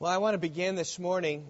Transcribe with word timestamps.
Well, 0.00 0.12
I 0.12 0.18
want 0.18 0.34
to 0.34 0.38
begin 0.38 0.76
this 0.76 0.96
morning 1.00 1.48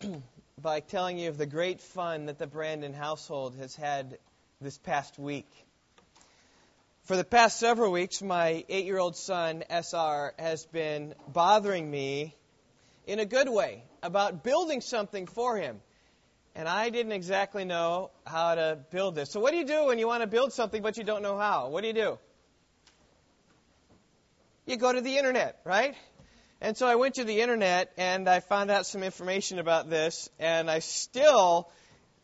by 0.60 0.80
telling 0.80 1.16
you 1.16 1.28
of 1.28 1.38
the 1.38 1.46
great 1.46 1.80
fun 1.80 2.26
that 2.26 2.40
the 2.40 2.46
Brandon 2.48 2.92
household 2.92 3.54
has 3.58 3.76
had 3.76 4.18
this 4.60 4.76
past 4.78 5.16
week. 5.16 5.46
For 7.04 7.16
the 7.16 7.22
past 7.22 7.60
several 7.60 7.92
weeks, 7.92 8.20
my 8.20 8.64
eight 8.68 8.86
year 8.86 8.98
old 8.98 9.14
son, 9.14 9.62
SR, 9.70 10.34
has 10.40 10.66
been 10.66 11.14
bothering 11.28 11.88
me 11.88 12.34
in 13.06 13.20
a 13.20 13.24
good 13.24 13.48
way 13.48 13.84
about 14.02 14.42
building 14.42 14.80
something 14.80 15.28
for 15.28 15.56
him. 15.56 15.80
And 16.56 16.68
I 16.68 16.90
didn't 16.90 17.12
exactly 17.12 17.64
know 17.64 18.10
how 18.26 18.56
to 18.56 18.76
build 18.90 19.14
this. 19.14 19.30
So, 19.30 19.38
what 19.38 19.52
do 19.52 19.58
you 19.58 19.66
do 19.66 19.84
when 19.84 20.00
you 20.00 20.08
want 20.08 20.24
to 20.24 20.26
build 20.26 20.52
something 20.52 20.82
but 20.82 20.96
you 20.96 21.04
don't 21.04 21.22
know 21.22 21.38
how? 21.38 21.68
What 21.68 21.82
do 21.82 21.86
you 21.86 21.94
do? 21.94 22.18
You 24.66 24.78
go 24.78 24.92
to 24.92 25.00
the 25.00 25.16
internet, 25.16 25.60
right? 25.64 25.94
And 26.60 26.76
so 26.76 26.86
I 26.86 26.94
went 26.96 27.16
to 27.16 27.24
the 27.24 27.40
internet 27.40 27.92
and 27.96 28.28
I 28.28 28.40
found 28.40 28.70
out 28.70 28.86
some 28.86 29.02
information 29.02 29.58
about 29.58 29.90
this, 29.90 30.30
and 30.38 30.70
I 30.70 30.78
still 30.78 31.70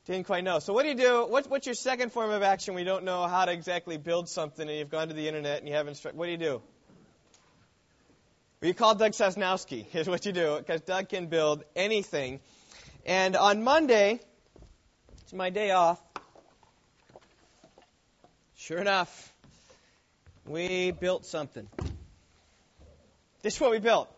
didn't 0.06 0.26
quite 0.26 0.44
know. 0.44 0.58
So 0.58 0.72
what 0.72 0.82
do 0.82 0.88
you 0.88 0.94
do? 0.94 1.26
What's, 1.28 1.48
what's 1.48 1.66
your 1.66 1.74
second 1.74 2.10
form 2.12 2.30
of 2.30 2.42
action 2.42 2.74
We 2.74 2.84
don't 2.84 3.04
know 3.04 3.26
how 3.26 3.44
to 3.44 3.52
exactly 3.52 3.96
build 3.96 4.28
something 4.28 4.68
and 4.68 4.78
you've 4.78 4.90
gone 4.90 5.08
to 5.08 5.14
the 5.14 5.28
internet 5.28 5.58
and 5.58 5.68
you 5.68 5.74
have 5.74 5.88
instructions? 5.88 6.18
What 6.18 6.26
do 6.26 6.32
you 6.32 6.38
do? 6.38 6.62
Well, 8.60 8.68
you 8.68 8.74
call 8.74 8.94
Doug 8.94 9.12
Sosnowski 9.12 9.86
is 9.94 10.08
what 10.08 10.26
you 10.26 10.32
do 10.32 10.56
because 10.58 10.80
Doug 10.80 11.08
can 11.08 11.26
build 11.26 11.64
anything. 11.76 12.40
And 13.06 13.36
on 13.36 13.62
Monday, 13.62 14.20
it's 15.22 15.32
my 15.32 15.50
day 15.50 15.70
off. 15.70 16.00
Sure 18.56 18.78
enough, 18.78 19.32
we 20.44 20.90
built 20.90 21.24
something. 21.24 21.66
This 23.42 23.54
is 23.54 23.60
what 23.60 23.70
we 23.70 23.78
built. 23.78 24.14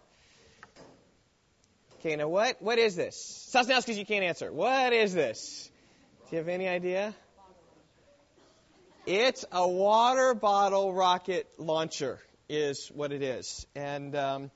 Okay, 2.05 2.16
now 2.16 2.27
what, 2.27 2.61
what 2.61 2.80
is 2.80 2.97
this? 2.97 3.49
Sosnowski's 3.54 3.96
you 3.96 4.04
can't 4.04 4.24
answer. 4.24 4.52
What 4.52 4.93
is 4.93 5.15
this? 5.15 5.71
Do 6.29 6.35
you 6.35 6.38
have 6.38 6.49
any 6.49 6.66
idea? 6.66 7.15
It's 9.07 9.45
a 9.52 9.68
water 9.68 10.35
bottle 10.35 10.93
rocket 10.93 11.49
launcher, 11.59 12.18
is 12.49 12.88
what 12.88 13.12
it 13.12 13.23
is. 13.23 13.68
And 13.77 14.16
um, 14.16 14.51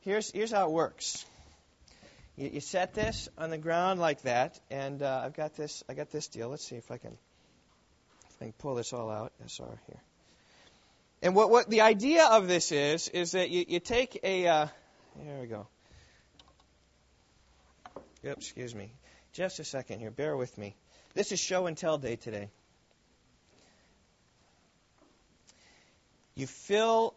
here's, 0.00 0.32
here's 0.32 0.50
how 0.50 0.66
it 0.66 0.72
works. 0.72 1.24
You, 2.36 2.50
you, 2.54 2.60
set 2.60 2.94
this 2.94 3.28
on 3.38 3.50
the 3.50 3.58
ground 3.58 4.00
like 4.00 4.22
that, 4.22 4.58
and 4.68 5.00
uh, 5.00 5.22
I've 5.24 5.34
got 5.34 5.54
this. 5.54 5.84
I 5.88 5.94
got 5.94 6.10
this 6.10 6.26
deal. 6.26 6.48
Let's 6.48 6.64
see 6.64 6.74
if 6.74 6.90
I 6.90 6.98
can, 6.98 7.16
if 8.30 8.36
I 8.40 8.44
can 8.46 8.54
pull 8.54 8.74
this 8.74 8.92
all 8.92 9.08
out. 9.08 9.32
SR 9.46 9.78
here. 9.86 10.02
And 11.22 11.36
what, 11.36 11.48
what 11.48 11.70
the 11.70 11.82
idea 11.82 12.26
of 12.26 12.48
this 12.48 12.72
is 12.72 13.06
is 13.06 13.32
that 13.32 13.50
you, 13.50 13.64
you 13.68 13.78
take 13.78 14.18
a. 14.24 14.48
Uh, 14.48 14.66
here 15.22 15.38
we 15.40 15.46
go. 15.46 15.68
Yep, 18.22 18.38
excuse 18.38 18.74
me. 18.74 18.92
Just 19.32 19.60
a 19.60 19.64
second 19.64 20.00
here. 20.00 20.10
Bear 20.10 20.36
with 20.36 20.56
me. 20.58 20.74
This 21.14 21.32
is 21.32 21.38
show 21.38 21.66
and 21.66 21.76
tell 21.76 21.98
day 21.98 22.16
today. 22.16 22.48
You 26.34 26.46
fill. 26.46 27.14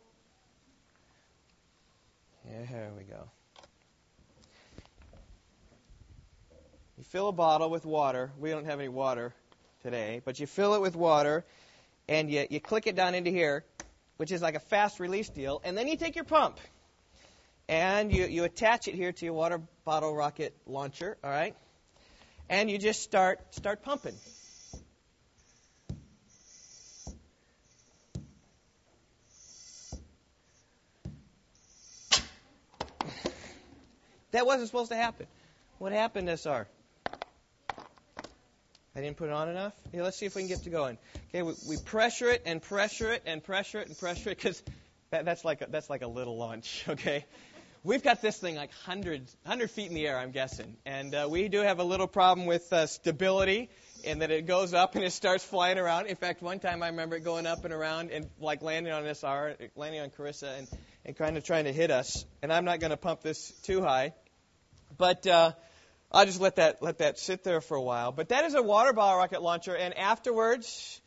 Yeah, 2.50 2.66
here 2.66 2.92
we 2.98 3.04
go. 3.04 3.30
You 6.98 7.04
fill 7.06 7.30
a 7.30 7.32
bottle 7.32 7.70
with 7.70 7.86
water. 7.86 8.32
We 8.40 8.52
don't 8.52 8.66
have 8.66 8.80
any 8.80 8.90
water 8.90 9.34
today, 9.82 10.22
but 10.24 10.40
you 10.40 10.46
fill 10.46 10.76
it 10.76 10.82
with 10.82 10.96
water 10.96 11.44
and 12.08 12.30
you, 12.30 12.46
you 12.50 12.60
click 12.60 12.86
it 12.86 12.96
down 12.96 13.16
into 13.16 13.32
here, 13.32 13.64
which 14.18 14.32
is 14.32 14.42
like 14.42 14.56
a 14.56 14.60
fast 14.60 15.00
release 15.00 15.30
deal, 15.30 15.62
and 15.64 15.78
then 15.78 15.88
you 15.88 15.98
take 15.98 16.16
your 16.16 16.26
pump 16.26 16.60
and 17.72 18.14
you, 18.14 18.26
you 18.26 18.44
attach 18.44 18.90
it 18.90 18.96
here 18.96 19.14
to 19.14 19.26
your 19.26 19.34
water 19.34 19.62
bottle 19.86 20.14
rocket 20.14 20.54
launcher, 20.68 21.18
all 21.24 21.32
right? 21.32 21.56
And 22.50 22.70
you 22.70 22.78
just 22.78 23.02
start 23.02 23.40
start 23.56 23.82
pumping. 23.82 24.14
That 34.32 34.46
wasn't 34.46 34.68
supposed 34.68 34.92
to 34.92 34.98
happen. 34.98 35.28
What 35.78 35.92
happened, 35.94 36.30
SR? 36.30 36.68
I 38.96 39.00
didn't 39.00 39.16
put 39.16 39.28
it 39.28 39.34
on 39.34 39.48
enough? 39.50 39.74
Yeah, 39.94 40.04
let's 40.04 40.18
see 40.18 40.26
if 40.26 40.36
we 40.36 40.42
can 40.42 40.50
get 40.50 40.64
to 40.64 40.70
going. 40.70 40.98
Okay, 41.30 41.42
we, 41.42 41.54
we 41.68 41.78
pressure 41.78 42.30
it 42.30 42.44
and 42.46 42.62
pressure 42.62 43.12
it 43.12 43.24
and 43.26 43.42
pressure 43.42 43.80
it 43.80 43.88
and 43.88 43.98
pressure 43.98 44.30
it 44.30 44.38
because 44.38 44.62
that, 45.12 45.26
that's 45.26 45.46
like 45.46 45.62
a, 45.62 45.68
that's 45.70 45.90
like 45.90 46.02
a 46.02 46.08
little 46.08 46.38
launch. 46.38 46.86
Okay, 46.90 47.26
We've 47.84 48.04
got 48.04 48.22
this 48.22 48.38
thing 48.38 48.58
like 48.58 48.72
hundreds, 48.86 49.36
100 49.42 49.72
feet 49.72 49.88
in 49.88 49.96
the 49.96 50.08
air, 50.08 50.20
I'm 50.20 50.30
guessing. 50.30 50.78
And 50.86 51.16
uh, 51.16 51.28
we 51.28 51.48
do 51.48 51.62
have 51.62 51.80
a 51.80 51.84
little 51.84 52.06
problem 52.06 52.46
with 52.46 52.72
uh, 52.72 52.86
stability 52.86 53.72
in 54.04 54.20
that 54.20 54.30
it 54.30 54.46
goes 54.46 54.76
up 54.76 54.94
and 54.94 55.04
it 55.04 55.12
starts 55.14 55.44
flying 55.44 55.80
around. 55.80 56.06
In 56.06 56.16
fact, 56.16 56.44
one 56.44 56.60
time 56.60 56.84
I 56.84 56.90
remember 56.90 57.16
it 57.16 57.24
going 57.24 57.48
up 57.48 57.66
and 57.66 57.74
around 57.74 58.12
and 58.12 58.30
like 58.40 58.62
landing 58.62 58.94
on 58.94 59.08
SR, 59.08 59.56
landing 59.76 60.00
on 60.00 60.12
Carissa 60.12 60.60
and, 60.60 60.68
and 61.06 61.16
kind 61.16 61.38
of 61.38 61.44
trying 61.44 61.64
to 61.64 61.74
hit 61.74 61.90
us. 61.90 62.24
And 62.44 62.54
I'm 62.54 62.66
not 62.66 62.82
going 62.82 62.92
to 62.92 62.98
pump 62.98 63.24
this 63.24 63.50
too 63.64 63.82
high. 63.82 64.14
But 64.96 65.26
uh, 65.26 65.54
I'll 66.12 66.28
just 66.28 66.40
let 66.40 66.58
that, 66.58 66.84
let 66.84 67.00
that 67.00 67.18
sit 67.18 67.44
there 67.44 67.62
for 67.62 67.78
a 67.78 67.82
while. 67.82 68.12
But 68.12 68.30
that 68.30 68.46
is 68.46 68.54
a 68.54 68.62
water 68.62 68.94
bottle 68.94 69.18
rocket 69.18 69.42
launcher. 69.42 69.76
And 69.76 69.98
afterwards, 69.98 71.02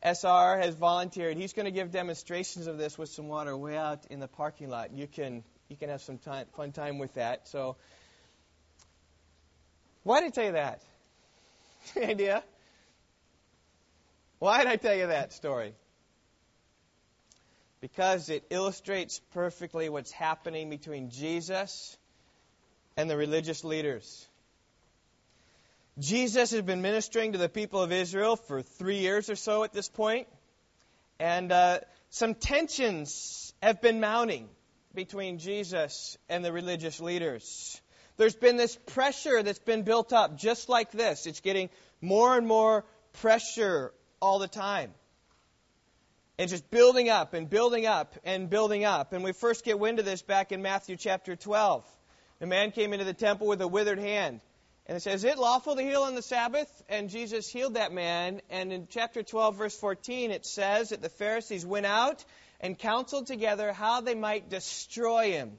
SR 0.00 0.58
has 0.58 0.76
volunteered. 0.76 1.36
He's 1.36 1.54
going 1.54 1.66
to 1.66 1.72
give 1.72 1.90
demonstrations 1.90 2.68
of 2.68 2.78
this 2.78 2.96
with 2.96 3.08
some 3.08 3.26
water 3.26 3.56
way 3.56 3.76
out 3.76 4.06
in 4.10 4.20
the 4.20 4.28
parking 4.28 4.70
lot. 4.70 4.92
You 4.92 5.08
can 5.08 5.42
you 5.70 5.76
can 5.76 5.88
have 5.88 6.02
some 6.02 6.18
time, 6.18 6.46
fun 6.56 6.72
time 6.72 6.98
with 6.98 7.14
that. 7.14 7.46
So, 7.46 7.76
why 10.02 10.20
did 10.20 10.26
I 10.26 10.30
tell 10.30 10.44
you 10.46 10.52
that? 10.52 10.82
Any 11.96 12.06
idea? 12.06 12.42
Why 14.40 14.58
did 14.58 14.66
I 14.66 14.76
tell 14.76 14.96
you 14.96 15.06
that 15.06 15.32
story? 15.32 15.74
Because 17.80 18.30
it 18.30 18.44
illustrates 18.50 19.20
perfectly 19.32 19.88
what's 19.88 20.10
happening 20.10 20.70
between 20.70 21.10
Jesus 21.10 21.96
and 22.96 23.08
the 23.08 23.16
religious 23.16 23.62
leaders. 23.62 24.26
Jesus 26.00 26.50
has 26.50 26.62
been 26.62 26.82
ministering 26.82 27.32
to 27.32 27.38
the 27.38 27.48
people 27.48 27.80
of 27.80 27.92
Israel 27.92 28.34
for 28.34 28.60
three 28.62 28.98
years 28.98 29.30
or 29.30 29.36
so 29.36 29.62
at 29.62 29.72
this 29.72 29.88
point, 29.88 30.26
and 31.20 31.52
uh, 31.52 31.78
some 32.08 32.34
tensions 32.34 33.54
have 33.62 33.80
been 33.80 34.00
mounting 34.00 34.48
between 34.94 35.38
Jesus 35.38 36.18
and 36.28 36.44
the 36.44 36.52
religious 36.52 37.00
leaders. 37.00 37.80
There's 38.16 38.34
been 38.34 38.56
this 38.56 38.76
pressure 38.76 39.42
that's 39.42 39.58
been 39.58 39.82
built 39.82 40.12
up 40.12 40.36
just 40.36 40.68
like 40.68 40.90
this. 40.90 41.26
It's 41.26 41.40
getting 41.40 41.70
more 42.00 42.36
and 42.36 42.46
more 42.46 42.84
pressure 43.14 43.92
all 44.20 44.38
the 44.38 44.48
time. 44.48 44.92
It's 46.38 46.52
just 46.52 46.70
building 46.70 47.08
up 47.08 47.34
and 47.34 47.48
building 47.48 47.86
up 47.86 48.16
and 48.24 48.48
building 48.48 48.84
up. 48.84 49.12
And 49.12 49.22
we 49.22 49.32
first 49.32 49.64
get 49.64 49.78
wind 49.78 49.98
of 49.98 50.04
this 50.04 50.22
back 50.22 50.52
in 50.52 50.62
Matthew 50.62 50.96
chapter 50.96 51.36
12. 51.36 51.84
The 52.38 52.46
man 52.46 52.70
came 52.70 52.92
into 52.92 53.04
the 53.04 53.12
temple 53.12 53.46
with 53.46 53.60
a 53.60 53.68
withered 53.68 53.98
hand. 53.98 54.40
And 54.86 54.96
it 54.96 55.02
says, 55.02 55.24
Is 55.24 55.32
it 55.32 55.38
lawful 55.38 55.76
to 55.76 55.82
heal 55.82 56.02
on 56.02 56.14
the 56.14 56.22
Sabbath? 56.22 56.82
And 56.88 57.10
Jesus 57.10 57.48
healed 57.48 57.74
that 57.74 57.92
man. 57.92 58.40
And 58.48 58.72
in 58.72 58.88
chapter 58.90 59.22
12, 59.22 59.56
verse 59.56 59.76
14, 59.76 60.30
it 60.30 60.46
says 60.46 60.88
that 60.88 61.02
the 61.02 61.10
Pharisees 61.10 61.64
went 61.64 61.86
out 61.86 62.24
and 62.60 62.78
counseled 62.78 63.26
together 63.26 63.72
how 63.72 64.00
they 64.00 64.14
might 64.14 64.50
destroy 64.50 65.32
him. 65.32 65.58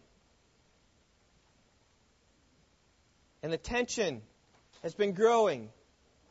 And 3.43 3.51
the 3.51 3.57
tension 3.57 4.21
has 4.83 4.93
been 4.93 5.13
growing 5.13 5.69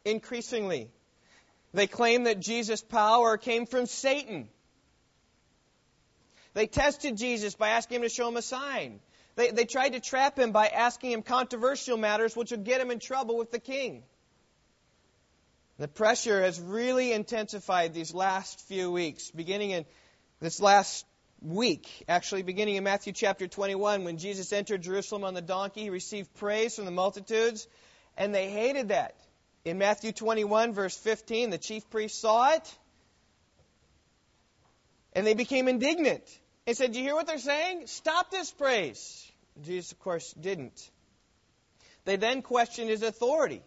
increasingly. 0.05 0.91
They 1.75 1.87
claim 1.87 2.25
that 2.25 2.41
Jesus' 2.41 2.83
power 2.83 3.37
came 3.37 3.67
from 3.67 3.87
Satan. 3.87 4.49
They 6.55 6.67
tested 6.67 7.17
Jesus 7.17 7.55
by 7.55 7.71
asking 7.71 7.97
him 7.97 8.03
to 8.03 8.09
show 8.09 8.29
him 8.29 8.37
a 8.37 8.43
sign. 8.43 9.01
They, 9.37 9.51
they 9.51 9.65
tried 9.65 9.91
to 9.91 10.01
trap 10.01 10.39
him 10.39 10.53
by 10.53 10.69
asking 10.69 11.13
him 11.13 11.23
controversial 11.23 11.97
matters 11.97 12.37
which 12.37 12.51
would 12.51 12.65
get 12.65 12.81
him 12.81 12.91
in 12.91 12.99
trouble 12.99 13.37
with 13.37 13.51
the 13.51 13.61
king. 13.61 14.03
The 15.79 15.89
pressure 15.89 16.43
has 16.43 16.61
really 16.61 17.13
intensified 17.13 17.95
these 17.95 18.13
last 18.13 18.61
few 18.69 18.91
weeks, 18.91 19.31
beginning 19.31 19.71
in 19.71 19.87
this 20.41 20.61
last 20.61 21.05
week, 21.43 21.87
actually 22.09 22.43
beginning 22.43 22.77
in 22.77 22.85
Matthew 22.85 23.13
chapter 23.13 23.47
21, 23.47 24.05
when 24.05 24.17
Jesus 24.17 24.53
entered 24.53 24.83
Jerusalem 24.83 25.25
on 25.25 25.35
the 25.35 25.43
donkey, 25.43 25.83
he 25.83 25.91
received 25.91 26.35
praise 26.35 26.77
from 26.77 26.87
the 26.87 26.91
multitudes, 26.91 27.69
and 28.17 28.35
they 28.35 28.51
hated 28.51 28.89
that. 28.89 29.15
In 29.65 29.77
Matthew 29.77 30.13
21, 30.13 30.73
verse 30.73 30.97
15, 30.97 31.51
the 31.51 31.59
chief 31.59 31.89
priests 31.91 32.19
saw 32.19 32.53
it, 32.55 32.79
and 35.13 35.27
they 35.27 35.35
became 35.35 35.69
indignant. 35.69 36.23
They 36.65 36.73
said, 36.73 36.93
Do 36.93 36.99
you 36.99 37.05
hear 37.05 37.15
what 37.15 37.27
they're 37.27 37.39
saying? 37.39 37.87
Stop 37.87 38.31
this 38.31 38.51
praise. 38.51 39.31
Jesus, 39.63 39.93
of 39.93 39.99
course, 39.99 40.33
didn't. 40.33 40.91
They 42.07 42.17
then 42.17 42.41
questioned 42.41 42.89
his 42.89 43.03
authority. 43.03 43.63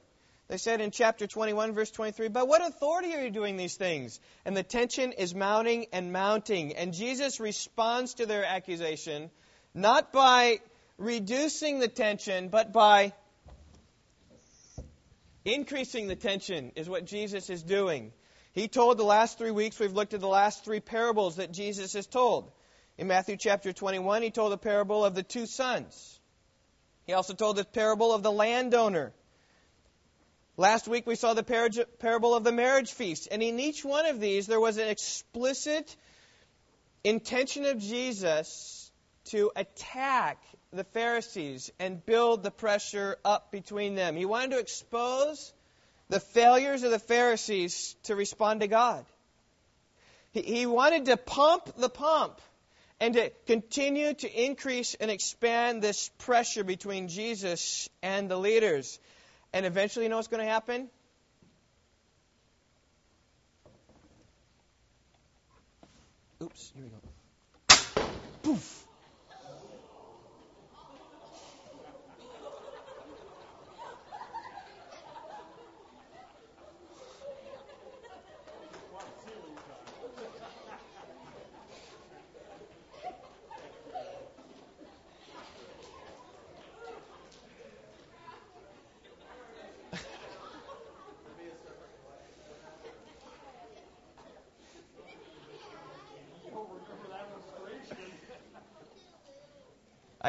They 0.54 0.60
said 0.60 0.82
in 0.82 0.92
chapter 0.92 1.26
21, 1.26 1.74
verse 1.74 1.90
23, 1.90 2.28
By 2.28 2.44
what 2.44 2.64
authority 2.64 3.12
are 3.16 3.24
you 3.24 3.32
doing 3.32 3.58
these 3.58 3.76
things? 3.76 4.20
And 4.46 4.56
the 4.56 4.62
tension 4.62 5.12
is 5.14 5.34
mounting 5.34 5.88
and 5.92 6.14
mounting. 6.14 6.76
And 6.76 6.94
Jesus 6.94 7.40
responds 7.40 8.14
to 8.14 8.28
their 8.28 8.46
accusation 8.46 9.32
not 9.74 10.14
by 10.14 10.60
reducing 11.00 11.80
the 11.80 11.88
tension, 11.88 12.50
but 12.50 12.72
by 12.72 13.14
increasing 15.44 16.08
the 16.08 16.16
tension, 16.16 16.72
is 16.76 16.88
what 16.88 17.06
Jesus 17.06 17.50
is 17.50 17.64
doing. 17.64 18.14
He 18.52 18.68
told 18.68 19.00
the 19.00 19.04
last 19.04 19.40
three 19.40 19.50
weeks, 19.50 19.80
we've 19.80 19.94
looked 19.94 20.14
at 20.14 20.22
the 20.22 20.28
last 20.28 20.64
three 20.64 20.82
parables 20.82 21.38
that 21.38 21.52
Jesus 21.52 21.94
has 21.94 22.06
told. 22.06 22.52
In 23.00 23.08
Matthew 23.08 23.38
chapter 23.40 23.74
21, 23.74 24.22
he 24.22 24.30
told 24.30 24.52
the 24.52 24.60
parable 24.60 25.04
of 25.04 25.16
the 25.16 25.24
two 25.24 25.48
sons. 25.48 26.20
He 27.08 27.14
also 27.14 27.34
told 27.34 27.56
the 27.56 27.66
parable 27.66 28.14
of 28.14 28.22
the 28.22 28.32
landowner. 28.32 29.14
Last 30.56 30.88
week 30.88 31.08
we 31.08 31.16
saw 31.16 31.34
the 31.34 31.88
parable 32.00 32.36
of 32.36 32.44
the 32.44 32.52
marriage 32.52 32.92
feast. 32.92 33.28
And 33.32 33.42
in 33.42 33.60
each 33.60 33.84
one 33.84 34.06
of 34.06 34.20
these, 34.20 34.46
there 34.46 34.60
was 34.60 34.78
an 34.78 34.88
explicit 34.88 35.96
intention 37.04 37.66
of 37.66 37.80
Jesus 37.80 38.92
to 39.26 39.52
attack 39.56 40.44
the 40.72 40.84
Pharisees 40.84 41.72
and 41.80 42.06
build 42.06 42.44
the 42.44 42.52
pressure 42.52 43.18
up 43.26 43.52
between 43.52 43.96
them. 43.96 44.16
He 44.16 44.26
wanted 44.26 44.52
to 44.52 44.60
expose 44.60 45.54
the 46.10 46.20
failures 46.20 46.84
of 46.84 46.92
the 46.92 47.00
Pharisees 47.00 47.96
to 48.04 48.16
respond 48.16 48.62
to 48.62 48.68
God. 48.68 49.06
He, 50.32 50.66
wanted 50.66 51.06
to 51.06 51.18
pump 51.18 51.76
the 51.78 51.90
pump 51.90 52.42
and 53.00 53.14
to 53.14 53.32
continue 53.46 54.14
to 54.16 54.44
increase 54.44 54.96
and 54.96 55.12
expand 55.12 55.82
this 55.82 56.10
pressure 56.20 56.64
between 56.64 57.08
Jesus 57.08 57.88
and 58.02 58.30
the 58.30 58.38
leaders. 58.38 59.00
And 59.54 59.66
eventually, 59.66 60.06
you 60.06 60.10
know 60.10 60.16
what's 60.18 60.28
going 60.28 60.44
to 60.44 60.52
happen? 60.52 60.90
Oops, 66.42 66.72
here 66.76 66.84
we 66.84 66.90
go. 66.90 66.98
Poof. 68.42 68.83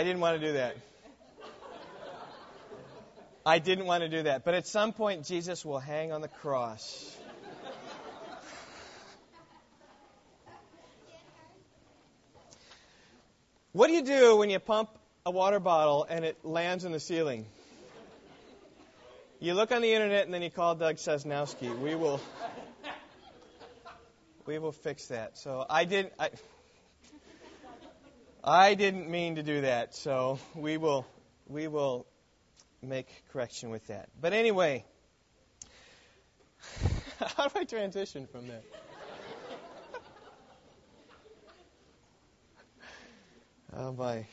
Didn't 0.04 0.20
want 0.20 0.40
to 0.40 0.46
do 0.46 0.52
that. 0.54 0.76
I 3.46 3.58
didn't 3.58 3.86
want 3.86 4.02
to 4.02 4.08
do 4.08 4.22
that. 4.22 4.44
But 4.44 4.54
at 4.54 4.66
some 4.66 4.92
point, 4.92 5.24
Jesus 5.24 5.64
will 5.64 5.78
hang 5.78 6.12
on 6.12 6.20
the 6.20 6.28
cross. 6.28 7.16
What 13.72 13.88
do 13.88 13.94
you 13.94 14.02
do 14.02 14.36
when 14.36 14.50
you 14.50 14.60
pump 14.60 14.88
a 15.26 15.30
water 15.30 15.58
bottle 15.58 16.06
and 16.08 16.24
it 16.24 16.44
lands 16.44 16.84
in 16.84 16.92
the 16.92 17.00
ceiling? 17.00 17.44
You 19.40 19.54
look 19.54 19.72
on 19.72 19.82
the 19.82 19.92
internet 19.92 20.24
and 20.24 20.32
then 20.32 20.42
you 20.42 20.50
call 20.50 20.74
Doug 20.74 20.96
Sosnowski. 20.96 21.76
We 21.80 21.96
will, 21.96 22.20
we 24.46 24.58
will 24.58 24.72
fix 24.72 25.06
that. 25.08 25.36
So 25.36 25.66
I 25.68 25.84
didn't. 25.84 26.12
I, 26.18 26.30
I 28.46 28.74
didn't 28.74 29.08
mean 29.08 29.36
to 29.36 29.42
do 29.42 29.62
that, 29.62 29.94
so 29.94 30.38
we 30.54 30.76
will 30.76 31.06
we 31.46 31.66
will 31.66 32.04
make 32.82 33.08
correction 33.32 33.70
with 33.70 33.86
that. 33.86 34.10
But 34.20 34.34
anyway, 34.34 34.84
how 37.36 37.48
do 37.48 37.60
I 37.60 37.64
transition 37.64 38.26
from 38.26 38.48
that? 38.48 38.62
oh 43.78 43.92
my. 43.92 44.26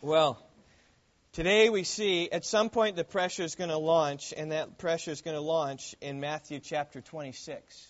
Well, 0.00 0.42
today 1.32 1.68
we 1.68 1.84
see 1.84 2.30
at 2.30 2.46
some 2.46 2.70
point 2.70 2.96
the 2.96 3.04
pressure 3.04 3.42
is 3.42 3.56
going 3.56 3.68
to 3.68 3.76
launch, 3.76 4.32
and 4.34 4.52
that 4.52 4.78
pressure 4.78 5.10
is 5.10 5.20
going 5.20 5.36
to 5.36 5.42
launch 5.42 5.94
in 6.00 6.18
Matthew 6.18 6.60
chapter 6.60 7.02
26. 7.02 7.88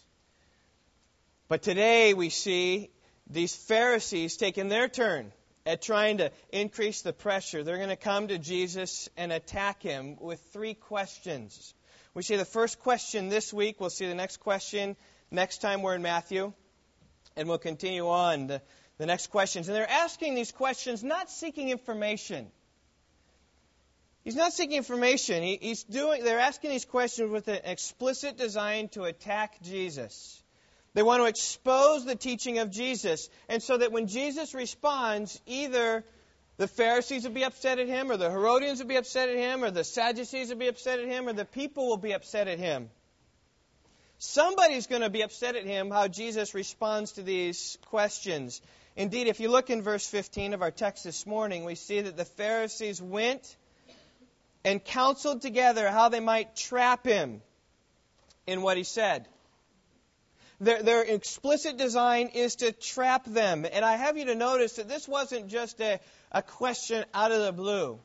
But 1.46 1.62
today 1.62 2.12
we 2.12 2.28
see 2.28 2.90
these 3.28 3.54
Pharisees 3.54 4.36
taking 4.36 4.68
their 4.68 4.88
turn 4.88 5.32
at 5.64 5.82
trying 5.82 6.18
to 6.18 6.30
increase 6.50 7.02
the 7.02 7.12
pressure. 7.12 7.64
They're 7.64 7.76
going 7.76 7.88
to 7.88 7.96
come 7.96 8.28
to 8.28 8.38
Jesus 8.38 9.08
and 9.16 9.32
attack 9.32 9.82
him 9.82 10.16
with 10.20 10.40
three 10.52 10.74
questions. 10.74 11.74
We 12.14 12.22
see 12.22 12.36
the 12.36 12.44
first 12.44 12.78
question 12.80 13.28
this 13.28 13.52
week. 13.52 13.80
We'll 13.80 13.90
see 13.90 14.06
the 14.06 14.14
next 14.14 14.38
question 14.38 14.96
next 15.30 15.60
time 15.60 15.82
we're 15.82 15.96
in 15.96 16.02
Matthew. 16.02 16.52
And 17.36 17.48
we'll 17.48 17.58
continue 17.58 18.08
on 18.08 18.46
the, 18.46 18.62
the 18.96 19.06
next 19.06 19.26
questions. 19.26 19.68
And 19.68 19.76
they're 19.76 19.90
asking 19.90 20.34
these 20.34 20.52
questions 20.52 21.04
not 21.04 21.30
seeking 21.30 21.68
information. 21.68 22.46
He's 24.24 24.36
not 24.36 24.52
seeking 24.52 24.76
information. 24.76 25.42
He, 25.42 25.58
he's 25.60 25.84
doing, 25.84 26.24
they're 26.24 26.40
asking 26.40 26.70
these 26.70 26.84
questions 26.84 27.30
with 27.30 27.48
an 27.48 27.60
explicit 27.64 28.38
design 28.38 28.88
to 28.90 29.02
attack 29.02 29.60
Jesus. 29.62 30.42
They 30.96 31.02
want 31.02 31.20
to 31.20 31.26
expose 31.26 32.06
the 32.06 32.16
teaching 32.16 32.58
of 32.58 32.70
Jesus. 32.70 33.28
And 33.50 33.62
so 33.62 33.76
that 33.76 33.92
when 33.92 34.06
Jesus 34.06 34.54
responds, 34.54 35.38
either 35.44 36.02
the 36.56 36.66
Pharisees 36.66 37.24
will 37.24 37.34
be 37.34 37.44
upset 37.44 37.78
at 37.78 37.86
him, 37.86 38.10
or 38.10 38.16
the 38.16 38.30
Herodians 38.30 38.78
will 38.78 38.86
be 38.86 38.96
upset 38.96 39.28
at 39.28 39.36
him, 39.36 39.62
or 39.62 39.70
the 39.70 39.84
Sadducees 39.84 40.48
will 40.48 40.56
be 40.56 40.68
upset 40.68 40.98
at 40.98 41.06
him, 41.06 41.28
or 41.28 41.34
the 41.34 41.44
people 41.44 41.86
will 41.86 41.98
be 41.98 42.12
upset 42.12 42.48
at 42.48 42.58
him. 42.58 42.88
Somebody's 44.16 44.86
going 44.86 45.02
to 45.02 45.10
be 45.10 45.20
upset 45.20 45.54
at 45.54 45.66
him 45.66 45.90
how 45.90 46.08
Jesus 46.08 46.54
responds 46.54 47.12
to 47.12 47.22
these 47.22 47.76
questions. 47.88 48.62
Indeed, 48.96 49.26
if 49.26 49.38
you 49.38 49.50
look 49.50 49.68
in 49.68 49.82
verse 49.82 50.06
15 50.06 50.54
of 50.54 50.62
our 50.62 50.70
text 50.70 51.04
this 51.04 51.26
morning, 51.26 51.66
we 51.66 51.74
see 51.74 52.00
that 52.00 52.16
the 52.16 52.24
Pharisees 52.24 53.02
went 53.02 53.54
and 54.64 54.82
counseled 54.82 55.42
together 55.42 55.90
how 55.90 56.08
they 56.08 56.20
might 56.20 56.56
trap 56.56 57.04
him 57.04 57.42
in 58.46 58.62
what 58.62 58.78
he 58.78 58.84
said. 58.84 59.28
Their, 60.60 60.82
their 60.82 61.02
explicit 61.02 61.76
design 61.76 62.28
is 62.28 62.56
to 62.56 62.72
trap 62.72 63.24
them. 63.26 63.66
And 63.70 63.84
I 63.84 63.96
have 63.96 64.16
you 64.16 64.26
to 64.26 64.34
notice 64.34 64.76
that 64.76 64.88
this 64.88 65.06
wasn't 65.06 65.48
just 65.48 65.80
a, 65.80 66.00
a 66.32 66.42
question 66.42 67.04
out 67.12 67.32
of 67.32 67.42
the 67.42 67.52
blue. 67.52 68.00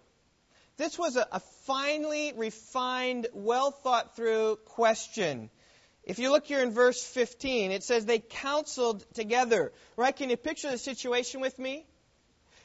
This 0.77 0.97
was 0.97 1.15
a, 1.15 1.27
a 1.31 1.39
finely 1.65 2.33
refined, 2.35 3.27
well 3.33 3.71
thought 3.71 4.15
through 4.15 4.57
question. 4.65 5.49
If 6.03 6.19
you 6.19 6.31
look 6.31 6.45
here 6.45 6.61
in 6.61 6.71
verse 6.71 7.01
15, 7.03 7.71
it 7.71 7.83
says 7.83 8.05
they 8.05 8.19
counseled 8.19 9.05
together. 9.13 9.71
Right? 9.95 10.15
Can 10.15 10.29
you 10.29 10.37
picture 10.37 10.69
the 10.69 10.77
situation 10.77 11.39
with 11.39 11.57
me? 11.57 11.85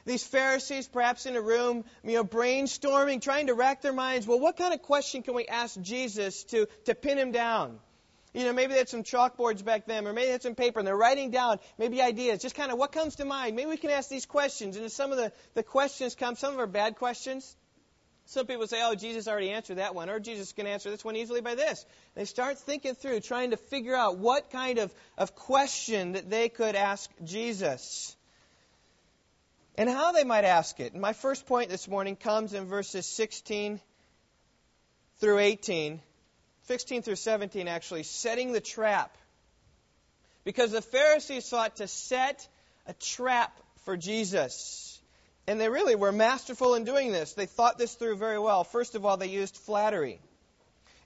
These 0.05 0.25
Pharisees, 0.25 0.87
perhaps 0.87 1.25
in 1.25 1.35
a 1.35 1.41
room, 1.41 1.83
you 2.03 2.13
know, 2.13 2.23
brainstorming, 2.23 3.21
trying 3.21 3.47
to 3.47 3.53
rack 3.53 3.81
their 3.81 3.93
minds. 3.93 4.25
Well, 4.25 4.39
what 4.39 4.57
kind 4.57 4.73
of 4.73 4.81
question 4.81 5.21
can 5.21 5.33
we 5.33 5.45
ask 5.47 5.79
Jesus 5.81 6.45
to, 6.45 6.67
to 6.85 6.95
pin 6.95 7.17
him 7.17 7.31
down? 7.31 7.79
You 8.37 8.43
know, 8.45 8.53
maybe 8.53 8.73
they 8.73 8.77
had 8.77 8.87
some 8.87 9.01
chalkboards 9.01 9.65
back 9.65 9.87
then, 9.87 10.05
or 10.05 10.13
maybe 10.13 10.27
they 10.27 10.33
had 10.33 10.43
some 10.43 10.53
paper, 10.53 10.77
and 10.77 10.87
they're 10.87 10.95
writing 10.95 11.31
down 11.31 11.57
maybe 11.79 12.03
ideas, 12.03 12.39
just 12.39 12.53
kind 12.53 12.71
of 12.71 12.77
what 12.77 12.91
comes 12.91 13.15
to 13.15 13.25
mind. 13.25 13.55
Maybe 13.55 13.67
we 13.67 13.77
can 13.77 13.89
ask 13.89 14.09
these 14.09 14.27
questions. 14.27 14.75
And 14.75 14.85
as 14.85 14.93
some 14.93 15.11
of 15.11 15.17
the, 15.17 15.31
the 15.55 15.63
questions 15.63 16.13
come, 16.13 16.35
some 16.35 16.53
of 16.53 16.59
are 16.59 16.67
bad 16.67 16.97
questions. 16.97 17.55
Some 18.27 18.45
people 18.45 18.67
say, 18.67 18.77
oh, 18.83 18.93
Jesus 18.93 19.27
already 19.27 19.49
answered 19.49 19.79
that 19.79 19.95
one, 19.95 20.07
or 20.11 20.19
Jesus 20.19 20.51
can 20.51 20.67
answer 20.67 20.91
this 20.91 21.03
one 21.03 21.15
easily 21.15 21.41
by 21.41 21.55
this. 21.55 21.83
They 22.13 22.25
start 22.25 22.59
thinking 22.59 22.93
through, 22.93 23.21
trying 23.21 23.49
to 23.49 23.57
figure 23.57 23.95
out 23.95 24.19
what 24.19 24.51
kind 24.51 24.77
of, 24.77 24.93
of 25.17 25.33
question 25.33 26.11
that 26.11 26.29
they 26.29 26.47
could 26.47 26.75
ask 26.75 27.09
Jesus 27.23 28.15
and 29.79 29.89
how 29.89 30.11
they 30.11 30.23
might 30.23 30.45
ask 30.45 30.79
it. 30.79 30.93
And 30.93 31.01
my 31.01 31.13
first 31.13 31.47
point 31.47 31.71
this 31.71 31.87
morning 31.87 32.15
comes 32.15 32.53
in 32.53 32.65
verses 32.65 33.07
16 33.07 33.81
through 35.21 35.39
18. 35.39 36.01
16 36.67 37.01
through 37.01 37.15
17 37.15 37.67
actually, 37.69 38.03
setting 38.03 38.51
the 38.51 38.59
trap. 38.59 39.17
Because 40.43 40.71
the 40.71 40.81
Pharisees 40.81 41.45
sought 41.45 41.77
to 41.77 41.87
set 41.87 42.45
a 42.85 42.93
trap 42.93 43.57
for 43.85 43.95
Jesus. 43.95 44.99
And 45.47 45.61
they 45.61 45.69
really 45.69 45.95
were 45.95 46.11
masterful 46.11 46.75
in 46.75 46.83
doing 46.83 47.13
this. 47.13 47.33
They 47.33 47.45
thought 47.45 47.77
this 47.77 47.95
through 47.95 48.17
very 48.17 48.37
well. 48.37 48.65
First 48.65 48.95
of 48.95 49.05
all, 49.05 49.15
they 49.15 49.29
used 49.29 49.55
flattery. 49.55 50.19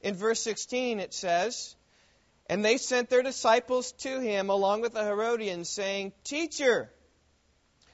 In 0.02 0.16
verse 0.16 0.42
16, 0.42 1.00
it 1.00 1.14
says, 1.14 1.76
And 2.50 2.66
they 2.66 2.78
sent 2.78 3.12
their 3.12 3.22
disciples 3.22 3.92
to 4.00 4.20
him 4.20 4.50
along 4.50 4.82
with 4.82 4.94
the 4.94 5.04
Herodians, 5.04 5.70
saying, 5.70 6.12
Teacher, 6.24 6.92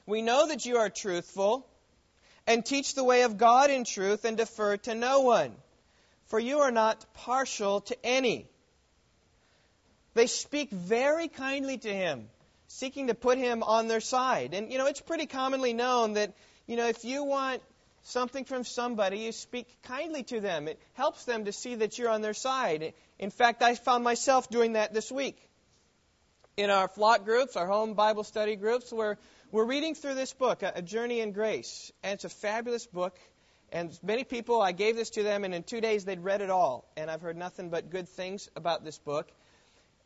we 0.06 0.22
know 0.22 0.46
that 0.48 0.64
you 0.64 0.78
are 0.78 0.88
truthful, 0.88 1.68
and 2.46 2.64
teach 2.64 2.94
the 2.94 3.04
way 3.04 3.22
of 3.22 3.36
God 3.36 3.70
in 3.70 3.84
truth, 3.84 4.24
and 4.24 4.38
defer 4.38 4.78
to 4.78 4.94
no 4.94 5.20
one 5.20 5.54
for 6.28 6.38
you 6.38 6.60
are 6.60 6.70
not 6.70 7.04
partial 7.14 7.82
to 7.82 7.96
any. 8.04 8.46
They 10.14 10.26
speak 10.26 10.70
very 10.70 11.28
kindly 11.28 11.78
to 11.78 11.92
him, 11.92 12.28
seeking 12.66 13.08
to 13.08 13.14
put 13.14 13.38
him 13.38 13.62
on 13.62 13.88
their 13.88 14.00
side. 14.00 14.54
And, 14.54 14.72
you 14.72 14.78
know, 14.78 14.86
it's 14.86 15.00
pretty 15.00 15.26
commonly 15.26 15.72
known 15.72 16.14
that 16.14 16.34
You 16.68 16.76
know, 16.76 16.86
if 16.86 17.02
you 17.02 17.24
want 17.24 17.62
something 18.02 18.44
from 18.44 18.62
somebody, 18.62 19.20
you 19.20 19.32
speak 19.32 19.66
kindly 19.84 20.22
to 20.24 20.38
them. 20.38 20.68
It 20.68 20.78
helps 20.92 21.24
them 21.24 21.46
to 21.46 21.52
see 21.52 21.76
that 21.76 21.98
you're 21.98 22.10
on 22.10 22.20
their 22.20 22.34
side. 22.34 22.92
In 23.18 23.30
fact, 23.30 23.62
I 23.62 23.74
found 23.74 24.04
myself 24.04 24.50
doing 24.50 24.74
that 24.74 24.92
this 24.92 25.10
week. 25.10 25.40
In 26.58 26.68
our 26.68 26.88
flock 26.88 27.24
groups, 27.24 27.56
our 27.56 27.66
home 27.66 27.94
Bible 27.94 28.22
study 28.22 28.54
groups, 28.54 28.92
where 28.92 29.16
we're 29.50 29.64
reading 29.64 29.94
through 29.94 30.14
this 30.14 30.34
book, 30.34 30.62
A 30.62 30.82
Journey 30.82 31.20
in 31.20 31.32
Grace. 31.32 31.90
And 32.02 32.12
it's 32.12 32.24
a 32.24 32.28
fabulous 32.28 32.86
book. 32.86 33.18
And 33.70 33.98
many 34.02 34.24
people, 34.24 34.62
I 34.62 34.72
gave 34.72 34.96
this 34.96 35.10
to 35.10 35.22
them, 35.22 35.44
and 35.44 35.54
in 35.54 35.62
two 35.62 35.80
days 35.80 36.04
they'd 36.04 36.20
read 36.20 36.40
it 36.40 36.50
all. 36.50 36.90
And 36.96 37.10
I've 37.10 37.20
heard 37.20 37.36
nothing 37.36 37.68
but 37.68 37.90
good 37.90 38.08
things 38.08 38.48
about 38.56 38.84
this 38.84 38.98
book. 38.98 39.30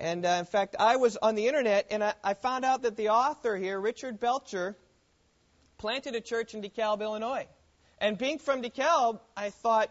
And 0.00 0.26
uh, 0.26 0.36
in 0.40 0.46
fact, 0.46 0.74
I 0.80 0.96
was 0.96 1.16
on 1.16 1.36
the 1.36 1.46
internet, 1.46 1.86
and 1.90 2.02
I, 2.02 2.14
I 2.24 2.34
found 2.34 2.64
out 2.64 2.82
that 2.82 2.96
the 2.96 3.10
author 3.10 3.56
here, 3.56 3.78
Richard 3.78 4.18
Belcher, 4.18 4.76
planted 5.78 6.16
a 6.16 6.20
church 6.20 6.54
in 6.54 6.62
DeKalb, 6.62 7.00
Illinois. 7.02 7.46
And 7.98 8.18
being 8.18 8.40
from 8.40 8.62
DeKalb, 8.62 9.20
I 9.36 9.50
thought, 9.50 9.90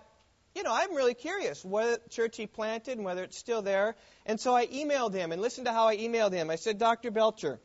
you 0.53 0.63
know, 0.63 0.73
I'm 0.73 0.93
really 0.93 1.13
curious 1.13 1.63
what 1.63 2.09
church 2.09 2.35
he 2.35 2.47
planted 2.47 2.97
and 2.97 3.05
whether 3.05 3.23
it's 3.23 3.37
still 3.37 3.61
there. 3.61 3.95
And 4.25 4.37
so 4.37 4.53
I 4.53 4.67
emailed 4.67 5.13
him, 5.13 5.31
and 5.31 5.41
listen 5.41 5.63
to 5.63 5.71
how 5.71 5.87
I 5.87 5.95
emailed 5.95 6.33
him. 6.33 6.49
I 6.49 6.57
said, 6.57 6.77
Dr. 6.77 7.09
Belcher, 7.09 7.61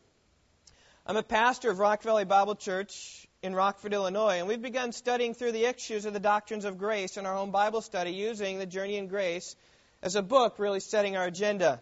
I'm 1.05 1.17
a 1.17 1.25
pastor 1.25 1.71
of 1.71 1.81
Rock 1.81 2.03
Valley 2.03 2.25
Bible 2.25 2.55
Church 2.55 3.25
in 3.43 3.55
Rockford, 3.55 3.93
Illinois, 3.93 4.38
and 4.38 4.49
we've 4.49 4.62
begun 4.62 4.93
studying 4.93 5.35
through 5.35 5.52
the 5.52 5.64
issues 5.66 6.05
of 6.05 6.12
the 6.12 6.21
doctrines 6.21 6.64
of 6.64 6.78
grace 6.78 7.16
in 7.16 7.26
our 7.26 7.35
home 7.35 7.50
Bible 7.50 7.81
study 7.81 8.12
using 8.12 8.59
the 8.59 8.66
Journey 8.66 8.97
in 8.97 9.09
Grace 9.09 9.55
as 10.02 10.16
a 10.16 10.23
book, 10.23 10.59
really 10.59 10.81
setting 10.81 11.16
our 11.16 11.26
agenda. 11.26 11.81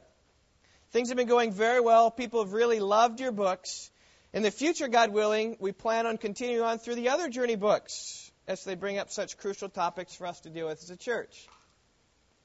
Things 0.90 1.08
have 1.08 1.16
been 1.16 1.28
going 1.28 1.52
very 1.52 1.80
well. 1.80 2.10
People 2.10 2.44
have 2.44 2.52
really 2.52 2.80
loved 2.80 3.20
your 3.20 3.32
books. 3.32 3.90
In 4.32 4.42
the 4.42 4.50
future, 4.50 4.88
God 4.88 5.12
willing, 5.12 5.56
we 5.60 5.72
plan 5.72 6.06
on 6.06 6.18
continuing 6.18 6.64
on 6.64 6.78
through 6.78 6.96
the 6.96 7.10
other 7.10 7.28
journey 7.28 7.56
books 7.56 8.30
as 8.46 8.64
they 8.64 8.74
bring 8.74 8.98
up 8.98 9.10
such 9.10 9.38
crucial 9.38 9.68
topics 9.68 10.14
for 10.14 10.26
us 10.26 10.40
to 10.40 10.50
deal 10.50 10.66
with 10.66 10.82
as 10.82 10.90
a 10.90 10.96
church. 10.96 11.48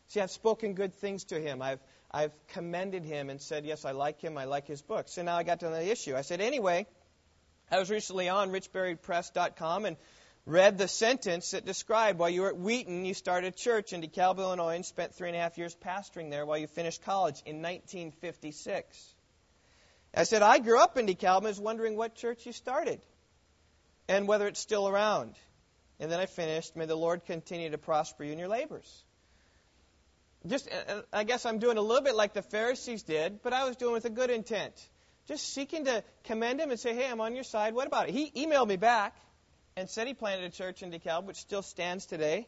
See, 0.07 0.21
I've 0.21 0.31
spoken 0.31 0.73
good 0.73 0.93
things 0.95 1.25
to 1.25 1.39
him. 1.39 1.61
I've, 1.61 1.79
I've 2.11 2.31
commended 2.49 3.05
him 3.05 3.29
and 3.29 3.41
said, 3.41 3.65
yes, 3.65 3.85
I 3.85 3.91
like 3.91 4.21
him. 4.21 4.37
I 4.37 4.45
like 4.45 4.65
his 4.67 4.81
books. 4.81 5.17
And 5.17 5.25
now 5.25 5.35
I 5.35 5.43
got 5.43 5.59
to 5.59 5.69
the 5.69 5.91
issue. 5.91 6.15
I 6.15 6.21
said, 6.21 6.41
anyway, 6.41 6.87
I 7.71 7.77
was 7.77 7.91
recently 7.91 8.29
on 8.29 8.51
richbarrypress.com 8.51 9.85
and 9.85 9.97
read 10.45 10.77
the 10.77 10.87
sentence 10.87 11.51
that 11.51 11.65
described 11.65 12.17
while 12.17 12.29
you 12.29 12.41
were 12.41 12.49
at 12.49 12.57
Wheaton, 12.57 13.05
you 13.05 13.13
started 13.13 13.53
a 13.53 13.55
church 13.55 13.93
in 13.93 14.01
DeKalb, 14.01 14.39
Illinois, 14.39 14.75
and 14.75 14.85
spent 14.85 15.13
three 15.13 15.29
and 15.29 15.37
a 15.37 15.39
half 15.39 15.57
years 15.57 15.75
pastoring 15.75 16.31
there 16.31 16.45
while 16.45 16.57
you 16.57 16.65
finished 16.65 17.03
college 17.03 17.41
in 17.45 17.57
1956. 17.57 19.13
I 20.15 20.23
said, 20.23 20.41
I 20.41 20.57
grew 20.57 20.79
up 20.79 20.97
in 20.97 21.05
DeKalb 21.05 21.37
and 21.37 21.47
was 21.47 21.59
wondering 21.59 21.95
what 21.95 22.15
church 22.15 22.45
you 22.47 22.53
started 22.53 22.99
and 24.07 24.27
whether 24.27 24.47
it's 24.47 24.59
still 24.59 24.87
around. 24.87 25.35
And 25.99 26.11
then 26.11 26.19
I 26.19 26.25
finished, 26.25 26.75
may 26.75 26.87
the 26.87 26.95
Lord 26.95 27.25
continue 27.25 27.69
to 27.69 27.77
prosper 27.77 28.23
you 28.23 28.33
in 28.33 28.39
your 28.39 28.47
labors. 28.47 29.03
Just, 30.47 30.69
uh, 30.69 30.91
uh, 30.91 31.01
I 31.11 31.25
guess 31.25 31.45
I'm 31.45 31.59
doing 31.59 31.77
a 31.77 31.81
little 31.81 32.03
bit 32.03 32.15
like 32.15 32.33
the 32.33 32.41
Pharisees 32.41 33.03
did, 33.03 33.43
but 33.43 33.53
I 33.53 33.65
was 33.65 33.75
doing 33.75 33.93
with 33.93 34.05
a 34.05 34.09
good 34.09 34.31
intent. 34.31 34.73
Just 35.29 35.53
seeking 35.53 35.85
to 35.85 36.03
commend 36.23 36.59
him 36.59 36.71
and 36.71 36.79
say, 36.79 36.95
hey, 36.95 37.07
I'm 37.07 37.21
on 37.21 37.35
your 37.35 37.43
side. 37.43 37.75
What 37.75 37.85
about 37.85 38.09
it? 38.09 38.15
He 38.15 38.31
emailed 38.31 38.67
me 38.67 38.77
back 38.77 39.15
and 39.77 39.87
said 39.87 40.07
he 40.07 40.15
planted 40.15 40.43
a 40.43 40.49
church 40.49 40.81
in 40.81 40.91
DeKalb, 40.91 41.25
which 41.25 41.37
still 41.37 41.61
stands 41.61 42.07
today. 42.07 42.47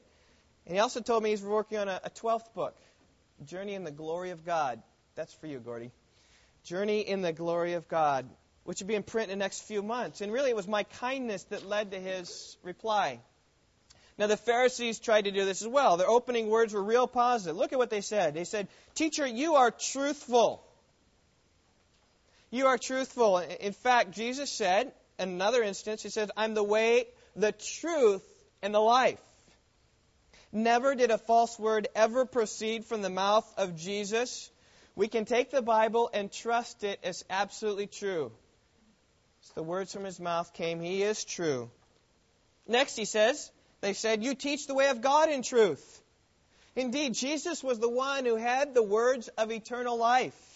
And 0.66 0.74
he 0.74 0.82
also 0.82 1.00
told 1.00 1.22
me 1.22 1.30
he's 1.30 1.44
working 1.44 1.78
on 1.78 1.88
a, 1.88 2.02
a 2.04 2.10
12th 2.10 2.52
book, 2.56 2.76
Journey 3.46 3.76
in 3.76 3.84
the 3.84 3.92
Glory 3.92 4.32
of 4.32 4.44
God. 4.44 4.82
That's 5.14 5.32
for 5.32 5.46
you, 5.46 5.60
Gordy. 5.60 5.92
Journey 6.64 7.02
in 7.02 7.22
the 7.22 7.32
Glory 7.32 7.74
of 7.74 7.88
God, 7.88 8.28
which 8.64 8.80
will 8.80 8.88
be 8.88 8.96
in 8.96 9.04
print 9.04 9.30
in 9.30 9.38
the 9.38 9.44
next 9.44 9.62
few 9.62 9.84
months. 9.84 10.22
And 10.22 10.34
really, 10.34 10.50
it 10.50 10.56
was 10.56 10.68
my 10.68 10.82
kindness 10.82 11.44
that 11.52 11.64
led 11.64 11.92
to 11.92 12.00
his 12.00 12.58
reply. 12.64 13.20
Now, 14.18 14.26
the 14.26 14.38
Pharisees 14.38 14.98
tried 14.98 15.26
to 15.26 15.32
do 15.32 15.46
this 15.46 15.62
as 15.62 15.68
well. 15.68 15.98
Their 15.98 16.10
opening 16.10 16.50
words 16.50 16.74
were 16.74 16.84
real 16.84 17.06
positive. 17.06 17.56
Look 17.56 17.74
at 17.74 17.78
what 17.78 17.92
they 17.92 18.02
said. 18.02 18.34
They 18.34 18.44
said, 18.44 18.70
Teacher, 18.96 19.28
you 19.28 19.58
are 19.58 19.70
truthful. 19.70 20.64
You 22.51 22.67
are 22.67 22.77
truthful. 22.77 23.38
In 23.39 23.74
fact, 23.74 24.12
Jesus 24.12 24.51
said, 24.51 24.91
in 25.17 25.29
another 25.29 25.63
instance, 25.63 26.03
He 26.03 26.10
says, 26.10 26.29
I'm 26.38 26.53
the 26.53 26.63
way, 26.63 27.05
the 27.36 27.53
truth, 27.53 28.24
and 28.62 28.75
the 28.75 28.79
life. 28.79 29.20
Never 30.51 30.96
did 30.96 31.12
a 31.12 31.17
false 31.17 31.58
word 31.58 31.88
ever 31.96 32.25
proceed 32.25 32.86
from 32.86 33.01
the 33.01 33.10
mouth 33.10 33.51
of 33.58 33.77
Jesus. 33.77 34.51
We 34.96 35.08
can 35.08 35.24
take 35.24 35.50
the 35.50 35.62
Bible 35.62 36.10
and 36.13 36.29
trust 36.29 36.84
it 36.84 37.00
as 37.03 37.24
absolutely 37.29 37.88
true. 37.88 38.34
As 39.43 39.50
the 39.51 39.63
words 39.63 39.93
from 39.93 40.03
his 40.03 40.20
mouth 40.20 40.53
came, 40.53 40.81
he 40.81 41.03
is 41.03 41.24
true. 41.24 41.72
Next, 42.67 42.98
he 42.98 43.05
says, 43.05 43.50
they 43.79 43.93
said, 43.93 44.24
You 44.24 44.36
teach 44.36 44.67
the 44.67 44.75
way 44.75 44.89
of 44.89 45.01
God 45.01 45.29
in 45.29 45.41
truth. 45.41 46.01
Indeed, 46.75 47.13
Jesus 47.13 47.63
was 47.63 47.79
the 47.79 47.89
one 47.89 48.25
who 48.25 48.36
had 48.36 48.74
the 48.74 48.84
words 48.84 49.29
of 49.29 49.51
eternal 49.51 49.98
life. 49.98 50.50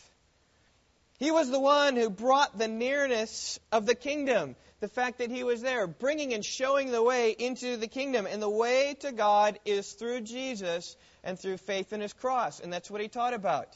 He 1.17 1.31
was 1.31 1.49
the 1.49 1.59
one 1.59 1.95
who 1.95 2.09
brought 2.09 2.57
the 2.57 2.67
nearness 2.67 3.59
of 3.71 3.85
the 3.85 3.95
kingdom. 3.95 4.55
The 4.81 4.89
fact 4.89 5.19
that 5.19 5.31
he 5.31 5.43
was 5.43 5.61
there, 5.61 5.87
bringing 5.87 6.33
and 6.33 6.43
showing 6.43 6.91
the 6.91 7.01
way 7.01 7.31
into 7.31 7.77
the 7.77 7.87
kingdom. 7.87 8.27
And 8.29 8.41
the 8.41 8.49
way 8.49 8.95
to 8.99 9.11
God 9.11 9.57
is 9.65 9.93
through 9.93 10.21
Jesus 10.21 10.97
and 11.23 11.39
through 11.39 11.57
faith 11.57 11.93
in 11.93 12.01
his 12.01 12.13
cross. 12.13 12.59
And 12.59 12.71
that's 12.71 12.91
what 12.91 13.01
he 13.01 13.07
taught 13.07 13.33
about. 13.33 13.69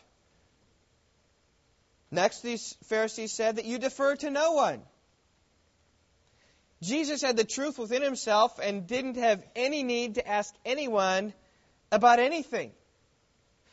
Next, 2.11 2.41
these 2.41 2.75
Pharisees 2.85 3.31
said 3.31 3.55
that 3.55 3.65
you 3.65 3.77
defer 3.77 4.15
to 4.17 4.29
no 4.29 4.53
one. 4.53 4.81
Jesus 6.81 7.21
had 7.21 7.37
the 7.37 7.43
truth 7.43 7.77
within 7.77 8.01
himself 8.01 8.59
and 8.61 8.87
didn't 8.87 9.17
have 9.17 9.43
any 9.55 9.83
need 9.83 10.15
to 10.15 10.27
ask 10.27 10.53
anyone 10.65 11.33
about 11.91 12.19
anything. 12.19 12.71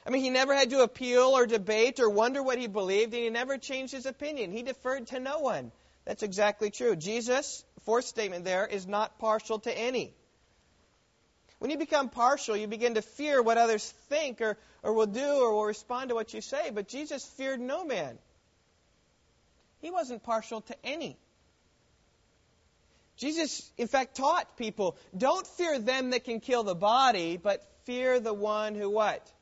I 0.06 0.10
mean, 0.10 0.22
he 0.22 0.30
never 0.30 0.54
had 0.54 0.70
to 0.70 0.82
appeal 0.82 1.36
or 1.36 1.46
debate 1.46 1.98
or 1.98 2.08
wonder 2.08 2.40
what 2.40 2.58
he 2.58 2.68
believed, 2.68 3.12
and 3.12 3.24
he 3.24 3.30
never 3.30 3.58
changed 3.58 3.92
his 3.92 4.06
opinion. 4.06 4.52
He 4.52 4.62
deferred 4.62 5.08
to 5.08 5.18
no 5.18 5.40
one. 5.40 5.72
That's 6.04 6.22
exactly 6.22 6.70
true. 6.70 6.94
Jesus, 6.94 7.64
fourth 7.84 8.04
statement 8.04 8.44
there, 8.44 8.64
is 8.66 8.86
not 8.86 9.18
partial 9.18 9.58
to 9.60 9.76
any. 9.76 10.14
When 11.58 11.72
you 11.72 11.78
become 11.78 12.08
partial, 12.08 12.56
you 12.56 12.68
begin 12.68 12.94
to 12.94 13.02
fear 13.02 13.42
what 13.42 13.58
others 13.58 13.90
think 14.08 14.40
or, 14.40 14.56
or 14.84 14.92
will 14.92 15.06
do 15.06 15.26
or 15.40 15.54
will 15.54 15.64
respond 15.64 16.10
to 16.10 16.14
what 16.14 16.32
you 16.32 16.40
say. 16.40 16.70
But 16.70 16.86
Jesus 16.86 17.24
feared 17.24 17.60
no 17.60 17.84
man. 17.84 18.16
He 19.80 19.90
wasn't 19.90 20.22
partial 20.22 20.60
to 20.60 20.76
any. 20.84 21.18
Jesus, 23.16 23.68
in 23.76 23.88
fact, 23.88 24.16
taught 24.16 24.56
people, 24.56 24.96
don't 25.16 25.46
fear 25.46 25.80
them 25.80 26.10
that 26.10 26.24
can 26.24 26.38
kill 26.38 26.62
the 26.62 26.74
body, 26.74 27.38
but 27.38 27.66
fear 27.86 28.20
the 28.20 28.34
one 28.34 28.76
who 28.76 28.90
what? 28.90 29.32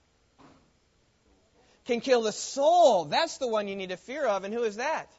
Can 1.87 2.01
kill 2.01 2.23
the 2.23 2.33
soul. 2.33 3.05
That's 3.05 3.39
the 3.39 3.49
one 3.49 3.69
you 3.69 3.77
need 3.77 3.91
to 3.91 3.97
fear 3.97 4.27
of. 4.27 4.45
And 4.45 4.55
who 4.55 4.63
is 4.63 4.77
that? 4.77 5.11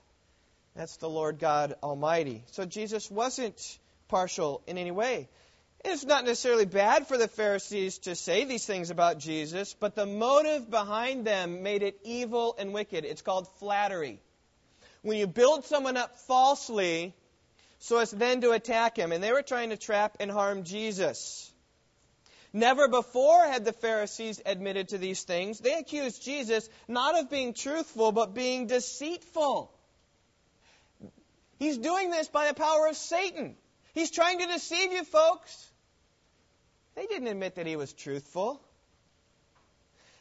That's 0.75 0.97
the 0.97 1.09
Lord 1.09 1.39
God 1.39 1.75
Almighty. 1.81 2.43
So 2.51 2.65
Jesus 2.65 3.09
wasn't 3.09 3.79
partial 4.07 4.61
in 4.67 4.77
any 4.77 4.91
way. 4.91 5.29
It's 5.83 6.03
not 6.03 6.25
necessarily 6.25 6.65
bad 6.65 7.07
for 7.07 7.17
the 7.17 7.27
Pharisees 7.27 7.99
to 7.99 8.15
say 8.15 8.45
these 8.45 8.65
things 8.65 8.89
about 8.89 9.19
Jesus, 9.19 9.75
but 9.79 9.95
the 9.95 10.07
motive 10.07 10.69
behind 10.69 11.25
them 11.25 11.61
made 11.61 11.83
it 11.83 11.99
evil 12.03 12.55
and 12.57 12.73
wicked. 12.73 13.05
It's 13.05 13.21
called 13.21 13.47
flattery. 13.59 14.19
When 15.03 15.17
you 15.17 15.27
build 15.27 15.65
someone 15.65 15.95
up 15.95 16.17
falsely, 16.21 17.13
so 17.77 17.99
as 17.99 18.09
then 18.09 18.41
to 18.41 18.51
attack 18.51 18.97
him. 18.97 19.11
And 19.11 19.23
they 19.23 19.31
were 19.31 19.43
trying 19.43 19.69
to 19.69 19.77
trap 19.77 20.17
and 20.19 20.31
harm 20.31 20.63
Jesus. 20.63 21.51
Never 22.55 22.87
before 22.87 23.43
had 23.43 23.65
the 23.65 23.73
Pharisees 23.73 24.41
admitted 24.45 24.87
to 24.89 24.97
these 24.97 25.21
things. 25.23 25.59
They 25.59 25.73
accused 25.73 26.23
Jesus 26.23 26.69
not 26.87 27.19
of 27.19 27.29
being 27.29 27.53
truthful, 27.53 28.13
but 28.13 28.33
being 28.33 28.67
deceitful. 28.67 29.69
He's 31.59 31.77
doing 31.77 32.11
this 32.11 32.29
by 32.29 32.47
the 32.47 32.53
power 32.53 32.87
of 32.87 32.95
Satan. 32.95 33.57
He's 33.93 34.09
trying 34.09 34.39
to 34.39 34.47
deceive 34.47 34.93
you, 34.93 35.03
folks. 35.03 35.69
They 36.95 37.07
didn't 37.07 37.27
admit 37.27 37.55
that 37.55 37.67
he 37.67 37.75
was 37.75 37.91
truthful. 37.91 38.61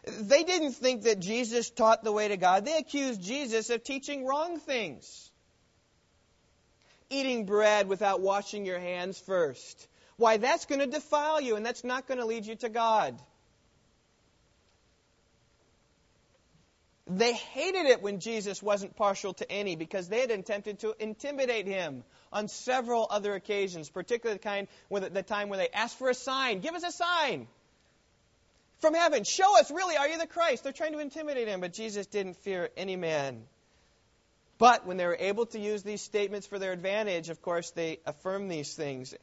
They 0.05 0.43
didn't 0.43 0.73
think 0.73 1.05
that 1.05 1.21
Jesus 1.21 1.71
taught 1.71 2.03
the 2.03 2.11
way 2.11 2.27
to 2.27 2.37
God. 2.37 2.65
They 2.65 2.79
accused 2.79 3.23
Jesus 3.23 3.71
of 3.71 3.85
teaching 3.85 4.27
wrong 4.27 4.59
things 4.59 5.31
eating 7.11 7.47
bread 7.47 7.87
without 7.87 8.21
washing 8.21 8.67
your 8.67 8.81
hands 8.81 9.21
first. 9.21 9.87
Why, 10.17 10.37
that's 10.37 10.67
going 10.67 10.81
to 10.81 10.87
defile 10.87 11.41
you, 11.41 11.57
and 11.57 11.67
that's 11.67 11.85
not 11.85 12.07
going 12.07 12.19
to 12.19 12.27
lead 12.27 12.47
you 12.47 12.55
to 12.57 12.69
God. 12.69 13.21
They 17.07 17.35
hated 17.35 17.87
it 17.87 18.01
when 18.01 18.21
Jesus 18.21 18.63
wasn't 18.63 18.97
partial 18.97 19.35
to 19.35 19.51
any 19.51 19.77
because 19.77 20.09
they 20.09 20.21
had 20.21 20.31
attempted 20.31 20.79
to 20.81 20.95
intimidate 20.99 21.67
him 21.67 22.03
on 22.33 22.49
several 22.49 23.07
other 23.11 23.35
occasions, 23.35 23.91
particularly 23.91 24.39
the 24.39 24.43
kind 24.43 24.69
the 24.91 25.23
time 25.23 25.51
when 25.51 25.59
they 25.59 25.69
asked 25.69 25.99
for 25.99 26.09
a 26.09 26.15
sign. 26.15 26.61
Give 26.61 26.75
us 26.75 26.83
a 26.83 26.93
sign 26.93 27.47
from 28.79 28.95
heaven. 28.95 29.25
Show 29.25 29.59
us, 29.59 29.71
really, 29.71 29.97
are 29.97 30.09
you 30.09 30.19
the 30.19 30.27
Christ? 30.27 30.65
They're 30.65 30.73
trying 30.73 30.93
to 30.93 30.99
intimidate 30.99 31.47
him, 31.47 31.61
but 31.61 31.75
Jesus 31.75 32.07
didn't 32.07 32.37
fear 32.39 32.71
any 32.77 32.97
man. 32.97 33.45
But 34.57 34.87
when 34.87 34.97
they 34.97 35.05
were 35.05 35.17
able 35.19 35.47
to 35.47 35.59
use 35.59 35.83
these 35.83 36.01
statements 36.01 36.47
for 36.47 36.59
their 36.59 36.73
advantage, 36.73 37.29
of 37.29 37.43
course, 37.43 37.71
they 37.73 38.01
affirmed 38.07 38.51
these 38.51 38.75
things. 38.75 39.15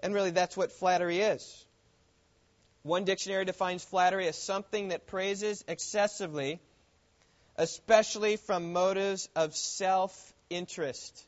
And 0.00 0.14
really, 0.14 0.30
that's 0.30 0.56
what 0.56 0.72
flattery 0.72 1.20
is. 1.20 1.64
One 2.82 3.04
dictionary 3.04 3.44
defines 3.44 3.84
flattery 3.84 4.28
as 4.28 4.36
something 4.36 4.88
that 4.88 5.06
praises 5.06 5.64
excessively, 5.66 6.60
especially 7.56 8.36
from 8.36 8.72
motives 8.72 9.28
of 9.34 9.54
self 9.54 10.32
interest. 10.48 11.26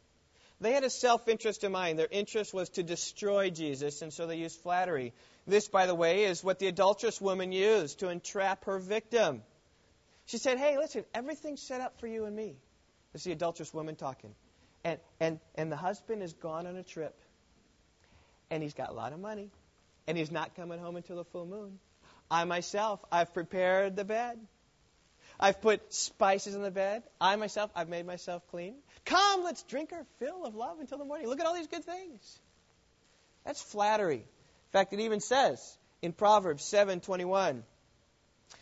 They 0.61 0.73
had 0.73 0.85
a 0.85 0.91
self 0.91 1.27
interest 1.29 1.65
in 1.65 1.73
mind. 1.73 1.99
Their 1.99 2.09
interest 2.11 2.55
was 2.55 2.69
to 2.71 2.83
destroy 2.83 3.51
Jesus, 3.51 4.03
and 4.03 4.13
so 4.13 4.27
they 4.27 4.37
used 4.37 4.61
flattery. 4.61 5.13
This, 5.47 5.69
by 5.69 5.87
the 5.87 5.95
way, 5.95 6.25
is 6.25 6.45
what 6.45 6.59
the 6.59 6.69
adulterous 6.69 7.21
woman 7.21 7.51
used 7.51 8.01
to 8.01 8.09
entrap 8.09 8.67
her 8.67 8.79
victim. 8.79 9.43
She 10.27 10.39
said, 10.39 10.59
Hey, 10.59 10.79
listen, 10.79 11.05
everything's 11.15 11.63
set 11.63 11.81
up 11.81 11.99
for 11.99 12.07
you 12.07 12.25
and 12.27 12.37
me. 12.37 12.57
This 13.13 13.23
is 13.23 13.25
the 13.25 13.33
adulterous 13.33 13.75
woman 13.75 13.97
talking. 13.97 14.35
And, 14.85 14.99
and, 15.19 15.41
and 15.57 15.73
the 15.73 15.77
husband 15.77 16.23
is 16.23 16.33
gone 16.35 16.67
on 16.67 16.77
a 16.77 16.83
trip. 16.83 17.19
And 18.51 18.63
he's 18.63 18.75
got 18.75 18.91
a 18.91 18.93
lot 18.93 19.13
of 19.13 19.21
money. 19.21 19.51
And 20.07 20.19
he's 20.19 20.31
not 20.31 20.57
coming 20.57 20.79
home 20.79 20.97
until 20.97 21.17
the 21.17 21.25
full 21.25 21.47
moon. 21.47 21.79
I 22.31 22.45
myself, 22.45 23.05
I've 23.11 23.33
prepared 23.35 23.97
the 23.97 24.05
bed. 24.05 24.39
I've 25.39 25.61
put 25.63 25.93
spices 25.93 26.55
in 26.55 26.63
the 26.63 26.71
bed. 26.71 27.03
I 27.21 27.37
myself, 27.37 27.71
I've 27.75 27.89
made 27.89 28.07
myself 28.07 28.47
clean. 28.51 28.75
Come, 29.07 29.43
let's 29.43 29.63
drink 29.63 29.93
our 29.93 30.05
fill 30.19 30.45
of 30.45 30.55
love 30.55 30.81
until 30.81 30.99
the 30.99 31.05
morning. 31.05 31.29
Look 31.29 31.41
at 31.41 31.47
all 31.47 31.55
these 31.55 31.67
good 31.67 31.85
things. 31.85 32.41
That's 33.45 33.63
flattery. 33.63 34.17
In 34.19 34.73
fact, 34.73 34.93
it 34.93 35.01
even 35.01 35.21
says 35.21 35.79
in 36.03 36.13
Proverbs 36.13 36.63
7:21, 36.65 37.63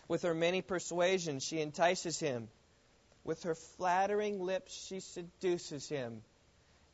with 0.07 0.23
her 0.23 0.35
many 0.35 0.63
persuasions 0.63 1.45
she 1.45 1.61
entices 1.61 2.19
him. 2.19 2.49
With 3.25 3.43
her 3.43 3.55
flattering 3.55 4.41
lips 4.41 4.73
she 4.87 5.01
seduces 5.01 5.89
him. 5.89 6.23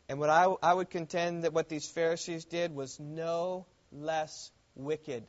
And 0.08 0.18
what 0.18 0.30
I, 0.30 0.46
I 0.62 0.74
would 0.74 0.90
contend 0.90 1.44
that 1.44 1.52
what 1.52 1.68
these 1.68 1.86
Pharisees 1.88 2.44
did 2.44 2.74
was 2.74 3.00
no 3.00 3.66
less 3.90 4.50
wicked. 4.74 5.24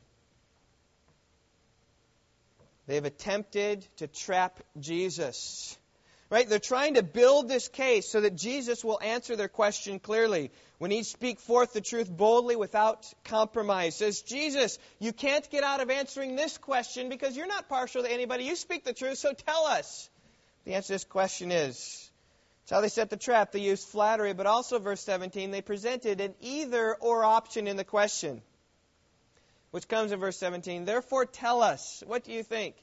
They've 2.88 3.06
attempted 3.06 3.88
to 3.98 4.08
trap 4.08 4.60
Jesus. 4.80 5.78
Right? 6.30 6.50
They're 6.50 6.60
trying 6.60 6.96
to 6.96 7.04
build 7.04 7.48
this 7.48 7.68
case 7.68 8.10
so 8.10 8.22
that 8.22 8.36
Jesus 8.36 8.84
will 8.84 9.00
answer 9.02 9.36
their 9.36 9.48
question 9.48 10.00
clearly. 10.00 10.52
When 10.80 10.92
he 10.92 11.04
speak 11.04 11.40
forth 11.40 11.74
the 11.74 11.82
truth 11.82 12.10
boldly 12.10 12.56
without 12.56 13.06
compromise. 13.24 13.96
Says, 13.96 14.22
Jesus, 14.22 14.78
you 15.00 15.14
can't 15.14 15.50
get 15.50 15.64
out 15.64 15.82
of 15.82 15.90
answering 15.90 16.36
this 16.36 16.58
question 16.58 17.10
because 17.10 17.38
you're 17.38 17.48
not 17.48 17.70
partial 17.70 18.04
to 18.04 18.12
anybody. 18.12 18.44
You 18.44 18.56
speak 18.56 18.84
the 18.84 18.94
truth, 18.94 19.20
so 19.20 19.34
tell 19.34 19.66
us. 19.66 20.10
The 20.66 20.74
answer 20.74 20.88
to 20.88 20.94
this 20.94 21.04
question 21.06 21.52
is 21.52 22.10
it's 22.66 22.72
how 22.72 22.82
they 22.82 22.90
set 22.90 23.12
the 23.12 23.16
trap. 23.16 23.52
They 23.52 23.60
used 23.60 23.88
flattery, 23.90 24.34
but 24.34 24.48
also, 24.48 24.80
verse 24.80 25.02
17, 25.02 25.52
they 25.52 25.62
presented 25.62 26.20
an 26.20 26.34
either 26.42 26.96
or 26.96 27.24
option 27.24 27.68
in 27.68 27.78
the 27.78 27.84
question, 27.84 28.42
which 29.70 29.88
comes 29.88 30.12
in 30.12 30.20
verse 30.20 30.38
17. 30.38 30.84
Therefore, 30.84 31.28
tell 31.28 31.62
us, 31.62 32.02
what 32.08 32.24
do 32.24 32.32
you 32.32 32.42
think? 32.42 32.74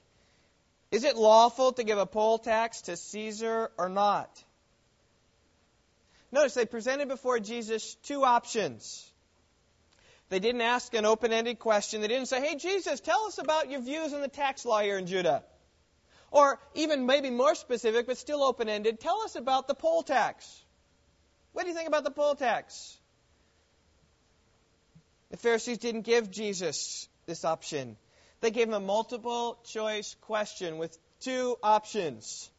Is 0.93 1.03
it 1.03 1.17
lawful 1.17 1.73
to 1.73 1.83
give 1.83 1.99
a 1.99 2.07
poll 2.07 2.39
tax 2.39 2.83
to 2.83 2.97
Caesar 2.97 3.73
or 3.77 3.89
not? 3.89 4.31
Notice 6.31 6.55
they 6.55 6.65
presented 6.65 7.09
before 7.09 7.41
Jesus 7.41 7.97
two 8.05 8.23
options. 8.23 9.05
They 10.29 10.39
didn't 10.39 10.61
ask 10.61 10.95
an 10.95 11.07
open 11.07 11.33
ended 11.33 11.59
question. 11.59 12.03
They 12.03 12.09
didn't 12.09 12.29
say, 12.29 12.41
Hey, 12.41 12.55
Jesus, 12.55 13.01
tell 13.01 13.25
us 13.25 13.39
about 13.39 13.69
your 13.69 13.81
views 13.81 14.13
on 14.13 14.21
the 14.21 14.29
tax 14.29 14.65
law 14.65 14.81
here 14.81 14.97
in 14.97 15.07
Judah. 15.07 15.43
Or 16.33 16.59
even 16.75 17.05
maybe 17.05 17.29
more 17.29 17.55
specific, 17.55 18.07
but 18.07 18.17
still 18.17 18.43
open 18.43 18.69
ended, 18.71 18.99
tell 18.99 19.21
us 19.21 19.37
about 19.37 19.69
the 19.69 19.75
poll 19.75 20.03
tax. 20.03 20.65
What 21.53 21.63
do 21.63 21.69
you 21.69 21.75
think 21.75 21.87
about 21.87 22.05
the 22.05 22.11
poll 22.11 22.35
tax? 22.35 22.97
The 25.31 25.37
Pharisees 25.37 25.79
didn't 25.79 26.03
give 26.03 26.31
Jesus 26.31 27.07
this 27.27 27.45
option. 27.45 27.99
They 28.41 28.51
gave 28.51 28.67
him 28.67 28.75
a 28.75 28.81
multiple 28.81 29.59
choice 29.67 30.17
question 30.23 30.79
with 30.79 30.97
two 31.21 31.57
options. 31.63 32.51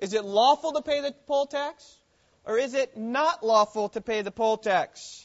Is 0.00 0.12
it 0.12 0.24
lawful 0.24 0.72
to 0.72 0.82
pay 0.82 1.00
the 1.00 1.14
poll 1.28 1.46
tax? 1.46 1.96
Or 2.44 2.58
is 2.58 2.74
it 2.74 2.96
not 2.96 3.46
lawful 3.46 3.90
to 3.90 4.00
pay 4.00 4.22
the 4.22 4.32
poll 4.32 4.56
tax? 4.56 5.24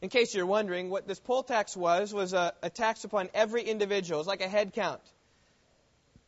In 0.00 0.08
case 0.08 0.34
you're 0.34 0.46
wondering, 0.46 0.88
what 0.88 1.06
this 1.06 1.20
poll 1.20 1.42
tax 1.42 1.76
was, 1.76 2.14
was 2.14 2.32
a, 2.32 2.54
a 2.62 2.70
tax 2.70 3.04
upon 3.04 3.28
every 3.34 3.62
individual. 3.62 4.20
It's 4.20 4.28
like 4.28 4.40
a 4.40 4.48
head 4.48 4.72
count. 4.72 5.02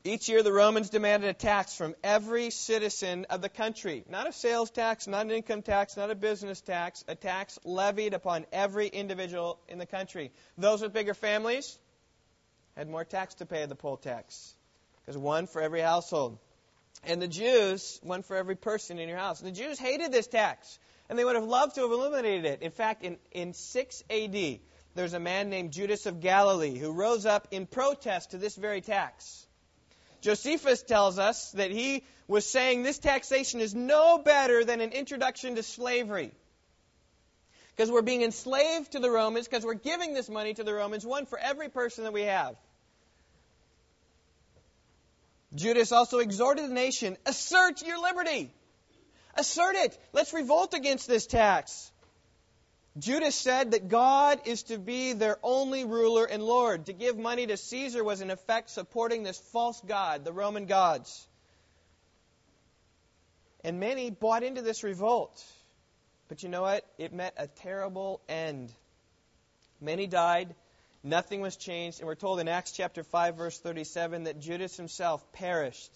Each 0.05 0.29
year, 0.29 0.43
the 0.43 0.53
Romans 0.53 0.91
demanded 0.91 1.31
a 1.31 1.35
tax 1.35 1.77
from 1.77 1.95
every 2.03 2.51
citizen 2.51 3.25
of 3.31 3.41
the 3.41 3.49
country. 3.49 4.05
Not 4.11 4.29
a 4.29 4.33
sales 4.33 4.69
tax, 4.69 5.07
not 5.07 5.27
an 5.27 5.31
income 5.31 5.62
tax, 5.62 5.97
not 5.97 6.11
a 6.11 6.17
business 6.17 6.61
tax, 6.61 7.05
a 7.07 7.15
tax 7.15 7.57
levied 7.62 8.12
upon 8.12 8.47
every 8.53 8.88
individual 8.88 9.61
in 9.69 9.79
the 9.79 9.87
country. 9.87 10.33
Those 10.59 10.83
with 10.83 10.93
bigger 10.93 11.15
families 11.15 11.79
had 12.77 12.88
more 12.88 13.05
tax 13.05 13.35
to 13.35 13.47
pay 13.47 13.65
the 13.67 13.77
poll 13.77 13.97
tax, 13.97 14.55
because 15.01 15.17
one 15.17 15.47
for 15.47 15.62
every 15.62 15.81
household. 15.81 16.37
And 17.05 17.23
the 17.23 17.29
Jews, 17.29 18.01
one 18.03 18.25
for 18.25 18.37
every 18.37 18.57
person 18.57 18.99
in 18.99 19.09
your 19.09 19.19
house. 19.19 19.41
And 19.41 19.49
the 19.55 19.57
Jews 19.57 19.79
hated 19.79 20.11
this 20.11 20.27
tax, 20.27 20.81
and 21.09 21.17
they 21.17 21.25
would 21.25 21.37
have 21.37 21.45
loved 21.45 21.77
to 21.77 21.83
have 21.83 21.93
eliminated 21.93 22.45
it. 22.45 22.62
In 22.62 22.73
fact, 22.73 23.05
in, 23.05 23.19
in 23.31 23.55
6 23.55 24.05
AD, 24.11 24.59
there's 24.97 25.15
a 25.15 25.21
man 25.21 25.49
named 25.49 25.73
Judas 25.73 26.07
of 26.07 26.21
Galilee 26.21 26.77
who 26.77 26.91
rose 26.91 27.25
up 27.25 27.47
in 27.53 27.67
protest 27.67 28.33
to 28.33 28.38
this 28.38 28.57
very 28.57 28.81
tax. 28.81 29.47
Josephus 30.23 30.83
tells 30.83 31.19
us 31.19 31.51
that 31.53 31.71
he 31.71 32.05
was 32.29 32.47
saying 32.47 32.83
this 32.83 32.99
taxation 32.99 33.61
is 33.61 33.75
no 33.75 34.19
better 34.19 34.65
than 34.65 34.81
an 34.81 34.93
introduction 34.93 35.57
to 35.57 35.63
slavery. 35.63 36.33
Because 37.77 37.91
we're 37.91 38.03
being 38.03 38.23
enslaved 38.23 38.93
to 38.93 39.01
the 39.01 39.11
Romans, 39.11 39.49
because 39.49 39.65
we're 39.65 39.75
giving 39.75 40.15
this 40.15 40.29
money 40.29 40.55
to 40.55 40.63
the 40.63 40.73
Romans, 40.73 41.05
one 41.05 41.27
for 41.27 41.39
every 41.39 41.69
person 41.69 42.05
that 42.05 42.13
we 42.13 42.23
have. 42.23 42.55
Judas 45.55 45.93
also 45.93 46.19
exhorted 46.19 46.71
the 46.71 46.75
nation 46.75 47.17
assert 47.27 47.83
your 47.83 48.01
liberty. 48.01 48.51
Assert 49.35 49.75
it. 49.77 49.99
Let's 50.13 50.33
revolt 50.33 50.73
against 50.75 51.09
this 51.09 51.27
tax. 51.27 51.91
Judas 52.99 53.35
said 53.35 53.71
that 53.71 53.89
God 53.89 54.41
is 54.45 54.65
to 54.65 54.79
be 54.79 55.15
their 55.15 55.39
only 55.43 55.85
ruler 55.85 56.27
and 56.27 56.43
Lord. 56.43 56.87
To 56.87 56.93
give 56.93 57.17
money 57.17 57.47
to 57.47 57.57
Caesar 57.57 58.05
was 58.05 58.21
in 58.21 58.31
effect 58.31 58.69
supporting 58.69 59.23
this 59.23 59.39
false 59.53 59.81
God, 59.87 60.25
the 60.25 60.33
Roman 60.33 60.67
gods. 60.67 61.27
And 63.65 63.81
many 63.81 64.11
bought 64.11 64.43
into 64.43 64.61
this 64.61 64.83
revolt. 64.83 65.43
But 66.29 66.43
you 66.43 66.49
know 66.49 66.63
what? 66.63 66.85
It 66.99 67.15
met 67.15 67.35
a 67.39 67.47
terrible 67.47 68.21
end. 68.29 68.73
Many 69.81 70.07
died, 70.07 70.55
nothing 71.03 71.41
was 71.41 71.57
changed, 71.57 71.99
and 71.99 72.07
we're 72.07 72.15
told 72.15 72.41
in 72.41 72.47
Acts 72.49 72.73
chapter 72.73 73.03
5 73.03 73.37
verse 73.37 73.59
37 73.59 74.25
that 74.25 74.39
Judas 74.39 74.77
himself 74.77 75.33
perished, 75.33 75.91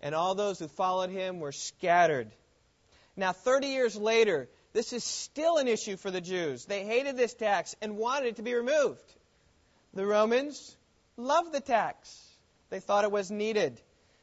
and 0.00 0.14
all 0.14 0.34
those 0.34 0.58
who 0.58 0.68
followed 0.68 1.10
him 1.10 1.40
were 1.40 1.52
scattered. 1.52 2.30
Now 3.16 3.32
30 3.32 3.66
years 3.66 3.96
later, 3.96 4.48
this 4.72 4.92
is 4.92 5.04
still 5.04 5.56
an 5.56 5.68
issue 5.68 5.96
for 5.96 6.10
the 6.10 6.20
Jews. 6.20 6.64
They 6.64 6.84
hated 6.84 7.16
this 7.16 7.34
tax 7.34 7.74
and 7.80 7.96
wanted 7.96 8.28
it 8.28 8.36
to 8.36 8.42
be 8.42 8.54
removed. 8.54 9.14
The 9.94 10.06
Romans 10.06 10.76
loved 11.16 11.52
the 11.52 11.60
tax. 11.60 12.22
They 12.70 12.80
thought 12.80 13.04
it 13.04 13.10
was 13.10 13.30
needed. 13.30 13.80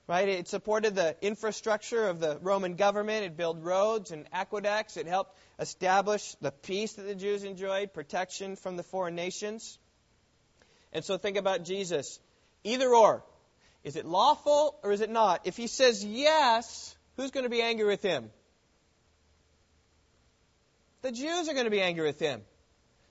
Right? 0.07 0.29
It 0.29 0.47
supported 0.47 0.93
the 0.93 1.15
infrastructure 1.21 2.07
of 2.07 2.19
the 2.19 2.37
Roman 2.39 2.75
government. 2.75 3.25
It 3.25 3.35
built 3.35 3.57
roads 3.59 4.11
and 4.11 4.27
aqueducts. 4.31 4.97
It 4.97 5.07
helped 5.07 5.35
establish 5.59 6.35
the 6.41 6.51
peace 6.51 6.93
that 6.93 7.07
the 7.07 7.15
Jews 7.15 7.43
enjoyed, 7.43 7.91
protection 7.91 8.55
from 8.55 8.77
the 8.77 8.83
foreign 8.83 9.15
nations. 9.15 9.79
And 10.93 11.03
so 11.03 11.17
think 11.17 11.37
about 11.37 11.63
Jesus. 11.63 12.19
Either 12.63 12.93
or. 12.93 13.23
Is 13.83 13.95
it 13.95 14.05
lawful 14.05 14.75
or 14.83 14.91
is 14.91 15.01
it 15.01 15.09
not? 15.09 15.41
If 15.45 15.57
he 15.57 15.65
says 15.65 16.05
yes, 16.05 16.95
who's 17.17 17.31
going 17.31 17.45
to 17.45 17.49
be 17.49 17.63
angry 17.63 17.85
with 17.85 18.03
him? 18.03 18.29
The 21.05 21.11
Jews 21.11 21.47
are 21.47 21.53
going 21.53 21.65
to 21.65 21.71
be 21.71 21.81
angry 21.81 22.03
with 22.03 22.19
him 22.19 22.41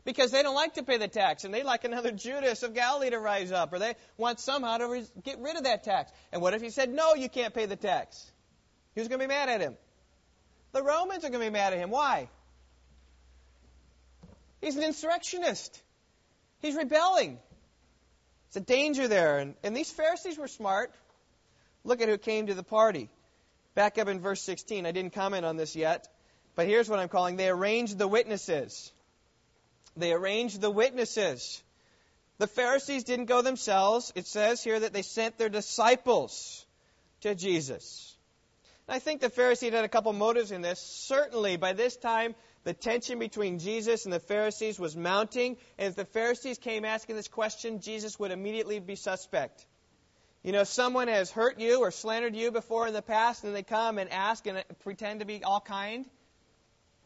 because 0.05 0.33
they 0.33 0.43
don't 0.43 0.57
like 0.57 0.75
to 0.75 0.83
pay 0.83 0.99
the 0.99 1.07
tax 1.07 1.45
and 1.45 1.55
they 1.55 1.63
like 1.63 1.85
another 1.85 2.11
Judas 2.27 2.65
of 2.65 2.75
Galilee 2.75 3.11
to 3.11 3.21
rise 3.21 3.53
up 3.53 3.73
or 3.73 3.79
they 3.79 3.95
want 4.17 4.41
somehow 4.41 4.79
to 4.79 5.07
get 5.23 5.39
rid 5.39 5.57
of 5.57 5.63
that 5.63 5.85
tax. 5.85 6.11
And 6.33 6.43
what 6.43 6.55
if 6.55 6.61
he 6.61 6.71
said, 6.71 6.93
no, 6.93 7.15
you 7.15 7.29
can't 7.29 7.55
pay 7.55 7.67
the 7.67 7.77
tax? 7.77 8.29
Who's 8.97 9.07
going 9.07 9.21
to 9.21 9.29
be 9.29 9.33
mad 9.33 9.49
at 9.49 9.61
him? 9.61 9.77
The 10.73 10.83
Romans 10.83 11.25
are 11.25 11.31
going 11.31 11.41
to 11.41 11.47
be 11.47 11.53
mad 11.53 11.73
at 11.73 11.79
him. 11.79 11.91
Why? 11.91 12.29
He's 14.61 14.75
an 14.75 14.83
insurrectionist. 14.83 15.81
He's 16.63 16.75
rebelling. 16.75 17.39
It's 18.49 18.57
a 18.57 18.61
danger 18.61 19.07
there. 19.07 19.39
And, 19.39 19.55
and 19.63 19.77
these 19.77 19.93
Pharisees 19.93 20.37
were 20.37 20.49
smart. 20.49 20.93
Look 21.85 22.01
at 22.01 22.09
who 22.09 22.19
came 22.19 22.49
to 22.49 22.55
the 22.55 22.65
party. 22.65 23.09
Back 23.77 23.99
up 23.99 24.09
in 24.09 24.19
verse 24.19 24.43
16. 24.43 24.85
I 24.85 24.91
didn't 24.91 25.13
comment 25.13 25.45
on 25.45 25.57
this 25.57 25.77
yet. 25.77 26.09
But 26.55 26.67
here's 26.67 26.89
what 26.89 26.99
I'm 26.99 27.09
calling 27.09 27.37
they 27.37 27.49
arranged 27.49 27.99
the 27.99 28.09
witnesses. 28.09 28.93
They 29.97 30.13
arranged 30.13 30.61
the 30.61 30.71
witnesses. 30.71 31.63
The 32.39 32.47
Pharisees 32.47 33.05
didn't 33.05 33.27
go 33.27 33.43
themselves. 33.43 34.13
It 34.15 34.27
says 34.27 34.63
here 34.63 34.81
that 34.81 34.93
they 34.93 35.03
sent 35.03 35.39
their 35.39 35.49
disciples 35.49 36.67
to 37.21 37.35
Jesus. 37.35 38.17
And 38.89 38.97
I 38.97 38.99
think 38.99 39.21
the 39.21 39.31
Pharisees 39.31 39.73
had 39.73 39.85
a 39.85 39.89
couple 39.89 40.13
motives 40.13 40.51
in 40.51 40.61
this. 40.61 40.81
Certainly, 40.81 41.57
by 41.57 41.73
this 41.73 41.97
time, 41.97 42.35
the 42.65 42.75
tension 42.75 43.19
between 43.19 43.59
Jesus 43.59 44.05
and 44.05 44.13
the 44.13 44.21
Pharisees 44.21 44.79
was 44.79 44.97
mounting. 44.97 45.57
And 45.79 45.89
if 45.89 45.97
the 45.97 46.05
Pharisees 46.05 46.59
came 46.59 46.85
asking 46.85 47.17
this 47.17 47.29
question, 47.29 47.81
Jesus 47.81 48.19
would 48.19 48.31
immediately 48.31 48.81
be 48.81 48.97
suspect. 48.97 49.65
You 50.43 50.53
know, 50.53 50.65
someone 50.65 51.09
has 51.09 51.31
hurt 51.31 51.61
you 51.61 51.81
or 51.81 51.91
slandered 51.91 52.37
you 52.37 52.51
before 52.51 52.87
in 52.87 52.93
the 52.93 53.01
past, 53.01 53.45
and 53.45 53.55
they 53.55 53.63
come 53.63 53.99
and 53.99 54.11
ask 54.11 54.47
and 54.47 54.63
pretend 54.81 55.21
to 55.21 55.27
be 55.27 55.43
all 55.43 55.61
kind. 55.61 56.05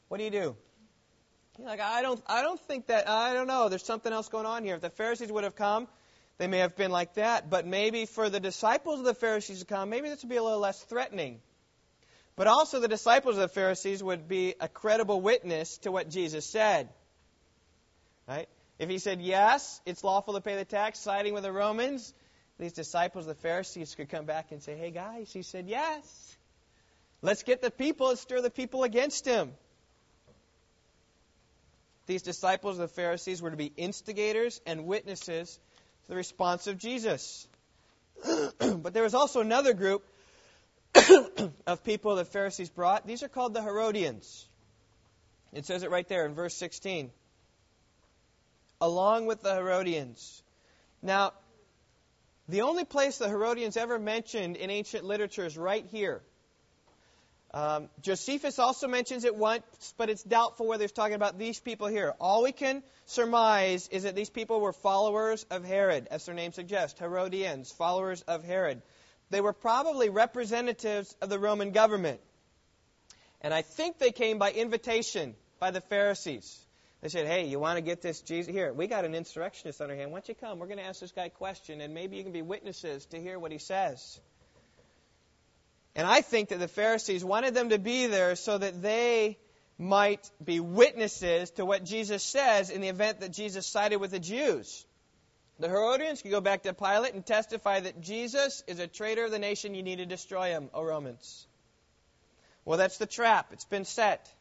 What 0.09 0.19
do 0.19 0.25
you 0.25 0.31
do? 0.31 0.57
You're 1.59 1.67
like, 1.67 1.81
I 1.81 2.03
don't, 2.03 2.23
I 2.27 2.43
don't 2.43 2.61
think 2.61 2.87
that, 2.87 3.09
I 3.09 3.35
don't 3.35 3.47
know. 3.47 3.69
There's 3.69 3.85
something 3.85 4.13
else 4.13 4.29
going 4.29 4.47
on 4.47 4.65
here. 4.65 4.77
If 4.77 4.81
the 4.81 4.91
Pharisees 4.91 5.31
would 5.31 5.45
have 5.45 5.57
come, 5.57 5.89
they 6.39 6.47
may 6.47 6.59
have 6.59 6.77
been 6.77 6.91
like 6.91 7.15
that. 7.15 7.51
But 7.51 7.67
maybe 7.67 8.07
for 8.07 8.31
the 8.31 8.41
disciples 8.41 9.01
of 9.01 9.05
the 9.05 9.15
Pharisees 9.15 9.61
to 9.61 9.65
come, 9.65 9.91
maybe 9.91 10.09
this 10.09 10.23
would 10.23 10.31
be 10.31 10.37
a 10.37 10.43
little 10.43 10.61
less 10.61 10.81
threatening. 10.85 11.41
But 12.37 12.47
also, 12.47 12.79
the 12.79 12.89
disciples 12.89 13.35
of 13.35 13.41
the 13.41 13.49
Pharisees 13.49 14.03
would 14.03 14.29
be 14.29 14.55
a 14.61 14.69
credible 14.69 15.21
witness 15.21 15.79
to 15.79 15.91
what 15.91 16.09
Jesus 16.09 16.47
said. 16.47 16.89
Right? 18.29 18.49
If 18.79 18.89
he 18.89 18.99
said, 18.99 19.21
yes, 19.21 19.81
it's 19.85 20.05
lawful 20.05 20.35
to 20.35 20.41
pay 20.41 20.55
the 20.55 20.65
tax, 20.65 21.01
siding 21.01 21.35
with 21.35 21.43
the 21.43 21.51
Romans, 21.51 22.15
these 22.61 22.73
disciples 22.73 23.27
of 23.27 23.35
the 23.35 23.43
Pharisees 23.43 23.97
could 23.97 24.09
come 24.09 24.25
back 24.25 24.53
and 24.53 24.63
say, 24.63 24.77
hey, 24.77 24.93
guys, 24.93 25.33
he 25.33 25.43
said, 25.43 25.67
yes. 25.67 26.37
Let's 27.21 27.43
get 27.43 27.61
the 27.61 27.73
people 27.73 28.11
and 28.11 28.19
stir 28.19 28.41
the 28.41 28.51
people 28.51 28.85
against 28.85 29.27
him. 29.27 29.51
These 32.09 32.23
disciples 32.23 32.77
of 32.77 32.89
the 32.89 32.95
Pharisees 32.95 33.43
were 33.43 33.51
to 33.51 33.57
be 33.57 33.71
instigators 33.77 34.63
and 34.65 34.87
witnesses 34.87 35.61
to 36.05 36.09
the 36.09 36.17
response 36.17 36.67
of 36.67 36.79
Jesus. 36.79 37.47
but 38.59 38.95
there 38.95 39.03
was 39.03 39.13
also 39.13 39.43
another 39.43 39.75
group 39.75 40.07
of 41.67 41.85
people 41.85 42.17
the 42.17 42.25
Pharisees 42.25 42.71
brought. 42.71 43.07
These 43.07 43.23
are 43.23 43.29
called 43.29 43.53
the 43.53 43.61
Herodians. 43.61 44.49
It 45.53 45.67
says 45.67 45.83
it 45.83 45.91
right 45.91 46.09
there 46.09 46.25
in 46.25 46.33
verse 46.33 46.55
16. 46.55 47.11
Along 48.81 49.27
with 49.27 49.43
the 49.43 49.55
Herodians. 49.55 50.43
Now, 51.03 51.35
the 52.49 52.63
only 52.63 52.87
place 52.87 53.19
the 53.19 53.29
Herodians 53.29 53.77
ever 53.77 53.99
mentioned 53.99 54.57
in 54.57 54.71
ancient 54.71 55.05
literature 55.05 55.45
is 55.45 55.59
right 55.59 55.85
here. 55.91 56.23
Um, 57.55 57.89
Josephus 58.03 58.59
also 58.59 58.89
mentions 58.89 59.25
it 59.25 59.35
once, 59.35 59.95
but 59.97 60.11
it's 60.11 60.23
doubtful 60.23 60.67
whether 60.67 60.85
he's 60.85 60.93
talking 60.93 61.15
about 61.15 61.39
these 61.39 61.59
people 61.59 61.87
here. 61.87 62.13
All 62.21 62.43
we 62.43 62.53
can 62.53 62.83
surmise 63.07 63.89
is 63.89 64.03
that 64.03 64.15
these 64.15 64.29
people 64.29 64.61
were 64.61 64.75
followers 64.75 65.47
of 65.51 65.65
Herod, 65.65 66.09
as 66.11 66.27
their 66.27 66.35
name 66.35 66.53
suggests, 66.53 66.99
Herodians, 66.99 67.73
followers 67.73 68.21
of 68.23 68.45
Herod. 68.45 68.83
They 69.31 69.41
were 69.41 69.55
probably 69.55 70.11
representatives 70.11 71.17
of 71.23 71.31
the 71.31 71.39
Roman 71.39 71.73
government. 71.73 72.21
And 73.41 73.55
I 73.55 73.63
think 73.63 73.99
they 73.99 74.11
came 74.11 74.39
by 74.39 74.51
invitation 74.51 75.35
by 75.59 75.71
the 75.71 75.81
Pharisees. 75.81 76.59
They 77.01 77.09
said, 77.09 77.27
hey, 77.27 77.47
you 77.47 77.61
want 77.61 77.77
to 77.77 77.81
get 77.83 78.03
this 78.03 78.21
Jesus? 78.21 78.53
Here, 78.53 78.73
we 78.73 78.89
got 78.89 79.05
an 79.05 79.15
insurrectionist 79.15 79.81
on 79.81 79.91
our 79.91 79.97
hand. 79.97 80.11
Why 80.11 80.19
don't 80.19 80.29
you 80.29 80.35
come? 80.35 80.59
We're 80.59 80.67
going 80.67 80.79
to 80.79 80.85
ask 80.85 81.01
this 81.01 81.13
guy 81.13 81.27
a 81.27 81.31
question, 81.31 81.81
and 81.81 81.95
maybe 81.95 82.17
you 82.17 82.25
can 82.25 82.33
be 82.33 82.43
witnesses 82.43 83.07
to 83.07 83.21
hear 83.21 83.39
what 83.39 83.53
he 83.53 83.59
says. 83.59 84.21
And 85.95 86.07
I 86.07 86.21
think 86.21 86.51
that 86.51 86.59
the 86.59 86.69
Pharisees 86.69 87.25
wanted 87.25 87.55
them 87.55 87.71
to 87.71 87.79
be 87.79 88.07
there 88.07 88.37
so 88.37 88.57
that 88.59 88.83
they 88.83 89.39
might 89.79 90.31
be 90.43 90.61
witnesses 90.61 91.51
to 91.53 91.65
what 91.65 91.85
Jesus 91.85 92.23
says 92.23 92.71
in 92.71 92.81
the 92.81 92.89
event 92.89 93.21
that 93.21 93.33
Jesus 93.33 93.67
sided 93.67 93.97
with 93.97 94.11
the 94.11 94.19
Jews. 94.19 94.85
The 95.61 95.69
Herodians 95.69 96.23
can 96.23 96.31
go 96.31 96.41
back 96.41 96.63
to 96.63 96.73
Pilate 96.73 97.15
and 97.15 97.27
testify 97.27 97.81
that 97.81 98.01
Jesus 98.01 98.63
is 98.67 98.79
a 98.79 98.87
traitor 98.87 99.25
of 99.25 99.31
the 99.31 99.39
nation. 99.39 99.75
You 99.75 99.83
need 99.83 99.97
to 99.97 100.07
destroy 100.07 100.49
him, 100.49 100.71
O 100.73 100.85
Romans. 100.85 101.47
Well, 102.65 102.79
that's 102.79 102.99
the 102.99 103.07
trap. 103.07 103.49
It's 103.53 103.65
been 103.65 103.85
set. 103.85 104.33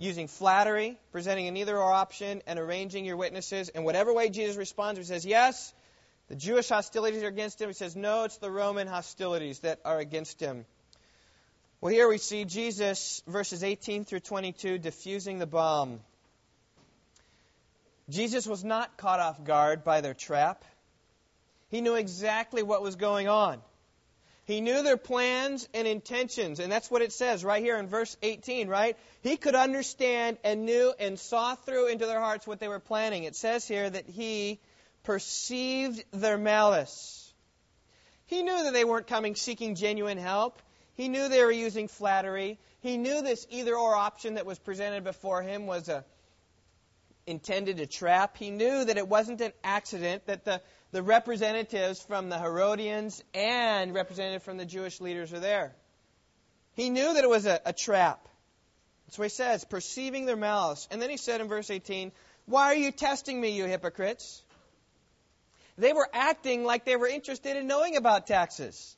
Using 0.00 0.28
flattery, 0.28 0.98
presenting 1.10 1.48
an 1.48 1.56
either 1.56 1.76
or 1.76 1.92
option, 1.92 2.42
and 2.46 2.58
arranging 2.58 3.04
your 3.04 3.16
witnesses. 3.16 3.68
In 3.70 3.82
whatever 3.82 4.12
way 4.12 4.28
Jesus 4.28 4.56
responds, 4.56 4.98
he 4.98 5.04
says, 5.04 5.26
Yes, 5.26 5.72
the 6.28 6.36
Jewish 6.36 6.68
hostilities 6.68 7.22
are 7.22 7.28
against 7.28 7.60
him. 7.60 7.68
He 7.68 7.74
says, 7.74 7.96
No, 7.96 8.24
it's 8.24 8.36
the 8.36 8.50
Roman 8.50 8.86
hostilities 8.86 9.60
that 9.60 9.80
are 9.84 9.98
against 9.98 10.38
him. 10.38 10.66
Well, 11.80 11.92
here 11.92 12.08
we 12.08 12.18
see 12.18 12.44
Jesus, 12.44 13.22
verses 13.28 13.62
18 13.62 14.04
through 14.04 14.18
22, 14.20 14.78
diffusing 14.78 15.38
the 15.38 15.46
bomb. 15.46 16.00
Jesus 18.08 18.48
was 18.48 18.64
not 18.64 18.96
caught 18.96 19.20
off 19.20 19.44
guard 19.44 19.84
by 19.84 20.00
their 20.00 20.14
trap. 20.14 20.64
He 21.68 21.80
knew 21.80 21.94
exactly 21.94 22.64
what 22.64 22.82
was 22.82 22.96
going 22.96 23.28
on. 23.28 23.60
He 24.44 24.60
knew 24.60 24.82
their 24.82 24.96
plans 24.96 25.68
and 25.72 25.86
intentions, 25.86 26.58
and 26.58 26.72
that's 26.72 26.90
what 26.90 27.02
it 27.02 27.12
says 27.12 27.44
right 27.44 27.62
here 27.62 27.76
in 27.76 27.86
verse 27.86 28.16
18, 28.22 28.66
right? 28.66 28.96
He 29.20 29.36
could 29.36 29.54
understand 29.54 30.38
and 30.42 30.64
knew 30.64 30.92
and 30.98 31.16
saw 31.16 31.54
through 31.54 31.88
into 31.88 32.06
their 32.06 32.18
hearts 32.18 32.44
what 32.44 32.58
they 32.58 32.66
were 32.66 32.80
planning. 32.80 33.22
It 33.22 33.36
says 33.36 33.68
here 33.68 33.88
that 33.88 34.08
he 34.08 34.58
perceived 35.04 36.02
their 36.10 36.38
malice. 36.38 37.32
He 38.26 38.42
knew 38.42 38.64
that 38.64 38.72
they 38.72 38.84
weren't 38.84 39.06
coming 39.06 39.36
seeking 39.36 39.76
genuine 39.76 40.18
help. 40.18 40.60
He 40.98 41.08
knew 41.08 41.28
they 41.28 41.44
were 41.44 41.52
using 41.52 41.86
flattery. 41.86 42.58
He 42.80 42.96
knew 42.96 43.22
this 43.22 43.46
either 43.50 43.76
or 43.76 43.94
option 43.94 44.34
that 44.34 44.44
was 44.44 44.58
presented 44.58 45.04
before 45.04 45.42
him 45.42 45.68
was 45.68 45.88
a 45.88 46.04
intended 47.24 47.76
to 47.76 47.86
trap. 47.86 48.36
He 48.36 48.50
knew 48.50 48.84
that 48.84 48.96
it 48.96 49.06
wasn't 49.06 49.40
an 49.40 49.52
accident 49.62 50.26
that 50.26 50.44
the, 50.44 50.60
the 50.90 51.02
representatives 51.02 52.02
from 52.02 52.30
the 52.30 52.38
Herodians 52.38 53.22
and 53.32 53.94
representatives 53.94 54.44
from 54.44 54.56
the 54.56 54.64
Jewish 54.64 55.00
leaders 55.00 55.32
are 55.32 55.38
there. 55.38 55.76
He 56.74 56.90
knew 56.90 57.14
that 57.14 57.22
it 57.22 57.30
was 57.30 57.46
a, 57.46 57.60
a 57.64 57.72
trap. 57.72 58.26
What 59.14 59.26
he 59.26 59.28
says, 59.28 59.64
perceiving 59.64 60.26
their 60.26 60.36
malice. 60.36 60.88
And 60.90 61.00
then 61.00 61.10
he 61.10 61.16
said 61.16 61.40
in 61.40 61.46
verse 61.46 61.70
18, 61.70 62.10
Why 62.46 62.64
are 62.64 62.74
you 62.74 62.90
testing 62.90 63.40
me, 63.40 63.50
you 63.50 63.66
hypocrites? 63.66 64.42
They 65.76 65.92
were 65.92 66.08
acting 66.12 66.64
like 66.64 66.84
they 66.84 66.96
were 66.96 67.06
interested 67.06 67.56
in 67.56 67.68
knowing 67.68 67.96
about 67.96 68.26
taxes. 68.26 68.96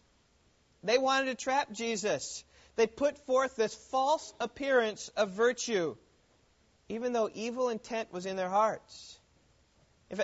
They 0.83 0.99
wanted 0.99 1.27
to 1.27 1.35
trap 1.35 1.73
Jesus. 1.73 2.45
They 2.77 2.87
put 2.87 3.19
forth 3.27 3.57
this 3.57 3.75
false 3.75 4.33
appearance 4.41 5.09
of 5.17 5.31
virtue 5.31 5.97
even 6.91 7.13
though 7.13 7.31
evil 7.33 7.69
intent 7.69 8.13
was 8.13 8.27
in 8.27 8.35
their 8.35 8.49
hearts. 8.49 9.17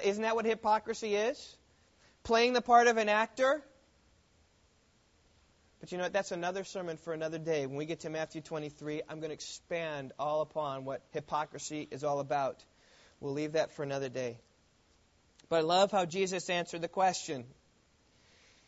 Isn't 0.03 0.23
that 0.23 0.35
what 0.35 0.45
hypocrisy 0.45 1.15
is? 1.15 1.57
Playing 2.25 2.55
the 2.55 2.61
part 2.61 2.89
of 2.89 2.97
an 2.97 3.09
actor? 3.09 3.63
But 5.79 5.93
you 5.93 5.99
know 5.99 6.05
what? 6.05 6.13
That's 6.13 6.33
another 6.33 6.65
sermon 6.65 6.97
for 6.97 7.13
another 7.13 7.39
day. 7.39 7.67
When 7.67 7.77
we 7.77 7.87
get 7.87 8.01
to 8.01 8.11
Matthew 8.11 8.41
23, 8.41 9.03
I'm 9.09 9.21
going 9.21 9.29
to 9.29 9.35
expand 9.35 10.13
all 10.19 10.41
upon 10.41 10.85
what 10.85 11.03
hypocrisy 11.13 11.87
is 11.89 12.03
all 12.03 12.19
about. 12.19 12.65
We'll 13.21 13.33
leave 13.33 13.53
that 13.53 13.73
for 13.73 13.85
another 13.85 14.09
day. 14.09 14.41
But 15.49 15.59
I 15.59 15.61
love 15.61 15.93
how 15.93 16.05
Jesus 16.05 16.51
answered 16.51 16.83
the 16.83 16.89
question. 16.89 17.45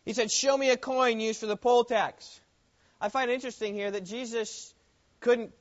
He 0.08 0.14
said, 0.14 0.30
Show 0.30 0.56
me 0.56 0.70
a 0.70 0.78
coin 0.78 1.20
used 1.20 1.38
for 1.38 1.44
the 1.44 1.54
poll 1.54 1.84
tax. 1.84 2.40
I 2.98 3.10
find 3.10 3.30
it 3.30 3.34
interesting 3.34 3.74
here 3.74 3.90
that 3.90 4.06
Jesus 4.06 4.72
couldn't 5.20 5.52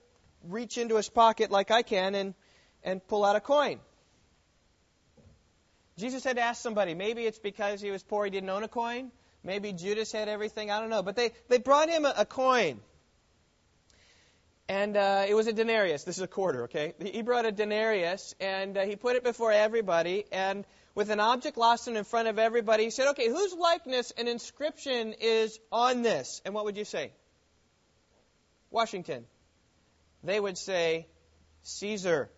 reach 0.42 0.78
into 0.78 0.96
his 0.96 1.10
pocket 1.10 1.52
like 1.52 1.70
I 1.70 1.82
can 1.82 2.16
and, 2.16 2.34
and 2.82 3.06
pull 3.06 3.26
out 3.26 3.36
a 3.36 3.42
coin. 3.42 3.82
Jesus 5.98 6.24
had 6.24 6.38
to 6.38 6.44
ask 6.44 6.62
somebody. 6.62 6.94
Maybe 6.94 7.26
it's 7.26 7.40
because 7.40 7.82
he 7.82 7.92
was 7.92 8.04
poor, 8.04 8.24
he 8.24 8.32
didn't 8.32 8.50
own 8.50 8.64
a 8.64 8.70
coin. 8.70 9.12
Maybe 9.44 9.74
Judas 9.74 10.14
had 10.14 10.30
everything. 10.30 10.72
I 10.72 10.80
don't 10.80 10.90
know. 10.90 11.04
But 11.04 11.18
they, 11.18 11.32
they 11.50 11.58
brought 11.58 11.90
him 11.90 12.06
a, 12.06 12.14
a 12.20 12.26
coin. 12.26 12.80
And 14.70 14.96
uh, 14.96 15.26
it 15.28 15.34
was 15.34 15.48
a 15.48 15.54
denarius. 15.54 16.06
This 16.06 16.16
is 16.16 16.24
a 16.24 16.28
quarter, 16.28 16.64
okay? 16.64 16.94
He 17.04 17.22
brought 17.22 17.46
a 17.46 17.52
denarius, 17.52 18.34
and 18.40 18.78
uh, 18.78 18.86
he 18.86 18.96
put 18.96 19.18
it 19.18 19.26
before 19.26 19.52
everybody. 19.52 20.24
And 20.32 20.66
with 20.98 21.12
an 21.12 21.20
object 21.20 21.58
lesson 21.58 21.96
in 21.96 22.04
front 22.04 22.28
of 22.28 22.40
everybody, 22.40 22.86
he 22.86 22.90
said, 22.90 23.10
okay, 23.10 23.30
whose 23.30 23.54
likeness 23.54 24.12
and 24.18 24.28
inscription 24.28 25.14
is 25.22 25.60
on 25.72 26.02
this? 26.02 26.42
And 26.44 26.56
what 26.56 26.66
would 26.66 26.76
you 26.76 26.86
say? 26.86 27.12
Washington 28.72 29.26
they 30.24 30.40
would 30.40 30.58
say, 30.58 31.06
Caesar. 31.62 32.32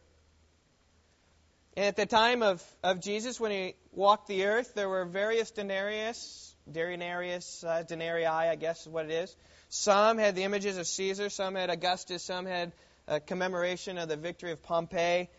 And 1.78 1.86
at 1.86 1.96
the 1.96 2.06
time 2.06 2.44
of, 2.44 2.62
of 2.84 3.00
Jesus, 3.00 3.40
when 3.40 3.52
he 3.52 3.76
walked 3.94 4.28
the 4.28 4.46
earth, 4.48 4.74
there 4.76 4.90
were 4.90 5.06
various 5.06 5.52
denarius, 5.52 6.54
denarius, 6.70 7.64
uh, 7.64 7.84
denarii, 7.84 8.26
I 8.26 8.58
guess 8.58 8.82
is 8.82 8.90
what 8.90 9.06
it 9.06 9.12
is. 9.12 9.34
Some 9.70 10.18
had 10.18 10.36
the 10.36 10.44
images 10.44 10.78
of 10.78 10.86
Caesar, 10.86 11.30
some 11.30 11.56
had 11.56 11.70
Augustus, 11.70 12.24
some 12.24 12.46
had 12.46 12.74
a 13.08 13.22
commemoration 13.22 13.98
of 13.98 14.10
the 14.10 14.18
victory 14.18 14.52
of 14.52 14.62
Pompeii. 14.62 15.30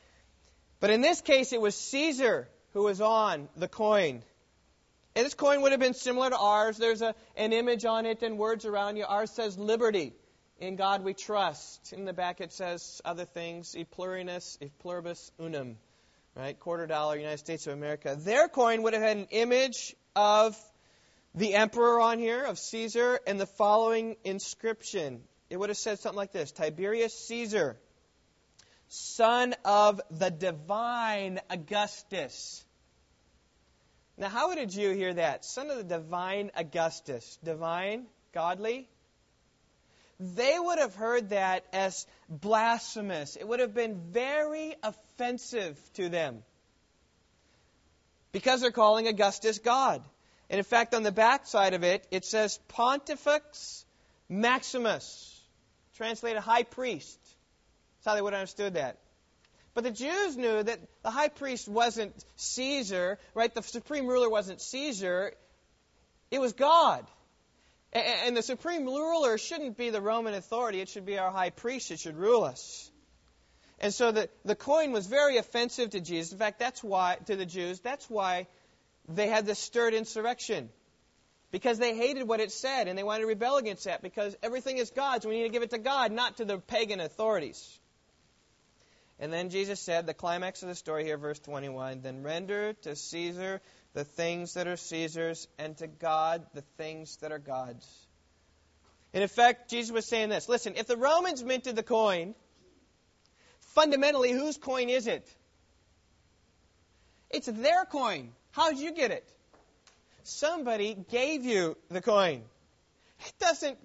But 0.80 0.88
in 0.88 1.02
this 1.02 1.20
case, 1.20 1.52
it 1.52 1.61
was 1.61 1.74
Caesar 1.74 2.48
who 2.72 2.85
was 2.85 3.00
on 3.00 3.48
the 3.56 3.68
coin. 3.68 4.22
And 5.16 5.26
this 5.26 5.35
coin 5.35 5.62
would 5.62 5.72
have 5.72 5.80
been 5.80 5.94
similar 5.94 6.30
to 6.30 6.38
ours. 6.38 6.76
There's 6.76 7.02
a, 7.02 7.14
an 7.37 7.52
image 7.52 7.85
on 7.85 8.06
it 8.06 8.22
and 8.22 8.38
words 8.38 8.64
around 8.64 8.96
you. 8.96 9.04
Ours 9.04 9.30
says 9.30 9.59
liberty. 9.59 10.12
In 10.59 10.76
God 10.76 11.02
we 11.02 11.14
trust. 11.14 11.92
In 11.92 12.04
the 12.04 12.12
back 12.12 12.40
it 12.40 12.52
says 12.52 13.00
other 13.04 13.24
things, 13.24 13.74
e 13.76 13.80
e 13.80 13.85
pluribus 13.85 15.33
unum, 15.40 15.78
right? 16.37 16.59
Quarter 16.59 16.87
dollar, 16.87 17.16
United 17.16 17.38
States 17.38 17.66
of 17.66 17.72
America. 17.72 18.16
Their 18.18 18.48
coin 18.48 18.83
would 18.83 18.92
have 18.92 19.02
had 19.02 19.16
an 19.16 19.28
image 19.30 19.96
of 20.14 20.56
the 21.35 21.54
emperor 21.54 22.00
on 22.00 22.18
here, 22.18 22.44
of 22.44 22.59
Caesar, 22.59 23.20
and 23.26 23.40
the 23.40 23.46
following 23.46 24.16
inscription 24.24 25.22
it 25.50 25.59
would 25.59 25.68
have 25.68 25.76
said 25.76 25.98
something 25.98 26.16
like 26.16 26.33
this 26.33 26.52
Tiberius 26.52 27.12
Caesar, 27.26 27.76
son 28.90 29.55
of 29.64 30.00
the 30.11 30.31
divine 30.31 31.40
Augustus. 31.48 32.64
Now, 34.18 34.29
how 34.29 34.48
would 34.48 34.59
a 34.59 34.66
Jew 34.66 34.92
hear 34.92 35.14
that? 35.14 35.44
Son 35.44 35.70
of 35.70 35.79
the 35.79 35.85
divine 35.85 36.50
Augustus. 36.57 37.38
Divine? 37.42 38.07
Godly? 38.35 38.88
They 40.18 40.57
would 40.59 40.79
have 40.79 40.94
heard 40.94 41.31
that 41.31 41.64
as 41.72 42.05
blasphemous. 42.29 43.37
It 43.37 43.46
would 43.46 43.61
have 43.61 43.74
been 43.74 44.11
very 44.11 44.74
offensive 44.83 45.79
to 45.94 46.09
them. 46.09 46.42
Because 48.33 48.61
they're 48.61 48.72
calling 48.72 49.07
Augustus 49.07 49.61
God. 49.61 50.03
And 50.50 50.59
in 50.59 50.64
fact, 50.64 50.94
on 50.94 51.05
the 51.05 51.12
back 51.12 51.46
side 51.46 51.74
of 51.74 51.85
it, 51.85 52.07
it 52.11 52.24
says 52.24 52.59
Pontifex 52.68 53.87
Maximus, 54.29 55.40
translated 55.96 56.42
high 56.42 56.64
priest. 56.64 57.19
That's 58.00 58.12
how 58.12 58.14
they 58.14 58.22
would 58.22 58.32
have 58.32 58.40
understood 58.40 58.74
that. 58.74 58.98
But 59.74 59.84
the 59.84 59.90
Jews 59.90 60.36
knew 60.36 60.62
that 60.62 60.80
the 61.02 61.10
high 61.10 61.28
priest 61.28 61.68
wasn't 61.68 62.12
Caesar, 62.36 63.18
right? 63.34 63.54
The 63.54 63.62
supreme 63.62 64.06
ruler 64.06 64.28
wasn't 64.28 64.60
Caesar. 64.60 65.34
It 66.30 66.40
was 66.40 66.54
God. 66.54 67.06
And 67.92 68.36
the 68.36 68.42
supreme 68.42 68.86
ruler 68.86 69.36
shouldn't 69.36 69.76
be 69.76 69.90
the 69.90 70.00
Roman 70.00 70.34
authority. 70.34 70.80
It 70.80 70.88
should 70.88 71.06
be 71.06 71.18
our 71.18 71.30
high 71.30 71.50
priest. 71.50 71.90
It 71.90 71.98
should 71.98 72.16
rule 72.16 72.44
us. 72.44 72.90
And 73.80 73.92
so 73.92 74.12
the, 74.12 74.28
the 74.44 74.54
coin 74.54 74.92
was 74.92 75.06
very 75.06 75.38
offensive 75.38 75.90
to 75.90 76.00
Jesus. 76.00 76.32
In 76.32 76.38
fact, 76.38 76.58
that's 76.58 76.82
why, 76.82 77.16
to 77.26 77.36
the 77.36 77.46
Jews, 77.46 77.80
that's 77.80 78.08
why 78.08 78.46
they 79.08 79.26
had 79.26 79.46
this 79.46 79.58
stirred 79.58 79.94
insurrection. 79.94 80.68
Because 81.50 81.78
they 81.78 81.96
hated 81.96 82.28
what 82.28 82.40
it 82.40 82.52
said 82.52 82.86
and 82.86 82.96
they 82.96 83.02
wanted 83.02 83.22
to 83.22 83.26
rebel 83.26 83.56
against 83.56 83.84
that 83.84 84.02
because 84.02 84.36
everything 84.42 84.78
is 84.78 84.90
God's. 84.90 85.26
We 85.26 85.36
need 85.36 85.44
to 85.44 85.48
give 85.48 85.62
it 85.62 85.70
to 85.70 85.78
God, 85.78 86.12
not 86.12 86.36
to 86.36 86.44
the 86.44 86.58
pagan 86.58 87.00
authorities. 87.00 87.78
And 89.20 89.30
then 89.30 89.50
Jesus 89.50 89.78
said, 89.78 90.06
the 90.06 90.14
climax 90.14 90.62
of 90.62 90.68
the 90.70 90.74
story 90.74 91.04
here, 91.04 91.18
verse 91.18 91.38
21, 91.40 92.00
then 92.00 92.22
render 92.22 92.72
to 92.72 92.96
Caesar 92.96 93.61
the 93.92 94.04
things 94.04 94.54
that 94.54 94.66
are 94.66 94.76
Caesar's, 94.76 95.46
and 95.59 95.76
to 95.78 95.87
God 95.87 96.46
the 96.54 96.62
things 96.78 97.16
that 97.18 97.30
are 97.30 97.38
God's. 97.38 97.87
In 99.12 99.22
effect, 99.22 99.68
Jesus 99.68 99.92
was 99.92 100.06
saying 100.06 100.28
this 100.28 100.48
listen, 100.48 100.74
if 100.76 100.87
the 100.87 100.96
Romans 100.96 101.42
minted 101.42 101.76
the 101.76 101.83
coin, 101.83 102.35
fundamentally, 103.74 104.33
whose 104.33 104.56
coin 104.56 104.88
is 104.88 105.06
it? 105.06 105.28
It's 107.30 107.46
their 107.46 107.85
coin. 107.85 108.33
How'd 108.52 108.78
you 108.78 108.92
get 108.92 109.11
it? 109.11 109.28
Somebody 110.22 110.94
gave 111.11 111.44
you 111.44 111.76
the 111.90 112.00
coin. 112.00 112.42
It 113.26 113.33
doesn't 113.38 113.78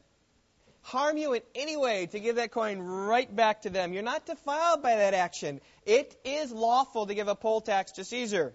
harm 0.86 1.18
you 1.18 1.34
in 1.34 1.42
any 1.56 1.76
way 1.76 2.06
to 2.06 2.20
give 2.20 2.36
that 2.36 2.52
coin 2.52 2.78
right 2.80 3.36
back 3.36 3.64
to 3.64 3.72
them. 3.72 3.92
You're 3.92 4.04
not 4.04 4.28
defiled 4.28 4.84
by 4.84 4.96
that 4.96 5.16
action. 5.16 5.60
It 5.84 6.16
is 6.24 6.52
lawful 6.52 7.08
to 7.08 7.16
give 7.16 7.28
a 7.28 7.34
poll 7.34 7.62
tax 7.62 7.94
to 7.94 8.04
Caesar. 8.04 8.54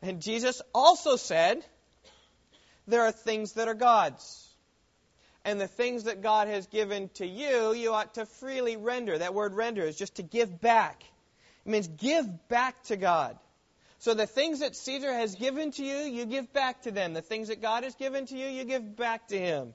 And 0.00 0.22
Jesus 0.22 0.62
also 0.74 1.16
said, 1.16 1.62
there 2.86 3.02
are 3.02 3.12
things 3.12 3.52
that 3.52 3.68
are 3.68 3.74
God's. 3.74 4.42
And 5.44 5.60
the 5.60 5.68
things 5.68 6.04
that 6.04 6.22
God 6.22 6.48
has 6.48 6.66
given 6.66 7.10
to 7.14 7.26
you, 7.26 7.74
you 7.74 7.92
ought 7.92 8.14
to 8.14 8.24
freely 8.24 8.78
render. 8.78 9.18
That 9.18 9.34
word 9.34 9.52
render 9.52 9.82
is 9.82 9.96
just 9.96 10.16
to 10.16 10.22
give 10.22 10.62
back. 10.62 11.04
It 11.66 11.70
means 11.70 11.88
give 11.88 12.48
back 12.48 12.82
to 12.84 12.96
God. 12.96 13.38
So 13.98 14.14
the 14.14 14.26
things 14.26 14.60
that 14.60 14.74
Caesar 14.74 15.12
has 15.12 15.34
given 15.34 15.72
to 15.72 15.84
you, 15.84 15.96
you 15.96 16.24
give 16.24 16.54
back 16.54 16.82
to 16.82 16.90
them. 16.90 17.12
The 17.12 17.22
things 17.22 17.48
that 17.48 17.60
God 17.60 17.84
has 17.84 17.94
given 17.96 18.24
to 18.26 18.36
you, 18.36 18.46
you 18.46 18.64
give 18.64 18.96
back 18.96 19.28
to 19.28 19.38
him. 19.38 19.74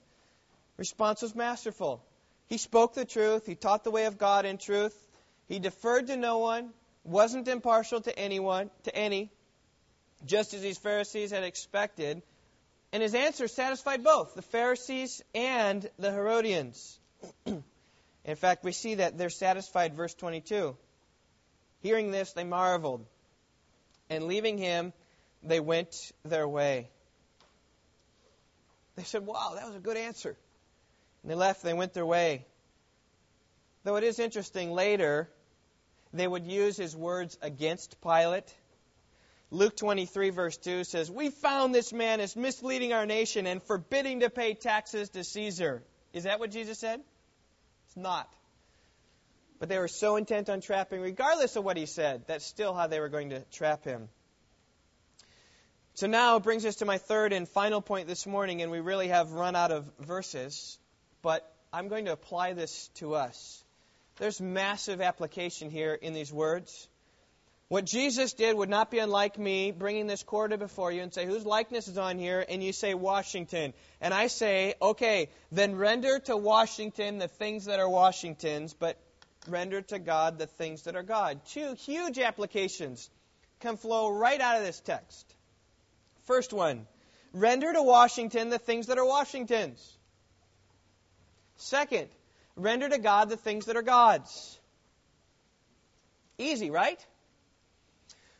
Response 0.77 1.21
was 1.21 1.35
masterful. 1.35 2.03
He 2.47 2.57
spoke 2.57 2.93
the 2.93 3.05
truth. 3.05 3.45
He 3.45 3.55
taught 3.55 3.83
the 3.83 3.91
way 3.91 4.05
of 4.05 4.17
God 4.17 4.45
in 4.45 4.57
truth. 4.57 4.95
He 5.47 5.59
deferred 5.59 6.07
to 6.07 6.17
no 6.17 6.39
one, 6.39 6.71
wasn't 7.03 7.47
impartial 7.47 8.01
to 8.01 8.17
anyone, 8.17 8.69
to 8.83 8.95
any, 8.95 9.31
just 10.25 10.53
as 10.53 10.61
these 10.61 10.77
Pharisees 10.77 11.31
had 11.31 11.43
expected. 11.43 12.21
And 12.91 13.01
his 13.01 13.15
answer 13.15 13.47
satisfied 13.47 14.03
both 14.03 14.35
the 14.35 14.41
Pharisees 14.41 15.21
and 15.33 15.89
the 15.97 16.11
Herodians. 16.11 16.99
in 17.45 18.35
fact, 18.35 18.63
we 18.63 18.71
see 18.71 18.95
that 18.95 19.17
they're 19.17 19.29
satisfied, 19.29 19.93
verse 19.95 20.13
22. 20.13 20.75
Hearing 21.81 22.11
this, 22.11 22.33
they 22.33 22.43
marveled 22.43 23.05
and 24.09 24.25
leaving 24.25 24.57
him, 24.57 24.93
they 25.41 25.59
went 25.59 26.11
their 26.25 26.47
way. 26.47 26.89
They 28.95 29.03
said, 29.03 29.25
Wow, 29.25 29.53
that 29.55 29.65
was 29.65 29.75
a 29.75 29.79
good 29.79 29.97
answer. 29.97 30.37
And 31.23 31.31
they 31.31 31.35
left, 31.35 31.63
they 31.63 31.73
went 31.73 31.93
their 31.93 32.05
way. 32.05 32.45
Though 33.83 33.95
it 33.95 34.03
is 34.03 34.19
interesting, 34.19 34.71
later, 34.71 35.29
they 36.13 36.27
would 36.27 36.45
use 36.45 36.77
his 36.77 36.95
words 36.95 37.37
against 37.41 38.01
Pilate. 38.01 38.53
Luke 39.49 39.75
23, 39.75 40.29
verse 40.29 40.57
2 40.57 40.83
says, 40.83 41.11
We 41.11 41.29
found 41.29 41.75
this 41.75 41.91
man 41.91 42.19
is 42.19 42.35
misleading 42.35 42.93
our 42.93 43.05
nation 43.05 43.47
and 43.47 43.61
forbidding 43.63 44.21
to 44.21 44.29
pay 44.29 44.53
taxes 44.53 45.09
to 45.09 45.23
Caesar. 45.23 45.83
Is 46.13 46.23
that 46.23 46.39
what 46.39 46.51
Jesus 46.51 46.79
said? 46.79 47.01
It's 47.87 47.97
not. 47.97 48.31
But 49.59 49.69
they 49.69 49.77
were 49.77 49.87
so 49.87 50.15
intent 50.15 50.49
on 50.49 50.61
trapping, 50.61 51.01
regardless 51.01 51.55
of 51.55 51.63
what 51.63 51.77
he 51.77 51.85
said, 51.85 52.23
that's 52.27 52.45
still 52.45 52.73
how 52.73 52.87
they 52.87 52.99
were 52.99 53.09
going 53.09 53.29
to 53.29 53.41
trap 53.51 53.83
him. 53.83 54.09
So 55.93 56.07
now 56.07 56.37
it 56.37 56.43
brings 56.43 56.65
us 56.65 56.77
to 56.77 56.85
my 56.85 56.97
third 56.97 57.33
and 57.33 57.47
final 57.47 57.81
point 57.81 58.07
this 58.07 58.25
morning, 58.25 58.61
and 58.61 58.71
we 58.71 58.79
really 58.79 59.09
have 59.09 59.33
run 59.33 59.55
out 59.55 59.71
of 59.71 59.85
verses, 59.99 60.79
but 61.21 61.49
I'm 61.73 61.87
going 61.87 62.05
to 62.05 62.11
apply 62.11 62.53
this 62.53 62.89
to 62.95 63.15
us. 63.15 63.63
There's 64.17 64.41
massive 64.41 65.01
application 65.01 65.69
here 65.69 65.93
in 65.93 66.13
these 66.13 66.31
words. 66.31 66.87
What 67.69 67.85
Jesus 67.85 68.33
did 68.33 68.57
would 68.57 68.69
not 68.69 68.91
be 68.91 68.99
unlike 68.99 69.39
me 69.39 69.71
bringing 69.71 70.05
this 70.05 70.23
quarter 70.23 70.57
before 70.57 70.91
you 70.91 71.01
and 71.01 71.13
say, 71.13 71.25
whose 71.25 71.45
likeness 71.45 71.87
is 71.87 71.97
on 71.97 72.19
here? 72.19 72.45
And 72.49 72.61
you 72.61 72.73
say 72.73 72.93
Washington. 72.93 73.73
And 74.01 74.13
I 74.13 74.27
say, 74.27 74.73
okay, 74.81 75.29
then 75.53 75.75
render 75.75 76.19
to 76.25 76.35
Washington 76.35 77.17
the 77.17 77.29
things 77.29 77.65
that 77.65 77.79
are 77.79 77.89
Washington's, 77.89 78.73
but 78.73 78.97
render 79.47 79.81
to 79.83 79.99
God 79.99 80.37
the 80.37 80.47
things 80.47 80.81
that 80.81 80.97
are 80.97 81.03
God. 81.03 81.39
Two 81.45 81.75
huge 81.75 82.19
applications 82.19 83.09
can 83.61 83.77
flow 83.77 84.11
right 84.11 84.41
out 84.41 84.57
of 84.57 84.63
this 84.63 84.81
text. 84.81 85.33
First 86.25 86.51
one, 86.51 86.85
render 87.31 87.71
to 87.71 87.81
Washington 87.81 88.49
the 88.49 88.59
things 88.59 88.87
that 88.87 88.97
are 88.97 89.05
Washington's. 89.05 89.97
Second, 91.61 92.09
render 92.55 92.89
to 92.89 92.97
God 92.97 93.29
the 93.29 93.37
things 93.37 93.67
that 93.67 93.77
are 93.77 93.83
God's. 93.83 94.59
Easy, 96.37 96.71
right? 96.71 96.99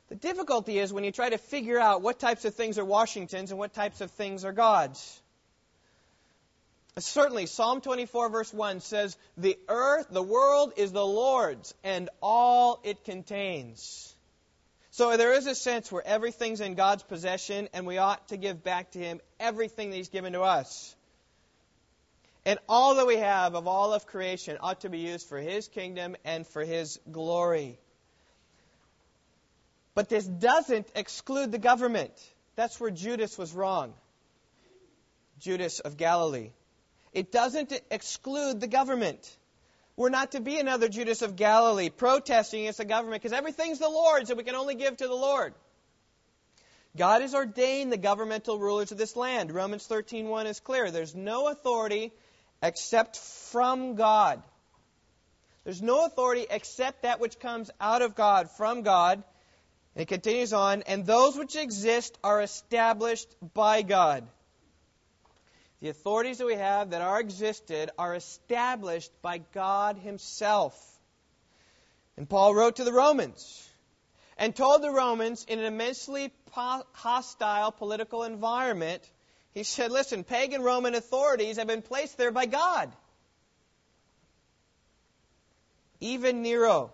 The 0.09 0.15
difficulty 0.15 0.79
is 0.79 0.91
when 0.91 1.03
you 1.03 1.11
try 1.11 1.29
to 1.29 1.37
figure 1.37 1.79
out 1.79 2.01
what 2.01 2.19
types 2.19 2.45
of 2.45 2.55
things 2.55 2.79
are 2.79 2.85
Washington's 2.85 3.51
and 3.51 3.59
what 3.59 3.73
types 3.73 4.01
of 4.01 4.09
things 4.11 4.43
are 4.43 4.51
God's. 4.51 5.21
Certainly, 6.97 7.45
Psalm 7.45 7.79
24, 7.79 8.29
verse 8.29 8.53
1 8.53 8.81
says, 8.81 9.15
The 9.37 9.57
earth, 9.69 10.07
the 10.09 10.23
world 10.23 10.73
is 10.75 10.91
the 10.91 11.05
Lord's, 11.05 11.73
and 11.83 12.09
all 12.21 12.81
it 12.83 13.05
contains. 13.05 14.13
So 14.89 15.15
there 15.15 15.33
is 15.33 15.47
a 15.47 15.55
sense 15.55 15.91
where 15.91 16.05
everything's 16.05 16.59
in 16.59 16.73
God's 16.73 17.03
possession, 17.03 17.69
and 17.71 17.85
we 17.85 17.97
ought 17.97 18.27
to 18.29 18.37
give 18.37 18.63
back 18.63 18.91
to 18.91 18.99
Him 18.99 19.21
everything 19.39 19.91
that 19.91 19.95
He's 19.95 20.09
given 20.09 20.33
to 20.33 20.41
us. 20.41 20.93
And 22.45 22.57
all 22.67 22.95
that 22.95 23.05
we 23.05 23.17
have 23.17 23.53
of 23.55 23.67
all 23.67 23.93
of 23.93 24.07
creation 24.07 24.57
ought 24.61 24.81
to 24.81 24.89
be 24.89 24.99
used 24.99 25.27
for 25.27 25.37
His 25.37 25.67
kingdom 25.67 26.15
and 26.25 26.47
for 26.47 26.63
His 26.63 26.99
glory. 27.11 27.79
But 29.93 30.09
this 30.09 30.25
doesn't 30.25 30.87
exclude 30.95 31.51
the 31.51 31.59
government. 31.59 32.13
That's 32.55 32.79
where 32.79 32.91
Judas 32.91 33.37
was 33.37 33.53
wrong. 33.53 33.93
Judas 35.39 35.79
of 35.79 35.97
Galilee. 35.97 36.51
It 37.13 37.31
doesn't 37.31 37.73
exclude 37.91 38.61
the 38.61 38.67
government. 38.67 39.37
We're 39.95 40.09
not 40.09 40.31
to 40.31 40.39
be 40.39 40.59
another 40.59 40.87
Judas 40.87 41.21
of 41.21 41.35
Galilee 41.35 41.89
protesting 41.89 42.61
against 42.61 42.77
the 42.77 42.85
government 42.85 43.21
because 43.21 43.37
everything's 43.37 43.79
the 43.79 43.89
Lord's 43.89 44.29
and 44.29 44.37
we 44.37 44.43
can 44.43 44.55
only 44.55 44.75
give 44.75 44.97
to 44.97 45.07
the 45.07 45.13
Lord. 45.13 45.53
God 46.95 47.21
has 47.21 47.35
ordained 47.35 47.91
the 47.91 47.97
governmental 47.97 48.59
rulers 48.59 48.91
of 48.91 48.97
this 48.97 49.15
land. 49.15 49.51
Romans 49.51 49.87
13:1 49.87 50.45
is 50.45 50.59
clear. 50.59 50.91
There's 50.91 51.15
no 51.15 51.47
authority 51.49 52.11
except 52.61 53.17
from 53.17 53.95
God. 53.95 54.41
There's 55.63 55.81
no 55.81 56.05
authority 56.05 56.47
except 56.49 57.03
that 57.03 57.19
which 57.19 57.39
comes 57.39 57.69
out 57.79 58.01
of 58.01 58.15
God, 58.15 58.49
from 58.51 58.81
God. 58.81 59.23
And 59.95 60.01
it 60.01 60.07
continues 60.07 60.53
on, 60.53 60.83
and 60.83 61.05
those 61.05 61.37
which 61.37 61.55
exist 61.55 62.17
are 62.23 62.41
established 62.41 63.27
by 63.53 63.81
God. 63.81 64.25
The 65.81 65.89
authorities 65.89 66.37
that 66.37 66.45
we 66.45 66.55
have 66.55 66.91
that 66.91 67.01
are 67.01 67.19
existed 67.19 67.89
are 67.97 68.15
established 68.15 69.11
by 69.21 69.39
God 69.53 69.97
Himself. 69.97 70.79
And 72.17 72.29
Paul 72.29 72.53
wrote 72.53 72.77
to 72.77 72.83
the 72.83 72.93
Romans 72.93 73.67
and 74.37 74.55
told 74.55 74.81
the 74.81 74.91
Romans 74.91 75.45
in 75.47 75.59
an 75.59 75.65
immensely 75.65 76.31
hostile 76.51 77.71
political 77.71 78.23
environment, 78.23 79.01
he 79.53 79.63
said, 79.63 79.91
Listen, 79.91 80.23
pagan 80.23 80.61
Roman 80.61 80.95
authorities 80.95 81.57
have 81.57 81.67
been 81.67 81.81
placed 81.81 82.17
there 82.17 82.31
by 82.31 82.45
God. 82.45 82.91
Even 85.99 86.41
Nero, 86.41 86.91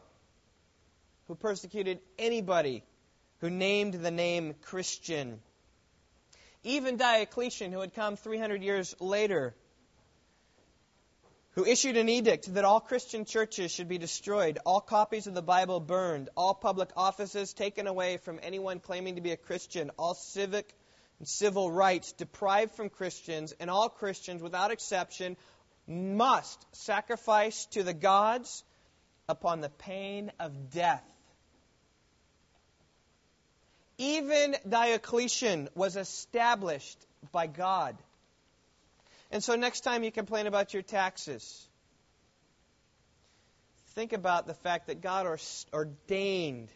who 1.28 1.36
persecuted 1.36 2.00
anybody 2.17 2.84
who 3.39 3.50
named 3.50 3.93
the 3.93 4.12
name 4.12 4.56
Christian. 4.63 5.39
Even 6.63 6.98
Diocletian, 6.98 7.72
who 7.72 7.80
had 7.80 7.93
come 7.93 8.17
300 8.17 8.63
years 8.63 8.96
later, 9.00 9.56
who 11.52 11.65
issued 11.65 11.98
an 11.98 12.10
edict 12.10 12.54
that 12.54 12.65
all 12.65 12.80
Christian 12.80 13.26
churches 13.26 13.72
should 13.72 13.88
be 13.88 13.98
destroyed, 13.98 14.60
all 14.65 14.82
copies 14.82 15.28
of 15.28 15.34
the 15.34 15.41
Bible 15.41 15.80
burned, 15.80 16.30
all 16.36 16.54
public 16.54 16.89
offices 16.98 17.54
taken 17.54 17.88
away 17.88 18.17
from 18.17 18.39
anyone 18.43 18.80
claiming 18.80 19.15
to 19.15 19.22
be 19.22 19.32
a 19.32 19.38
Christian, 19.38 19.91
all 19.98 20.13
civic 20.13 20.74
and 21.19 21.27
civil 21.27 21.71
rights 21.71 22.12
deprived 22.13 22.75
from 22.75 22.89
Christians, 22.89 23.53
and 23.60 23.69
all 23.69 23.89
Christians, 23.89 24.41
without 24.41 24.71
exception, 24.71 25.38
must 25.88 26.65
sacrifice 26.75 27.65
to 27.67 27.84
the 27.84 27.93
gods 27.93 28.63
upon 29.30 29.62
the 29.62 29.69
pain 29.69 30.32
of 30.39 30.69
death. 30.69 31.03
Even 33.97 34.56
Diocletian 34.67 35.69
was 35.73 35.95
established 35.95 36.97
by 37.32 37.47
God. 37.47 37.97
And 39.32 39.43
so 39.43 39.56
next 39.56 39.82
time 39.82 40.03
you 40.03 40.12
complain 40.12 40.45
about 40.45 40.73
your 40.73 40.84
taxes, 40.84 41.67
think 43.95 44.13
about 44.13 44.45
the 44.45 44.53
fact 44.53 44.88
that 44.88 45.01
God 45.01 45.25
ordained 45.73 46.69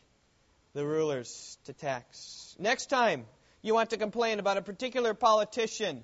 the 0.74 0.86
rulers 0.86 1.58
to 1.66 1.74
tax. 1.74 2.56
Next 2.58 2.88
time 2.88 3.26
you 3.62 3.74
want 3.74 3.92
to 3.92 3.98
complain 3.98 4.40
about 4.40 4.58
a 4.58 4.62
particular 4.62 5.14
politician, 5.14 6.04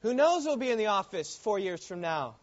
who 0.00 0.14
knows 0.14 0.44
who'll 0.44 0.56
be 0.56 0.70
in 0.70 0.78
the 0.78 0.86
office 0.86 1.36
four 1.36 1.58
years 1.58 1.84
from 1.84 2.00
now? 2.00 2.36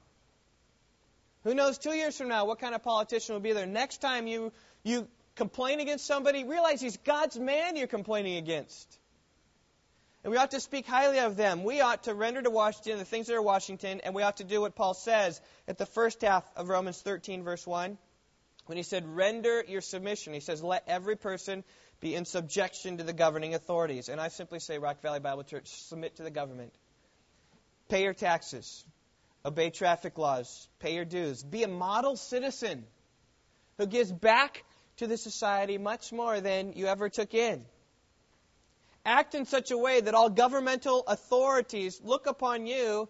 Who 1.43 1.53
knows 1.53 1.77
two 1.77 1.93
years 1.93 2.17
from 2.17 2.29
now 2.29 2.45
what 2.45 2.60
kind 2.60 2.75
of 2.75 2.84
politician 2.84 3.34
will 3.36 3.41
be 3.41 3.53
there? 3.53 3.65
Next 3.65 3.97
time 3.97 4.27
you, 4.27 4.51
you 4.84 5.08
complain 5.36 5.79
against 5.79 6.06
somebody, 6.06 6.43
realize 6.43 6.82
he's 6.82 6.97
God's 6.97 7.38
man 7.38 7.75
you're 7.75 7.88
complaining 7.88 8.38
against. 8.38 8.99
And 10.23 10.32
we 10.32 10.38
ought 10.38 10.51
to 10.51 10.62
speak 10.62 10.88
highly 10.88 11.19
of 11.19 11.36
them. 11.36 11.65
We 11.65 11.82
ought 11.82 12.03
to 12.03 12.13
render 12.13 12.41
to 12.41 12.49
Washington 12.49 12.97
the 12.97 13.06
things 13.06 13.27
that 13.27 13.36
are 13.36 13.41
Washington, 13.41 13.99
and 14.01 14.15
we 14.15 14.23
ought 14.23 14.38
to 14.38 14.45
do 14.45 14.62
what 14.62 14.73
Paul 14.73 14.93
says 14.93 15.41
at 15.67 15.77
the 15.77 15.86
first 15.86 16.21
half 16.21 16.45
of 16.56 16.69
Romans 16.69 17.01
13, 17.01 17.43
verse 17.43 17.67
1. 17.67 17.97
When 18.65 18.77
he 18.77 18.84
said, 18.84 19.06
render 19.06 19.62
your 19.67 19.82
submission, 19.82 20.34
he 20.34 20.39
says, 20.39 20.63
let 20.63 20.84
every 20.88 21.17
person 21.17 21.65
be 22.04 22.16
in 22.16 22.26
subjection 22.26 22.98
to 22.98 23.04
the 23.04 23.13
governing 23.13 23.56
authorities. 23.56 24.10
And 24.10 24.20
I 24.20 24.28
simply 24.28 24.60
say, 24.60 24.78
Rock 24.78 25.02
Valley 25.02 25.22
Bible 25.22 25.44
Church, 25.44 25.70
submit 25.70 26.18
to 26.18 26.24
the 26.24 26.30
government. 26.30 26.74
Pay 27.88 28.04
your 28.04 28.13
taxes. 28.13 28.84
Obey 29.46 29.70
traffic 29.70 30.18
laws. 30.18 30.68
Pay 30.80 30.96
your 30.96 31.06
dues. 31.06 31.42
Be 31.42 31.63
a 31.63 31.70
model 31.70 32.18
citizen 32.18 32.84
who 33.78 33.88
gives 33.88 34.12
back 34.12 34.66
to 34.98 35.08
the 35.08 35.16
society 35.16 35.78
much 35.78 36.12
more 36.12 36.42
than 36.42 36.74
you 36.74 36.88
ever 36.88 37.08
took 37.08 37.34
in 37.34 37.63
act 39.06 39.36
in 39.36 39.46
such 39.46 39.72
a 39.72 39.78
way 39.78 40.00
that 40.00 40.13
all 40.13 40.30
governmental 40.30 41.04
authorities 41.08 42.00
look 42.04 42.26
upon 42.26 42.66
you 42.66 43.10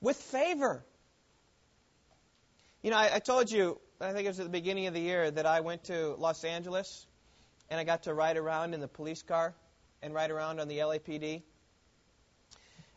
with 0.00 0.16
favor. 0.16 0.84
You 2.82 2.90
know, 2.90 2.96
I, 2.96 3.16
I, 3.16 3.18
told 3.18 3.50
you, 3.50 3.80
I 4.00 4.12
think 4.12 4.26
it 4.26 4.28
was 4.28 4.38
at 4.38 4.44
the 4.44 4.50
beginning 4.50 4.86
of 4.86 4.94
the 4.94 5.00
year, 5.00 5.28
that 5.30 5.44
I 5.44 5.60
went 5.60 5.84
to 5.84 6.14
Los 6.18 6.44
Angeles 6.44 7.04
and 7.74 7.80
I 7.80 7.82
got 7.82 8.04
to 8.04 8.14
ride 8.14 8.36
around 8.36 8.72
in 8.72 8.78
the 8.78 8.86
police 8.86 9.22
car 9.22 9.52
and 10.00 10.14
ride 10.14 10.30
around 10.30 10.60
on 10.60 10.68
the 10.68 10.78
LAPD. 10.78 11.42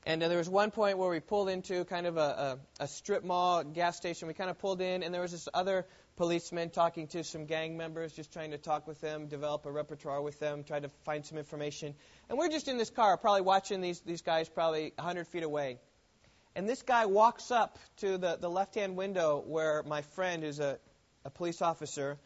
And 0.06 0.22
uh, 0.22 0.28
there 0.28 0.38
was 0.38 0.48
one 0.48 0.70
point 0.70 1.00
where 1.00 1.10
we 1.10 1.20
pulled 1.20 1.50
into 1.50 1.84
kind 1.86 2.06
of 2.06 2.18
a, 2.18 2.60
a, 2.80 2.84
a 2.84 2.88
strip 2.88 3.24
mall 3.24 3.64
gas 3.64 3.98
station. 3.98 4.28
We 4.28 4.36
kind 4.36 4.52
of 4.52 4.60
pulled 4.60 4.80
in, 4.80 5.02
and 5.02 5.12
there 5.12 5.24
was 5.24 5.32
this 5.32 5.50
other 5.52 5.88
policeman 6.16 6.70
talking 6.70 7.08
to 7.08 7.24
some 7.24 7.48
gang 7.48 7.76
members, 7.76 8.14
just 8.14 8.32
trying 8.32 8.52
to 8.52 8.60
talk 8.60 8.88
with 8.88 9.02
them, 9.02 9.26
develop 9.26 9.66
a 9.66 9.72
repertoire 9.72 10.22
with 10.22 10.40
them, 10.40 10.64
try 10.64 10.80
to 10.80 10.90
find 11.06 11.26
some 11.26 11.40
information. 11.40 11.96
And 12.30 12.38
we're 12.38 12.50
just 12.50 12.68
in 12.68 12.78
this 12.78 12.92
car, 12.92 13.18
probably 13.18 13.42
watching 13.42 13.82
these, 13.82 14.02
these 14.02 14.22
guys 14.22 14.48
probably 14.48 14.94
100 14.98 15.26
feet 15.26 15.42
away. 15.42 15.80
And 16.56 16.70
this 16.70 16.84
guy 16.84 17.08
walks 17.08 17.50
up 17.50 17.80
to 18.02 18.20
the, 18.20 18.38
the 18.40 18.50
left 18.50 18.76
hand 18.76 18.96
window 18.96 19.44
where 19.44 19.82
my 19.88 20.04
friend, 20.04 20.44
who's 20.44 20.60
a, 20.60 20.78
a 21.26 21.32
police 21.32 21.64
officer, 21.64 22.20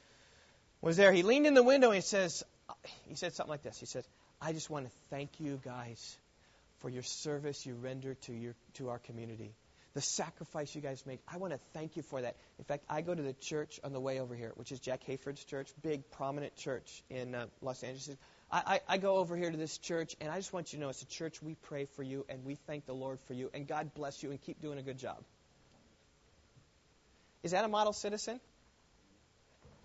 was 0.81 0.97
there. 0.97 1.11
He 1.11 1.23
leaned 1.23 1.47
in 1.47 1.53
the 1.53 1.63
window 1.63 1.87
and 1.87 1.95
he 1.95 2.01
says, 2.01 2.43
he 3.07 3.15
said 3.15 3.33
something 3.33 3.51
like 3.51 3.63
this. 3.63 3.79
He 3.79 3.85
said, 3.85 4.05
I 4.41 4.53
just 4.53 4.69
want 4.69 4.85
to 4.85 4.91
thank 5.09 5.39
you 5.39 5.59
guys 5.63 6.17
for 6.79 6.89
your 6.89 7.03
service 7.03 7.65
you 7.65 7.75
render 7.75 8.15
to, 8.15 8.33
your, 8.33 8.55
to 8.75 8.89
our 8.89 8.99
community 8.99 9.53
the 9.93 10.01
sacrifice 10.01 10.73
you 10.73 10.81
guys 10.81 11.05
make. 11.05 11.19
I 11.27 11.37
want 11.37 11.53
to 11.53 11.59
thank 11.73 11.97
you 11.97 12.03
for 12.03 12.21
that. 12.21 12.35
In 12.57 12.65
fact, 12.65 12.85
I 12.89 13.01
go 13.01 13.13
to 13.13 13.21
the 13.21 13.33
church 13.33 13.79
on 13.83 13.91
the 13.91 13.99
way 13.99 14.19
over 14.19 14.35
here, 14.35 14.53
which 14.55 14.71
is 14.71 14.79
Jack 14.79 15.03
Hayford's 15.05 15.43
church, 15.43 15.69
big, 15.81 16.09
prominent 16.11 16.55
church 16.55 17.03
in 17.09 17.35
uh, 17.35 17.47
Los 17.61 17.83
Angeles. 17.83 18.17
I, 18.49 18.61
I, 18.65 18.95
I 18.95 18.97
go 18.97 19.17
over 19.17 19.35
here 19.35 19.51
to 19.51 19.57
this 19.57 19.77
church, 19.77 20.15
and 20.21 20.31
I 20.31 20.37
just 20.37 20.53
want 20.53 20.71
you 20.71 20.79
to 20.79 20.83
know 20.83 20.89
it's 20.89 21.01
a 21.01 21.07
church 21.07 21.41
we 21.41 21.55
pray 21.55 21.85
for 21.85 22.03
you, 22.03 22.25
and 22.29 22.45
we 22.45 22.55
thank 22.67 22.85
the 22.85 22.93
Lord 22.93 23.19
for 23.27 23.33
you, 23.33 23.49
and 23.53 23.67
God 23.67 23.93
bless 23.93 24.23
you, 24.23 24.31
and 24.31 24.41
keep 24.41 24.61
doing 24.61 24.79
a 24.79 24.83
good 24.83 24.97
job. 24.97 25.17
Is 27.43 27.51
that 27.51 27.65
a 27.65 27.67
model 27.67 27.91
citizen? 27.91 28.39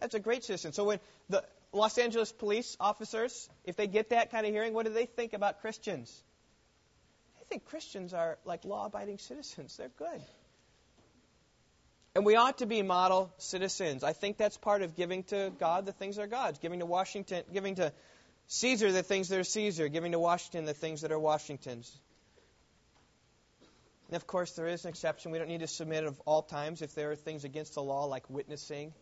That's 0.00 0.14
a 0.14 0.20
great 0.20 0.44
citizen. 0.44 0.72
So 0.72 0.85
when 0.85 1.00
the 1.28 1.44
Los 1.72 1.98
Angeles 1.98 2.32
police 2.32 2.76
officers, 2.80 3.48
if 3.64 3.76
they 3.76 3.87
get 3.87 4.11
that 4.11 4.30
kind 4.30 4.46
of 4.46 4.52
hearing, 4.52 4.72
what 4.72 4.87
do 4.87 4.92
they 4.92 5.06
think 5.06 5.32
about 5.32 5.61
Christians? 5.61 6.22
They 7.38 7.44
think 7.48 7.66
Christians 7.66 8.14
are 8.14 8.38
like 8.44 8.64
law 8.64 8.87
abiding 8.87 9.18
citizens. 9.18 9.76
They're 9.76 9.90
good. 9.98 10.22
And 12.14 12.24
we 12.24 12.37
ought 12.37 12.59
to 12.59 12.66
be 12.66 12.80
model 12.82 13.30
citizens. 13.37 14.02
I 14.02 14.14
think 14.14 14.38
that's 14.38 14.56
part 14.56 14.80
of 14.80 14.96
giving 14.96 15.24
to 15.24 15.52
God 15.59 15.85
the 15.85 15.92
things 15.92 16.16
that 16.16 16.22
are 16.22 16.26
God's, 16.26 16.59
giving 16.59 16.80
to 16.80 16.87
Washington, 16.87 17.42
giving 17.52 17.74
to 17.74 17.92
Caesar 18.46 18.90
the 18.90 19.02
things 19.02 19.28
that 19.28 19.38
are 19.38 19.44
Caesar, 19.44 19.88
giving 19.88 20.12
to 20.12 20.18
Washington 20.18 20.64
the 20.64 20.72
things 20.72 21.02
that 21.02 21.12
are 21.12 21.18
Washington's. 21.18 21.94
And 24.09 24.16
of 24.16 24.26
course, 24.26 24.52
there 24.52 24.68
is 24.68 24.85
an 24.85 24.90
exception. 24.90 25.30
We 25.30 25.38
don't 25.38 25.48
need 25.48 25.61
to 25.61 25.66
submit 25.66 26.04
at 26.04 26.14
all 26.24 26.42
times 26.42 26.80
if 26.80 26.94
there 26.94 27.11
are 27.11 27.16
things 27.16 27.44
against 27.44 27.74
the 27.74 27.82
law, 27.82 28.04
like 28.04 28.30
witnessing 28.30 28.94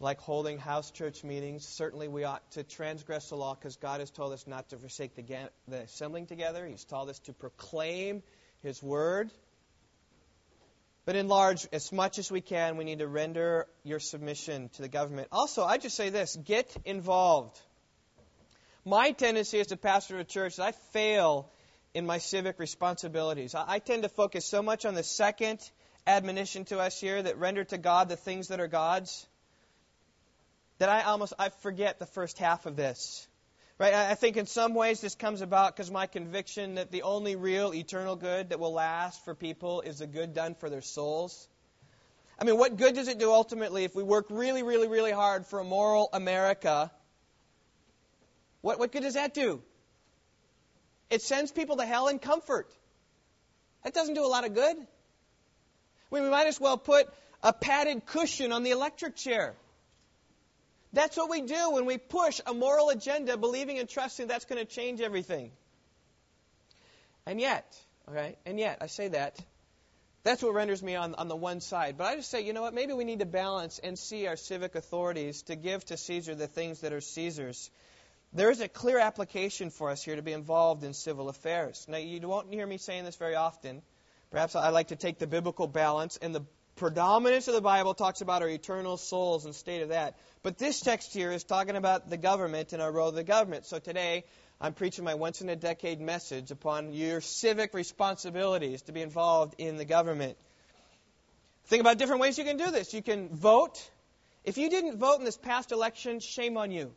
like 0.00 0.18
holding 0.18 0.58
house 0.58 0.90
church 0.90 1.22
meetings. 1.22 1.66
Certainly, 1.66 2.08
we 2.08 2.24
ought 2.24 2.50
to 2.52 2.64
transgress 2.64 3.28
the 3.28 3.36
law 3.36 3.54
because 3.54 3.76
God 3.76 4.00
has 4.00 4.10
told 4.10 4.32
us 4.32 4.46
not 4.46 4.70
to 4.70 4.78
forsake 4.78 5.14
the, 5.14 5.50
the 5.68 5.82
assembling 5.82 6.26
together. 6.26 6.66
He's 6.66 6.84
told 6.84 7.10
us 7.10 7.18
to 7.20 7.34
proclaim 7.34 8.22
His 8.62 8.82
word. 8.82 9.30
But 11.04 11.16
in 11.16 11.28
large, 11.28 11.66
as 11.72 11.92
much 11.92 12.18
as 12.18 12.30
we 12.30 12.40
can, 12.40 12.76
we 12.76 12.84
need 12.84 13.00
to 13.00 13.08
render 13.08 13.66
your 13.84 14.00
submission 14.00 14.70
to 14.70 14.82
the 14.82 14.88
government. 14.88 15.28
Also, 15.32 15.64
I 15.64 15.76
just 15.76 15.96
say 15.96 16.08
this 16.08 16.36
get 16.36 16.74
involved. 16.84 17.60
My 18.84 19.10
tendency 19.12 19.60
as 19.60 19.70
a 19.72 19.76
pastor 19.76 20.14
of 20.14 20.20
a 20.20 20.24
church 20.24 20.54
is 20.54 20.60
I 20.60 20.72
fail 20.92 21.50
in 21.92 22.06
my 22.06 22.18
civic 22.18 22.58
responsibilities. 22.58 23.54
I, 23.54 23.64
I 23.66 23.78
tend 23.80 24.04
to 24.04 24.08
focus 24.08 24.46
so 24.46 24.62
much 24.62 24.86
on 24.86 24.94
the 24.94 25.02
second 25.02 25.58
admonition 26.06 26.64
to 26.66 26.78
us 26.78 26.98
here 26.98 27.22
that 27.22 27.36
render 27.38 27.64
to 27.64 27.76
God 27.76 28.08
the 28.08 28.16
things 28.16 28.48
that 28.48 28.60
are 28.60 28.68
God's 28.68 29.26
that 30.80 30.88
I 30.88 31.02
almost 31.02 31.34
I 31.38 31.50
forget 31.50 31.98
the 31.98 32.06
first 32.06 32.38
half 32.38 32.64
of 32.64 32.74
this. 32.74 33.28
Right? 33.78 33.94
I 33.94 34.14
think 34.14 34.36
in 34.36 34.46
some 34.46 34.74
ways 34.74 35.00
this 35.00 35.14
comes 35.14 35.42
about 35.42 35.76
because 35.76 35.90
my 35.90 36.06
conviction 36.06 36.74
that 36.74 36.90
the 36.90 37.02
only 37.02 37.36
real 37.36 37.72
eternal 37.74 38.16
good 38.16 38.48
that 38.48 38.58
will 38.58 38.72
last 38.72 39.24
for 39.24 39.34
people 39.34 39.82
is 39.82 39.98
the 39.98 40.06
good 40.06 40.34
done 40.34 40.54
for 40.54 40.68
their 40.68 40.80
souls. 40.80 41.48
I 42.38 42.44
mean, 42.44 42.56
what 42.56 42.78
good 42.78 42.94
does 42.94 43.08
it 43.08 43.18
do 43.18 43.30
ultimately 43.30 43.84
if 43.84 43.94
we 43.94 44.02
work 44.02 44.26
really, 44.30 44.62
really, 44.62 44.88
really 44.88 45.12
hard 45.12 45.46
for 45.46 45.58
a 45.58 45.64
moral 45.64 46.08
America? 46.14 46.90
What, 48.62 48.78
what 48.78 48.90
good 48.90 49.02
does 49.02 49.14
that 49.14 49.34
do? 49.34 49.62
It 51.10 51.20
sends 51.20 51.52
people 51.52 51.76
to 51.76 51.84
hell 51.84 52.08
in 52.08 52.18
comfort. 52.18 52.70
That 53.84 53.92
doesn't 53.92 54.14
do 54.14 54.24
a 54.24 54.28
lot 54.28 54.46
of 54.46 54.54
good. 54.54 54.76
we 56.10 56.20
might 56.22 56.46
as 56.46 56.58
well 56.58 56.78
put 56.78 57.06
a 57.42 57.52
padded 57.52 58.06
cushion 58.06 58.52
on 58.52 58.62
the 58.62 58.70
electric 58.70 59.16
chair. 59.16 59.54
That's 60.92 61.16
what 61.16 61.30
we 61.30 61.42
do 61.42 61.72
when 61.72 61.86
we 61.86 61.98
push 61.98 62.40
a 62.46 62.52
moral 62.52 62.90
agenda, 62.90 63.36
believing 63.36 63.78
and 63.78 63.88
trusting 63.88 64.26
that's 64.26 64.44
going 64.44 64.58
to 64.58 64.64
change 64.64 65.00
everything. 65.00 65.52
And 67.26 67.40
yet, 67.40 67.78
okay, 68.08 68.36
and 68.44 68.58
yet, 68.58 68.78
I 68.80 68.86
say 68.86 69.08
that, 69.08 69.38
that's 70.22 70.42
what 70.42 70.52
renders 70.52 70.82
me 70.82 70.96
on, 70.96 71.14
on 71.14 71.28
the 71.28 71.36
one 71.36 71.60
side. 71.60 71.96
But 71.96 72.08
I 72.08 72.16
just 72.16 72.30
say, 72.30 72.42
you 72.42 72.52
know 72.52 72.62
what, 72.62 72.74
maybe 72.74 72.92
we 72.92 73.04
need 73.04 73.20
to 73.20 73.26
balance 73.26 73.78
and 73.78 73.98
see 73.98 74.26
our 74.26 74.36
civic 74.36 74.74
authorities 74.74 75.42
to 75.42 75.56
give 75.56 75.84
to 75.86 75.96
Caesar 75.96 76.34
the 76.34 76.48
things 76.48 76.80
that 76.80 76.92
are 76.92 77.00
Caesar's. 77.00 77.70
There 78.32 78.50
is 78.50 78.60
a 78.60 78.68
clear 78.68 78.98
application 78.98 79.70
for 79.70 79.90
us 79.90 80.02
here 80.02 80.16
to 80.16 80.22
be 80.22 80.32
involved 80.32 80.84
in 80.84 80.92
civil 80.92 81.28
affairs. 81.28 81.86
Now, 81.88 81.98
you 81.98 82.20
won't 82.28 82.52
hear 82.52 82.66
me 82.66 82.78
saying 82.78 83.04
this 83.04 83.16
very 83.16 83.34
often. 83.34 83.82
Perhaps 84.30 84.54
I 84.54 84.68
like 84.68 84.88
to 84.88 84.96
take 84.96 85.18
the 85.18 85.26
biblical 85.26 85.66
balance 85.66 86.16
and 86.20 86.34
the 86.34 86.44
predominance 86.80 87.46
of 87.46 87.52
the 87.52 87.60
Bible 87.60 87.92
talks 87.92 88.22
about 88.22 88.40
our 88.40 88.48
eternal 88.48 88.96
souls 88.96 89.44
and 89.44 89.54
state 89.54 89.82
of 89.82 89.90
that. 89.90 90.16
But 90.42 90.56
this 90.56 90.80
text 90.80 91.12
here 91.12 91.30
is 91.30 91.44
talking 91.44 91.76
about 91.76 92.08
the 92.08 92.16
government 92.16 92.72
and 92.72 92.80
our 92.80 92.90
role 92.90 93.10
of 93.10 93.14
the 93.14 93.22
government. 93.22 93.66
So 93.66 93.78
today, 93.78 94.24
I'm 94.62 94.72
preaching 94.72 95.04
my 95.04 95.14
once 95.14 95.42
in 95.42 95.50
a 95.50 95.56
decade 95.56 96.00
message 96.00 96.50
upon 96.50 96.94
your 96.94 97.20
civic 97.20 97.74
responsibilities 97.74 98.80
to 98.82 98.92
be 98.92 99.02
involved 99.02 99.56
in 99.58 99.76
the 99.76 99.84
government. 99.84 100.38
Think 101.66 101.82
about 101.82 101.98
different 101.98 102.22
ways 102.22 102.38
you 102.38 102.44
can 102.44 102.56
do 102.56 102.70
this. 102.70 102.94
You 102.94 103.02
can 103.02 103.28
vote. 103.28 103.78
If 104.42 104.56
you 104.56 104.70
didn't 104.70 104.96
vote 104.96 105.18
in 105.18 105.26
this 105.26 105.36
past 105.36 105.72
election, 105.72 106.18
shame 106.18 106.56
on 106.56 106.70
you. 106.70 106.92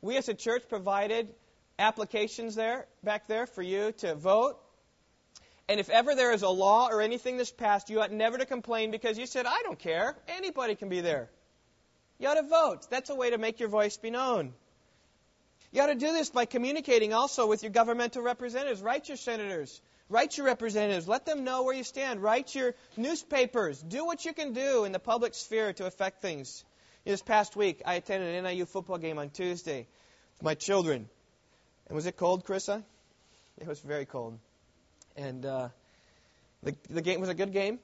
We 0.00 0.16
as 0.16 0.28
a 0.28 0.34
church 0.34 0.64
provided 0.68 1.32
applications 1.78 2.56
there, 2.56 2.88
back 3.04 3.28
there, 3.28 3.46
for 3.46 3.62
you 3.62 3.92
to 3.98 4.16
vote. 4.16 4.58
And 5.72 5.80
if 5.80 5.88
ever 5.88 6.14
there 6.14 6.32
is 6.32 6.42
a 6.42 6.50
law 6.50 6.88
or 6.90 7.00
anything 7.00 7.38
that's 7.38 7.50
passed, 7.50 7.88
you 7.88 8.02
ought 8.02 8.12
never 8.12 8.36
to 8.36 8.44
complain 8.44 8.90
because 8.90 9.16
you 9.16 9.24
said, 9.24 9.46
I 9.46 9.62
don't 9.62 9.78
care. 9.78 10.14
Anybody 10.28 10.74
can 10.74 10.90
be 10.90 11.00
there. 11.00 11.30
You 12.18 12.28
ought 12.28 12.34
to 12.34 12.42
vote. 12.42 12.90
That's 12.90 13.08
a 13.08 13.14
way 13.14 13.30
to 13.30 13.38
make 13.38 13.58
your 13.58 13.70
voice 13.70 13.96
be 13.96 14.10
known. 14.10 14.52
You 15.70 15.80
ought 15.80 15.86
to 15.86 15.94
do 15.94 16.12
this 16.12 16.28
by 16.28 16.44
communicating 16.44 17.14
also 17.14 17.46
with 17.46 17.62
your 17.62 17.72
governmental 17.72 18.22
representatives. 18.22 18.82
Write 18.82 19.08
your 19.08 19.16
senators. 19.16 19.80
Write 20.10 20.36
your 20.36 20.44
representatives. 20.44 21.08
Let 21.08 21.24
them 21.24 21.42
know 21.42 21.62
where 21.62 21.74
you 21.74 21.84
stand. 21.84 22.22
Write 22.22 22.54
your 22.54 22.74
newspapers. 22.98 23.80
Do 23.80 24.04
what 24.04 24.26
you 24.26 24.34
can 24.34 24.52
do 24.52 24.84
in 24.84 24.92
the 24.92 24.98
public 24.98 25.32
sphere 25.32 25.72
to 25.72 25.86
affect 25.86 26.20
things. 26.20 26.66
This 27.06 27.22
past 27.22 27.56
week, 27.56 27.80
I 27.86 27.94
attended 27.94 28.34
an 28.34 28.44
NIU 28.44 28.66
football 28.66 28.98
game 28.98 29.18
on 29.18 29.30
Tuesday 29.30 29.86
with 30.34 30.42
my 30.42 30.54
children. 30.54 31.08
And 31.86 31.96
was 31.96 32.04
it 32.04 32.18
cold, 32.18 32.44
Carissa? 32.44 32.82
It 33.56 33.66
was 33.66 33.80
very 33.80 34.04
cold. 34.04 34.38
And 35.16 35.44
uh, 35.44 35.68
the, 36.62 36.74
the 36.88 37.02
game 37.02 37.20
was 37.20 37.28
a 37.28 37.34
good 37.34 37.52
game. 37.52 37.78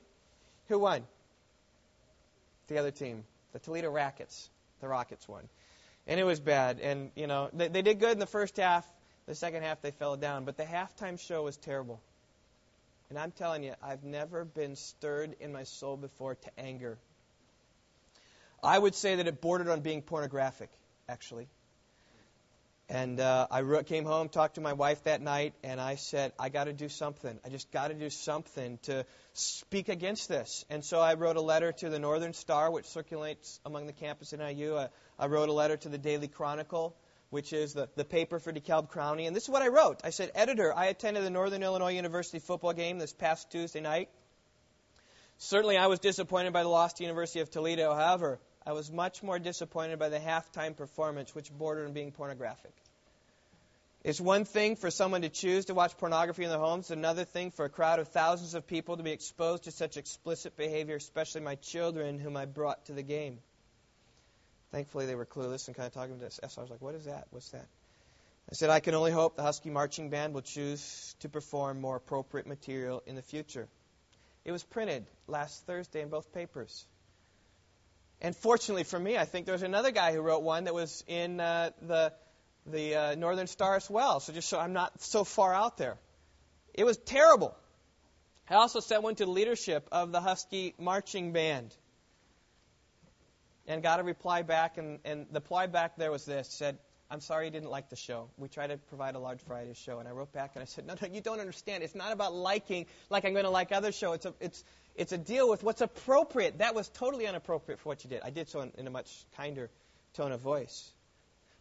Who 0.68 0.78
won? 0.78 1.02
The 2.68 2.78
other 2.78 2.90
team. 2.90 3.24
The 3.52 3.58
Toledo 3.58 3.90
Rockets. 3.90 4.50
The 4.80 4.88
Rockets 4.88 5.26
won. 5.28 5.48
And 6.06 6.18
it 6.18 6.24
was 6.24 6.40
bad. 6.40 6.80
And, 6.80 7.10
you 7.14 7.26
know, 7.26 7.50
they, 7.52 7.68
they 7.68 7.82
did 7.82 8.00
good 8.00 8.12
in 8.12 8.18
the 8.18 8.26
first 8.26 8.56
half. 8.56 8.86
The 9.26 9.34
second 9.34 9.62
half, 9.62 9.82
they 9.82 9.90
fell 9.90 10.16
down. 10.16 10.44
But 10.44 10.56
the 10.56 10.64
halftime 10.64 11.18
show 11.20 11.42
was 11.42 11.56
terrible. 11.56 12.00
And 13.10 13.18
I'm 13.18 13.30
telling 13.30 13.62
you, 13.62 13.74
I've 13.82 14.04
never 14.04 14.44
been 14.44 14.76
stirred 14.76 15.36
in 15.40 15.52
my 15.52 15.64
soul 15.64 15.96
before 15.96 16.34
to 16.34 16.50
anger. 16.58 16.98
I 18.62 18.78
would 18.78 18.94
say 18.94 19.16
that 19.16 19.26
it 19.26 19.40
bordered 19.40 19.68
on 19.68 19.80
being 19.80 20.02
pornographic, 20.02 20.70
actually. 21.08 21.48
And 22.90 23.20
uh, 23.20 23.46
I 23.50 23.82
came 23.82 24.06
home, 24.06 24.30
talked 24.30 24.54
to 24.54 24.62
my 24.62 24.72
wife 24.72 25.04
that 25.04 25.20
night, 25.20 25.52
and 25.62 25.78
I 25.78 25.96
said, 25.96 26.32
I 26.38 26.48
got 26.48 26.64
to 26.64 26.72
do 26.72 26.88
something. 26.88 27.38
I 27.44 27.50
just 27.50 27.70
got 27.70 27.88
to 27.88 27.94
do 27.94 28.08
something 28.08 28.78
to 28.84 29.04
speak 29.34 29.90
against 29.90 30.26
this. 30.26 30.64
And 30.70 30.82
so 30.82 30.98
I 30.98 31.14
wrote 31.14 31.36
a 31.36 31.42
letter 31.42 31.72
to 31.72 31.90
the 31.90 31.98
Northern 31.98 32.32
Star, 32.32 32.70
which 32.70 32.86
circulates 32.86 33.60
among 33.66 33.86
the 33.86 33.92
campus 33.92 34.32
at 34.32 34.38
NIU. 34.38 34.78
I, 34.78 34.88
I 35.18 35.26
wrote 35.26 35.50
a 35.50 35.52
letter 35.52 35.76
to 35.76 35.90
the 35.90 35.98
Daily 35.98 36.28
Chronicle, 36.28 36.96
which 37.28 37.52
is 37.52 37.74
the, 37.74 37.90
the 37.94 38.06
paper 38.06 38.38
for 38.38 38.54
DeKalb 38.54 38.90
County. 38.90 39.26
And 39.26 39.36
this 39.36 39.42
is 39.42 39.50
what 39.50 39.60
I 39.60 39.68
wrote. 39.68 40.00
I 40.02 40.08
said, 40.08 40.30
Editor, 40.34 40.74
I 40.74 40.86
attended 40.86 41.24
the 41.24 41.30
Northern 41.30 41.62
Illinois 41.62 41.92
University 41.92 42.38
football 42.38 42.72
game 42.72 42.98
this 42.98 43.12
past 43.12 43.50
Tuesday 43.50 43.80
night. 43.80 44.08
Certainly 45.36 45.76
I 45.76 45.88
was 45.88 45.98
disappointed 45.98 46.54
by 46.54 46.62
the 46.62 46.70
loss 46.70 46.94
to 46.94 47.02
University 47.04 47.40
of 47.40 47.50
Toledo. 47.50 47.94
However, 47.94 48.40
I 48.68 48.72
was 48.72 48.92
much 48.92 49.22
more 49.22 49.38
disappointed 49.38 49.98
by 49.98 50.10
the 50.10 50.18
halftime 50.18 50.76
performance, 50.76 51.34
which 51.34 51.50
bordered 51.50 51.86
on 51.86 51.94
being 51.94 52.12
pornographic. 52.12 52.74
It's 54.04 54.20
one 54.20 54.44
thing 54.44 54.76
for 54.76 54.90
someone 54.90 55.22
to 55.22 55.30
choose 55.30 55.64
to 55.66 55.74
watch 55.74 55.96
pornography 55.96 56.44
in 56.44 56.50
their 56.50 56.58
homes, 56.58 56.90
another 56.90 57.24
thing 57.24 57.50
for 57.50 57.64
a 57.64 57.70
crowd 57.70 57.98
of 57.98 58.08
thousands 58.08 58.52
of 58.52 58.66
people 58.66 58.98
to 58.98 59.02
be 59.02 59.10
exposed 59.10 59.64
to 59.64 59.70
such 59.70 59.96
explicit 59.96 60.54
behavior, 60.54 60.96
especially 60.96 61.40
my 61.40 61.54
children, 61.54 62.18
whom 62.18 62.36
I 62.36 62.44
brought 62.44 62.84
to 62.86 62.92
the 62.92 63.02
game. 63.02 63.38
Thankfully, 64.70 65.06
they 65.06 65.14
were 65.14 65.24
clueless 65.24 65.68
and 65.68 65.74
kind 65.74 65.86
of 65.86 65.94
talking 65.94 66.18
to 66.18 66.26
us. 66.26 66.38
So 66.48 66.60
I 66.60 66.62
was 66.62 66.70
like, 66.70 66.82
What 66.82 66.94
is 66.94 67.06
that? 67.06 67.26
What's 67.30 67.48
that? 67.52 67.66
I 68.50 68.54
said, 68.54 68.68
I 68.68 68.80
can 68.80 68.94
only 68.94 69.12
hope 69.12 69.36
the 69.36 69.44
Huskie 69.44 69.72
Marching 69.72 70.10
Band 70.10 70.34
will 70.34 70.42
choose 70.42 71.16
to 71.20 71.30
perform 71.30 71.80
more 71.80 71.96
appropriate 71.96 72.46
material 72.46 73.02
in 73.06 73.16
the 73.16 73.22
future. 73.22 73.66
It 74.44 74.52
was 74.52 74.62
printed 74.62 75.06
last 75.26 75.64
Thursday 75.64 76.02
in 76.02 76.10
both 76.10 76.34
papers. 76.34 76.84
And 78.20 78.34
fortunately 78.36 78.84
for 78.84 78.98
me, 78.98 79.16
I 79.16 79.24
think 79.24 79.46
there 79.46 79.54
was 79.54 79.62
another 79.62 79.90
guy 79.90 80.12
who 80.12 80.20
wrote 80.20 80.42
one 80.42 80.64
that 80.64 80.74
was 80.74 81.04
in 81.06 81.40
uh, 81.40 81.70
the 81.82 82.12
the 82.66 82.94
uh, 82.94 83.14
Northern 83.14 83.46
Star 83.46 83.76
as 83.76 83.88
well. 83.88 84.20
So 84.20 84.32
just 84.32 84.48
so 84.48 84.58
I'm 84.58 84.72
not 84.72 85.00
so 85.00 85.24
far 85.24 85.54
out 85.54 85.78
there. 85.78 85.96
It 86.74 86.84
was 86.84 86.96
terrible. 86.96 87.56
I 88.50 88.54
also 88.54 88.80
sent 88.80 89.02
one 89.02 89.14
to 89.16 89.24
the 89.24 89.30
leadership 89.30 89.88
of 89.92 90.10
the 90.12 90.20
Huskie 90.20 90.74
Marching 90.78 91.32
Band 91.32 91.74
and 93.66 93.82
got 93.82 94.00
a 94.00 94.02
reply 94.02 94.42
back, 94.42 94.78
and, 94.78 94.98
and 95.04 95.26
the 95.30 95.40
reply 95.40 95.66
back 95.66 95.96
there 95.96 96.10
was 96.10 96.24
this: 96.24 96.48
said, 96.48 96.78
"I'm 97.10 97.20
sorry 97.20 97.46
you 97.46 97.50
didn't 97.50 97.70
like 97.70 97.90
the 97.90 97.96
show. 97.96 98.30
We 98.36 98.48
try 98.48 98.66
to 98.66 98.78
provide 98.78 99.14
a 99.14 99.18
large 99.18 99.40
variety 99.42 99.70
of 99.70 99.76
show." 99.76 99.98
And 99.98 100.08
I 100.08 100.12
wrote 100.12 100.32
back 100.32 100.52
and 100.54 100.62
I 100.62 100.66
said, 100.66 100.86
"No, 100.86 100.94
no, 101.00 101.08
you 101.08 101.20
don't 101.20 101.40
understand. 101.40 101.84
It's 101.84 101.94
not 101.94 102.12
about 102.12 102.34
liking 102.34 102.86
like 103.10 103.24
I'm 103.24 103.32
going 103.32 103.44
to 103.44 103.50
like 103.50 103.70
other 103.70 103.92
show. 103.92 104.12
It's 104.12 104.26
a 104.26 104.34
it's 104.40 104.64
it's 104.98 105.12
a 105.12 105.18
deal 105.18 105.48
with 105.48 105.62
what's 105.62 105.80
appropriate. 105.80 106.58
That 106.58 106.74
was 106.74 106.88
totally 106.88 107.26
inappropriate 107.26 107.80
for 107.80 107.88
what 107.88 108.04
you 108.04 108.10
did. 108.10 108.20
I 108.22 108.30
did 108.30 108.48
so 108.48 108.60
in, 108.60 108.72
in 108.76 108.86
a 108.86 108.90
much 108.90 109.10
kinder 109.36 109.70
tone 110.14 110.32
of 110.32 110.40
voice." 110.40 110.90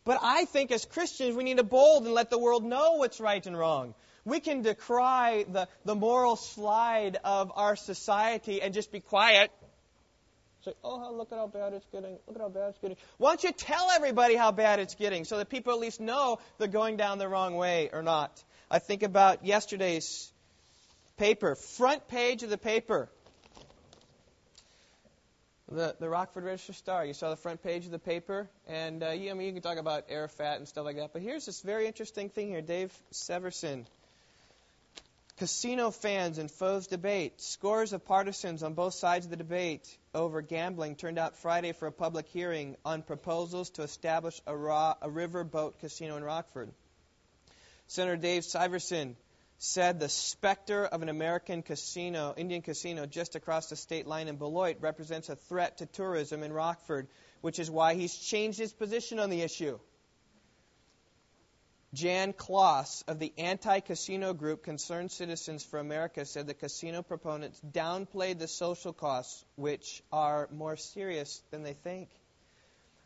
But 0.03 0.19
I 0.21 0.45
think 0.45 0.71
as 0.71 0.85
Christians, 0.85 1.35
we 1.35 1.43
need 1.43 1.57
to 1.57 1.63
bold 1.63 2.05
and 2.05 2.13
let 2.13 2.29
the 2.29 2.39
world 2.39 2.63
know 2.63 2.93
what's 2.93 3.19
right 3.19 3.45
and 3.45 3.57
wrong. 3.57 3.93
We 4.23 4.39
can 4.39 4.61
decry 4.61 5.45
the, 5.47 5.67
the 5.83 5.95
moral 5.95 6.37
slide 6.37 7.17
of 7.23 7.51
our 7.55 7.75
society 7.75 8.61
and 8.61 8.73
just 8.73 8.91
be 8.91 9.01
quiet 9.01 9.51
Say, 10.67 10.73
oh, 10.83 11.13
look 11.15 11.31
at 11.31 11.37
how 11.37 11.47
bad 11.47 11.71
it's 11.71 11.85
getting. 11.93 12.17
Look 12.27 12.35
at 12.35 12.41
how 12.41 12.49
bad 12.49 12.69
it's 12.71 12.79
getting. 12.79 12.97
Why 13.17 13.29
don't 13.29 13.43
you 13.43 13.53
tell 13.53 13.89
everybody 13.89 14.35
how 14.35 14.51
bad 14.51 14.81
it's 14.81 14.95
getting 14.95 15.23
so 15.23 15.37
that 15.37 15.47
people 15.47 15.71
at 15.71 15.79
least 15.79 16.01
know 16.01 16.39
they're 16.57 16.67
going 16.67 16.97
down 16.97 17.19
the 17.19 17.27
wrong 17.29 17.55
way 17.55 17.89
or 17.93 18.03
not? 18.03 18.43
I 18.69 18.79
think 18.79 19.01
about 19.01 19.45
yesterday's 19.45 20.29
paper, 21.15 21.55
front 21.55 22.09
page 22.09 22.43
of 22.43 22.49
the 22.49 22.57
paper. 22.57 23.07
The, 25.69 25.95
the 25.99 26.07
Rockford 26.07 26.45
Register 26.45 26.73
Star. 26.73 27.05
You 27.05 27.13
saw 27.13 27.29
the 27.29 27.35
front 27.35 27.61
page 27.61 27.85
of 27.85 27.91
the 27.91 27.99
paper, 27.99 28.49
and 28.67 29.03
uh, 29.03 29.09
you, 29.09 29.31
I 29.31 29.33
mean, 29.33 29.47
you 29.47 29.53
can 29.53 29.61
talk 29.61 29.77
about 29.77 30.05
Arafat 30.09 30.57
and 30.57 30.67
stuff 30.67 30.85
like 30.85 30.95
that. 30.95 31.11
But 31.11 31.21
here's 31.21 31.45
this 31.45 31.61
very 31.61 31.87
interesting 31.87 32.29
thing 32.29 32.47
here. 32.47 32.61
Dave 32.61 32.93
Syverson 33.11 33.85
Casino 35.37 35.91
fans 35.91 36.39
and 36.39 36.49
foes 36.49 36.87
debate. 36.87 37.39
Scores 37.41 37.93
of 37.93 38.03
partisans 38.05 38.63
on 38.63 38.73
both 38.73 38.95
sides 38.95 39.25
of 39.25 39.29
the 39.29 39.37
debate 39.37 39.87
over 40.15 40.41
gambling 40.41 40.95
turned 40.95 41.19
out 41.19 41.37
Friday 41.37 41.73
for 41.73 41.85
a 41.85 41.91
public 41.91 42.27
hearing 42.29 42.75
on 42.83 43.03
proposals 43.03 43.69
to 43.71 43.83
establish 43.83 44.41
a, 44.47 44.57
raw, 44.57 44.95
a 44.99 45.07
riverboat 45.07 45.77
casino 45.77 46.17
in 46.17 46.23
Rockford. 46.23 46.71
Senator 47.85 48.17
Dave 48.17 48.41
Syverson 48.41 49.13
said 49.59 49.99
the 49.99 50.09
specter 50.09 50.85
of 50.85 51.01
an 51.01 51.09
American 51.09 51.63
casino, 51.63 52.33
Indian 52.37 52.61
casino, 52.61 53.05
just 53.05 53.35
across 53.35 53.69
the 53.69 53.75
state 53.75 54.05
line 54.05 54.27
in 54.27 54.37
Beloit 54.37 54.77
represents 54.81 55.29
a 55.29 55.35
threat 55.35 55.79
to 55.79 55.85
tourism 55.87 56.43
in 56.43 56.53
Rockford, 56.53 57.07
which 57.41 57.57
is 57.57 57.69
why 57.69 57.95
he's 57.95 58.15
changed 58.15 58.59
his 58.59 58.71
position 58.71 59.19
on 59.19 59.29
the 59.29 59.41
issue. 59.41 59.79
Jan 61.93 62.33
Kloss 62.33 63.03
of 63.07 63.17
the 63.17 63.33
anti 63.37 63.79
casino 63.79 64.33
group 64.33 64.63
Concerned 64.63 65.09
Citizens 65.09 65.63
for 65.63 65.79
America 65.79 66.25
said 66.25 66.45
the 66.45 66.53
casino 66.53 67.01
proponents 67.01 67.59
downplayed 67.71 68.37
the 68.37 68.47
social 68.47 68.93
costs, 68.93 69.43
which 69.55 70.03
are 70.11 70.49
more 70.51 70.75
serious 70.75 71.41
than 71.49 71.63
they 71.63 71.73
think. 71.73 72.09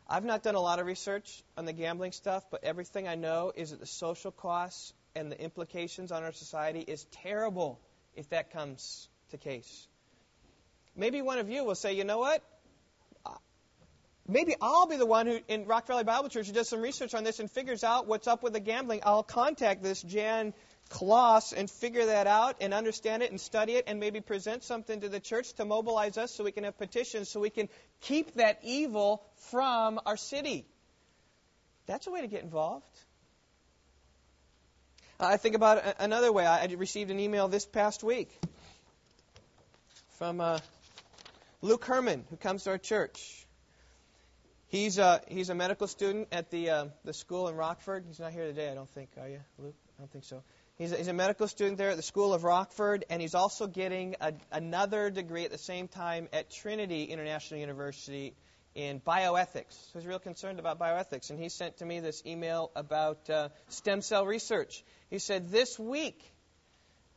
I've 0.08 0.24
not 0.24 0.42
done 0.42 0.56
a 0.56 0.60
lot 0.60 0.80
of 0.80 0.86
research 0.86 1.42
on 1.56 1.64
the 1.64 1.72
gambling 1.72 2.12
stuff, 2.12 2.44
but 2.50 2.64
everything 2.64 3.08
I 3.08 3.14
know 3.14 3.52
is 3.54 3.70
that 3.70 3.80
the 3.80 3.86
social 3.86 4.32
costs 4.32 4.92
and 5.14 5.30
the 5.30 5.40
implications 5.40 6.12
on 6.12 6.22
our 6.22 6.32
society 6.32 6.80
is 6.80 7.04
terrible 7.22 7.80
if 8.14 8.28
that 8.30 8.52
comes 8.52 9.08
to 9.30 9.36
case. 9.36 9.86
Maybe 10.96 11.22
one 11.22 11.38
of 11.38 11.48
you 11.48 11.64
will 11.64 11.74
say, 11.74 11.94
you 11.94 12.04
know 12.04 12.18
what? 12.18 12.42
maybe 14.28 14.54
I'll 14.60 14.86
be 14.86 14.96
the 14.96 15.06
one 15.06 15.26
who 15.26 15.38
in 15.48 15.66
Rock 15.66 15.86
Valley 15.86 16.04
Bible 16.04 16.28
Church 16.28 16.46
who 16.46 16.52
does 16.52 16.68
some 16.68 16.80
research 16.80 17.14
on 17.14 17.24
this 17.24 17.40
and 17.40 17.50
figures 17.50 17.84
out 17.84 18.06
what's 18.06 18.26
up 18.26 18.42
with 18.42 18.52
the 18.52 18.60
gambling. 18.60 19.00
I'll 19.04 19.22
contact 19.22 19.82
this 19.82 20.02
Jan 20.02 20.54
Kloss 20.90 21.52
and 21.56 21.70
figure 21.70 22.06
that 22.06 22.26
out 22.26 22.56
and 22.60 22.74
understand 22.74 23.22
it 23.22 23.30
and 23.30 23.40
study 23.40 23.74
it 23.74 23.84
and 23.86 23.98
maybe 23.98 24.20
present 24.20 24.62
something 24.62 25.00
to 25.00 25.08
the 25.08 25.20
church 25.20 25.52
to 25.54 25.64
mobilize 25.64 26.18
us 26.18 26.34
so 26.34 26.44
we 26.44 26.52
can 26.52 26.64
have 26.64 26.78
petitions 26.78 27.28
so 27.28 27.40
we 27.40 27.50
can 27.50 27.68
keep 28.00 28.34
that 28.34 28.58
evil 28.62 29.22
from 29.50 30.00
our 30.06 30.16
city. 30.16 30.66
That's 31.86 32.06
a 32.06 32.10
way 32.10 32.20
to 32.20 32.28
get 32.28 32.42
involved. 32.42 32.86
I 35.24 35.36
think 35.36 35.54
about 35.54 35.82
another 36.00 36.32
way. 36.32 36.44
I 36.44 36.64
received 36.76 37.12
an 37.12 37.20
email 37.20 37.46
this 37.46 37.64
past 37.64 38.02
week 38.02 38.36
from 40.18 40.40
uh, 40.40 40.58
Luke 41.60 41.84
Herman, 41.84 42.24
who 42.28 42.36
comes 42.36 42.64
to 42.64 42.70
our 42.70 42.78
church. 42.78 43.46
He's 44.66 44.98
a, 44.98 45.20
he's 45.28 45.48
a 45.48 45.54
medical 45.54 45.86
student 45.86 46.26
at 46.32 46.50
the, 46.50 46.70
uh, 46.70 46.84
the 47.04 47.12
school 47.12 47.46
in 47.46 47.54
Rockford. 47.54 48.04
He's 48.08 48.18
not 48.18 48.32
here 48.32 48.46
today, 48.46 48.68
I 48.68 48.74
don't 48.74 48.90
think, 48.90 49.10
are 49.16 49.28
you, 49.28 49.38
Luke? 49.58 49.76
I 49.96 50.02
don't 50.02 50.10
think 50.10 50.24
so. 50.24 50.42
He's 50.76 50.90
a, 50.90 50.96
he's 50.96 51.08
a 51.08 51.12
medical 51.12 51.46
student 51.46 51.78
there 51.78 51.90
at 51.90 51.96
the 51.96 52.02
School 52.02 52.34
of 52.34 52.42
Rockford, 52.42 53.04
and 53.08 53.22
he's 53.22 53.36
also 53.36 53.68
getting 53.68 54.16
a, 54.20 54.32
another 54.50 55.08
degree 55.08 55.44
at 55.44 55.52
the 55.52 55.58
same 55.58 55.86
time 55.86 56.28
at 56.32 56.50
Trinity 56.50 57.04
International 57.04 57.60
University 57.60 58.34
in 58.74 59.00
bioethics. 59.00 59.72
So 59.92 59.98
he's 59.98 60.06
real 60.06 60.18
concerned 60.18 60.58
about 60.58 60.78
bioethics, 60.78 61.30
and 61.30 61.38
he 61.38 61.48
sent 61.48 61.78
to 61.78 61.84
me 61.84 62.00
this 62.00 62.22
email 62.26 62.70
about 62.74 63.28
uh, 63.28 63.48
stem 63.68 64.02
cell 64.02 64.26
research. 64.26 64.84
He 65.10 65.18
said, 65.18 65.50
This 65.50 65.78
week, 65.78 66.22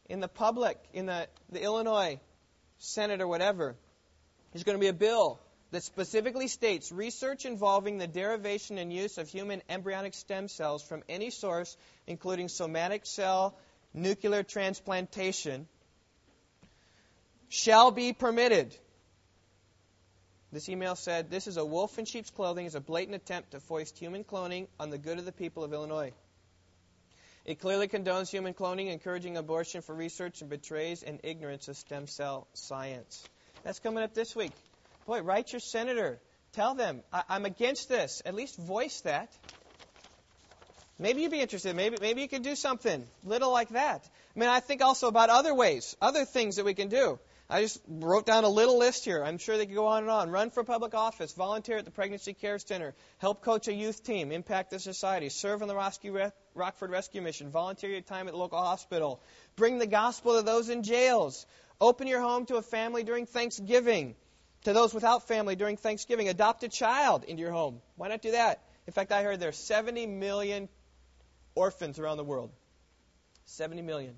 in 0.09 0.19
the 0.19 0.27
public, 0.27 0.77
in 0.93 1.05
the, 1.05 1.27
the 1.51 1.61
Illinois 1.61 2.19
Senate 2.77 3.21
or 3.21 3.27
whatever, 3.27 3.75
There's 4.51 4.63
going 4.63 4.77
to 4.77 4.81
be 4.81 4.87
a 4.87 4.93
bill 4.93 5.39
that 5.71 5.83
specifically 5.83 6.47
states 6.47 6.91
research 6.91 7.45
involving 7.45 7.97
the 7.97 8.07
derivation 8.07 8.77
and 8.77 8.93
use 8.93 9.17
of 9.17 9.27
human 9.27 9.61
embryonic 9.67 10.13
stem 10.13 10.47
cells 10.47 10.83
from 10.83 11.03
any 11.09 11.29
source, 11.29 11.75
including 12.07 12.47
somatic 12.47 13.05
cell 13.05 13.57
nuclear 13.93 14.43
transplantation, 14.43 15.67
shall 17.49 17.91
be 17.91 18.13
permitted. 18.13 18.75
This 20.55 20.69
email 20.69 20.95
said, 20.95 21.29
This 21.29 21.47
is 21.47 21.57
a 21.57 21.65
wolf 21.65 21.99
in 21.99 22.05
sheep's 22.05 22.29
clothing, 22.29 22.65
is 22.65 22.75
a 22.75 22.79
blatant 22.79 23.13
attempt 23.13 23.51
to 23.51 23.59
foist 23.59 23.97
human 23.97 24.23
cloning 24.23 24.67
on 24.79 24.89
the 24.89 24.97
good 24.97 25.19
of 25.19 25.25
the 25.25 25.33
people 25.33 25.65
of 25.65 25.73
Illinois. 25.73 26.13
It 27.43 27.59
clearly 27.59 27.89
condones 27.89 28.29
human 28.29 28.53
cloning, 28.53 28.89
encouraging 28.89 29.35
abortion 29.35 29.81
for 29.81 29.93
research, 29.93 30.39
and 30.39 30.49
betrays 30.49 31.03
an 31.03 31.19
ignorance 31.23 31.67
of 31.67 31.75
stem 31.75 32.07
cell 32.07 32.47
science. 32.53 33.21
That's 33.65 33.79
coming 33.79 34.01
up 34.01 34.13
this 34.13 34.33
week. 34.33 34.53
Boy, 35.05 35.23
write 35.23 35.51
your 35.51 35.59
senator. 35.59 36.21
Tell 36.53 36.73
them, 36.73 37.03
I- 37.11 37.35
am 37.35 37.43
against 37.43 37.89
this. 37.89 38.21
At 38.25 38.33
least 38.33 38.55
voice 38.55 39.01
that. 39.01 39.29
Maybe 40.97 41.23
you'd 41.23 41.31
be 41.31 41.41
interested. 41.41 41.75
Maybe, 41.75 41.97
maybe 41.99 42.21
you 42.21 42.29
could 42.29 42.43
do 42.43 42.55
something 42.55 43.05
little 43.25 43.51
like 43.51 43.71
that. 43.71 44.09
I 44.33 44.39
mean, 44.39 44.47
I 44.47 44.61
think 44.61 44.81
also 44.81 45.09
about 45.09 45.29
other 45.29 45.53
ways, 45.53 45.97
other 46.01 46.23
things 46.23 46.55
that 46.55 46.63
we 46.63 46.75
can 46.75 46.87
do. 46.87 47.19
I 47.47 47.61
just 47.61 47.79
wrote 47.87 48.25
down 48.25 48.43
a 48.43 48.49
little 48.49 48.79
list 48.79 49.05
here. 49.05 49.23
I'm 49.23 49.37
sure 49.37 49.57
they 49.57 49.67
could 49.67 49.75
go 49.75 49.85
on 49.85 50.03
and 50.03 50.09
on. 50.09 50.31
Run 50.31 50.49
for 50.49 50.63
public 50.63 50.95
office, 50.95 51.31
volunteer 51.33 51.77
at 51.77 51.85
the 51.85 51.91
Pregnancy 51.91 52.33
Care 52.33 52.57
Center, 52.57 52.95
help 53.19 53.43
coach 53.43 53.67
a 53.67 53.73
youth 53.73 54.03
team, 54.03 54.31
impact 54.31 54.71
the 54.71 54.79
society, 54.79 55.29
serve 55.29 55.61
in 55.61 55.67
the 55.67 55.75
Rockford 55.75 56.89
Rescue 56.89 57.21
Mission, 57.21 57.51
volunteer 57.51 57.91
your 57.91 58.01
time 58.01 58.27
at 58.27 58.31
the 58.31 58.39
local 58.39 58.57
hospital, 58.57 59.21
bring 59.55 59.77
the 59.77 59.85
gospel 59.85 60.37
to 60.37 60.41
those 60.41 60.69
in 60.69 60.81
jails, 60.81 61.45
open 61.79 62.07
your 62.07 62.19
home 62.19 62.47
to 62.47 62.55
a 62.55 62.63
family 62.63 63.03
during 63.03 63.27
Thanksgiving, 63.27 64.15
to 64.63 64.73
those 64.73 64.91
without 64.91 65.27
family 65.27 65.55
during 65.55 65.77
Thanksgiving, 65.77 66.29
adopt 66.29 66.63
a 66.63 66.67
child 66.67 67.25
into 67.25 67.41
your 67.41 67.51
home. 67.51 67.79
Why 67.95 68.07
not 68.07 68.23
do 68.23 68.31
that? 68.31 68.63
In 68.87 68.93
fact, 68.93 69.11
I 69.11 69.21
heard 69.21 69.39
there 69.39 69.49
are 69.49 69.51
70 69.51 70.07
million 70.07 70.67
orphans 71.53 71.99
around 71.99 72.17
the 72.17 72.23
world. 72.23 72.49
70 73.45 73.83
million. 73.83 74.15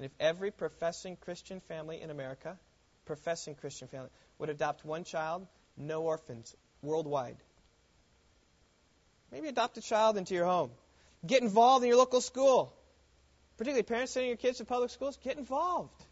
And 0.00 0.06
if 0.06 0.12
every 0.18 0.50
professing 0.50 1.16
Christian 1.16 1.60
family 1.60 2.00
in 2.00 2.08
America, 2.08 2.58
professing 3.04 3.54
Christian 3.54 3.86
family, 3.86 4.08
would 4.38 4.48
adopt 4.48 4.82
one 4.82 5.04
child, 5.04 5.46
no 5.76 6.04
orphans 6.04 6.56
worldwide. 6.80 7.36
Maybe 9.30 9.48
adopt 9.48 9.76
a 9.76 9.82
child 9.82 10.16
into 10.16 10.32
your 10.32 10.46
home. 10.46 10.70
Get 11.26 11.42
involved 11.42 11.84
in 11.84 11.88
your 11.88 11.98
local 11.98 12.22
school. 12.22 12.72
Particularly 13.58 13.82
parents 13.82 14.12
sending 14.12 14.30
your 14.30 14.38
kids 14.38 14.56
to 14.56 14.64
public 14.64 14.88
schools, 14.88 15.18
get 15.22 15.36
involved. 15.36 16.02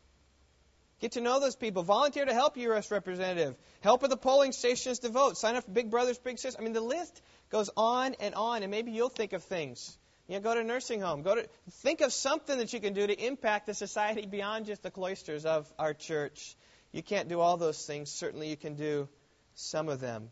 Get 1.00 1.12
to 1.12 1.22
know 1.22 1.40
those 1.40 1.56
people. 1.56 1.82
Volunteer 1.82 2.26
to 2.26 2.34
help 2.34 2.58
your 2.58 2.74
U.S. 2.74 2.90
representative. 2.90 3.56
Help 3.80 4.04
at 4.04 4.10
the 4.10 4.18
polling 4.18 4.52
stations 4.52 4.98
to 4.98 5.08
vote. 5.08 5.38
Sign 5.38 5.56
up 5.56 5.64
for 5.64 5.70
Big 5.70 5.90
Brothers 5.90 6.18
Big 6.18 6.38
Sisters. 6.38 6.56
I 6.60 6.62
mean, 6.62 6.74
the 6.74 6.82
list 6.82 7.22
goes 7.48 7.70
on 7.74 8.16
and 8.20 8.34
on, 8.34 8.62
and 8.62 8.70
maybe 8.70 8.90
you'll 8.90 9.08
think 9.08 9.32
of 9.32 9.44
things 9.44 9.96
you 10.28 10.34
know, 10.34 10.40
go 10.40 10.54
to 10.54 10.60
a 10.60 10.64
nursing 10.64 11.00
home. 11.00 11.22
Go 11.22 11.34
to 11.36 11.48
think 11.70 12.02
of 12.02 12.12
something 12.12 12.58
that 12.58 12.72
you 12.72 12.80
can 12.80 12.92
do 12.92 13.06
to 13.06 13.14
impact 13.14 13.66
the 13.66 13.74
society 13.74 14.26
beyond 14.26 14.66
just 14.66 14.82
the 14.82 14.90
cloisters 14.90 15.46
of 15.46 15.66
our 15.78 15.94
church. 15.94 16.54
You 16.92 17.02
can't 17.02 17.28
do 17.28 17.40
all 17.40 17.56
those 17.56 17.84
things. 17.86 18.10
Certainly, 18.10 18.50
you 18.50 18.56
can 18.56 18.74
do 18.74 19.08
some 19.54 19.88
of 19.88 20.00
them. 20.00 20.30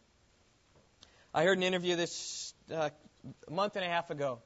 I 1.35 1.45
heard 1.45 1.57
an 1.57 1.65
interview 1.65 1.97
this 1.97 2.55
uh, 2.73 2.91
month 3.51 3.77
and 3.77 3.85
a 3.85 3.89
half 3.89 4.11
ago. 4.11 4.39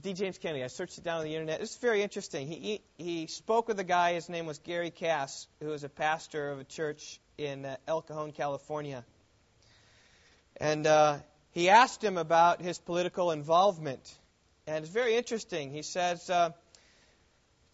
D. 0.00 0.14
James 0.14 0.38
Kennedy. 0.38 0.64
I 0.64 0.68
searched 0.68 0.96
it 0.96 1.04
down 1.04 1.18
on 1.18 1.24
the 1.24 1.34
internet. 1.34 1.60
It's 1.60 1.76
very 1.76 2.02
interesting. 2.02 2.46
He, 2.46 2.80
he, 2.98 3.04
he 3.04 3.26
spoke 3.26 3.68
with 3.68 3.78
a 3.78 3.84
guy. 3.84 4.14
His 4.14 4.28
name 4.28 4.46
was 4.46 4.58
Gary 4.58 4.90
Cass, 4.90 5.46
who 5.60 5.68
was 5.68 5.84
a 5.84 5.88
pastor 5.88 6.50
of 6.50 6.60
a 6.60 6.64
church 6.64 7.20
in 7.36 7.64
uh, 7.66 7.76
El 7.86 8.02
Cajon, 8.02 8.32
California. 8.32 9.04
And 10.58 10.86
uh, 10.86 11.18
he 11.50 11.68
asked 11.68 12.02
him 12.02 12.16
about 12.16 12.62
his 12.62 12.78
political 12.78 13.30
involvement. 13.30 14.18
And 14.66 14.84
it's 14.84 14.92
very 14.92 15.16
interesting. 15.16 15.72
He 15.72 15.82
says 15.82 16.30
uh, 16.30 16.50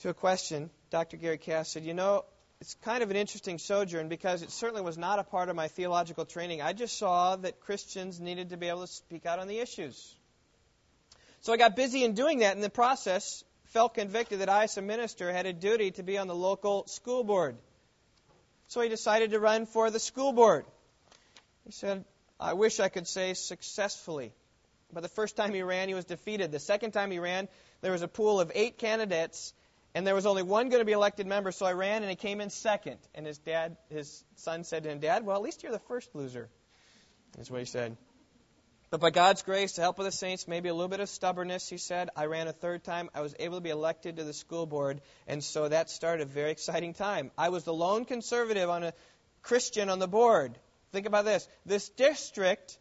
to 0.00 0.08
a 0.08 0.14
question, 0.14 0.70
Dr. 0.90 1.18
Gary 1.18 1.38
Cass 1.38 1.68
said, 1.68 1.84
You 1.84 1.92
know, 1.92 2.24
it's 2.60 2.74
kind 2.82 3.02
of 3.02 3.10
an 3.10 3.16
interesting 3.16 3.58
sojourn 3.58 4.08
because 4.08 4.42
it 4.42 4.50
certainly 4.50 4.82
was 4.82 4.96
not 4.96 5.18
a 5.18 5.24
part 5.24 5.48
of 5.48 5.56
my 5.56 5.68
theological 5.68 6.24
training. 6.24 6.62
I 6.62 6.72
just 6.72 6.98
saw 6.98 7.36
that 7.36 7.60
Christians 7.60 8.20
needed 8.20 8.50
to 8.50 8.56
be 8.56 8.68
able 8.68 8.80
to 8.80 8.86
speak 8.86 9.26
out 9.26 9.38
on 9.38 9.48
the 9.48 9.58
issues. 9.58 10.14
So 11.42 11.52
I 11.52 11.56
got 11.56 11.76
busy 11.76 12.04
in 12.04 12.14
doing 12.14 12.38
that. 12.38 12.56
In 12.56 12.62
the 12.62 12.70
process, 12.70 13.44
felt 13.66 13.94
convicted 13.94 14.40
that 14.40 14.48
I, 14.48 14.64
as 14.64 14.76
a 14.76 14.82
minister, 14.82 15.30
had 15.30 15.46
a 15.46 15.52
duty 15.52 15.90
to 15.92 16.02
be 16.02 16.18
on 16.18 16.26
the 16.26 16.34
local 16.34 16.86
school 16.86 17.22
board. 17.22 17.56
So 18.68 18.80
he 18.80 18.88
decided 18.88 19.30
to 19.32 19.40
run 19.40 19.66
for 19.66 19.90
the 19.90 20.00
school 20.00 20.32
board. 20.32 20.64
He 21.64 21.72
said, 21.72 22.04
I 22.40 22.54
wish 22.54 22.80
I 22.80 22.88
could 22.88 23.06
say 23.06 23.34
successfully. 23.34 24.32
But 24.92 25.02
the 25.02 25.08
first 25.08 25.36
time 25.36 25.52
he 25.52 25.62
ran, 25.62 25.88
he 25.88 25.94
was 25.94 26.06
defeated. 26.06 26.50
The 26.50 26.58
second 26.58 26.92
time 26.92 27.10
he 27.10 27.18
ran, 27.18 27.48
there 27.82 27.92
was 27.92 28.02
a 28.02 28.08
pool 28.08 28.40
of 28.40 28.50
eight 28.54 28.78
candidates, 28.78 29.52
and 29.94 30.06
there 30.06 30.14
was 30.14 30.26
only 30.26 30.42
one 30.42 30.70
going 30.70 30.80
to 30.80 30.86
be 30.86 30.92
elected 30.92 31.26
member. 31.26 31.52
So 31.52 31.66
I 31.66 31.72
ran, 31.72 32.02
and 32.02 32.10
he 32.10 32.16
came 32.16 32.40
in 32.40 32.50
second. 32.50 32.98
And 33.14 33.26
his 33.26 33.38
dad, 33.38 33.76
his 33.90 34.24
son, 34.36 34.64
said 34.64 34.84
to 34.84 34.90
him, 34.90 35.00
"Dad, 35.00 35.26
well, 35.26 35.36
at 35.36 35.42
least 35.42 35.62
you're 35.62 35.72
the 35.72 35.78
first 35.78 36.14
loser." 36.14 36.48
That's 37.36 37.50
what 37.50 37.60
he 37.60 37.66
said. 37.66 37.96
But 38.90 39.00
by 39.00 39.10
God's 39.10 39.42
grace, 39.42 39.74
the 39.74 39.82
help 39.82 39.98
of 39.98 40.06
the 40.06 40.12
saints, 40.12 40.48
maybe 40.48 40.70
a 40.70 40.74
little 40.74 40.88
bit 40.88 41.00
of 41.00 41.10
stubbornness, 41.10 41.68
he 41.68 41.76
said, 41.76 42.08
I 42.16 42.24
ran 42.24 42.48
a 42.48 42.54
third 42.54 42.84
time. 42.84 43.10
I 43.14 43.20
was 43.20 43.34
able 43.38 43.58
to 43.58 43.60
be 43.60 43.68
elected 43.68 44.16
to 44.16 44.24
the 44.24 44.32
school 44.32 44.64
board, 44.64 45.02
and 45.26 45.44
so 45.44 45.68
that 45.68 45.90
started 45.90 46.22
a 46.22 46.26
very 46.26 46.50
exciting 46.50 46.94
time. 46.94 47.30
I 47.36 47.50
was 47.50 47.64
the 47.64 47.74
lone 47.74 48.06
conservative 48.06 48.70
on 48.70 48.84
a 48.84 48.94
Christian 49.42 49.90
on 49.90 49.98
the 49.98 50.08
board. 50.08 50.58
Think 50.90 51.04
about 51.06 51.26
this. 51.26 51.46
This 51.66 51.90
district 51.90 52.78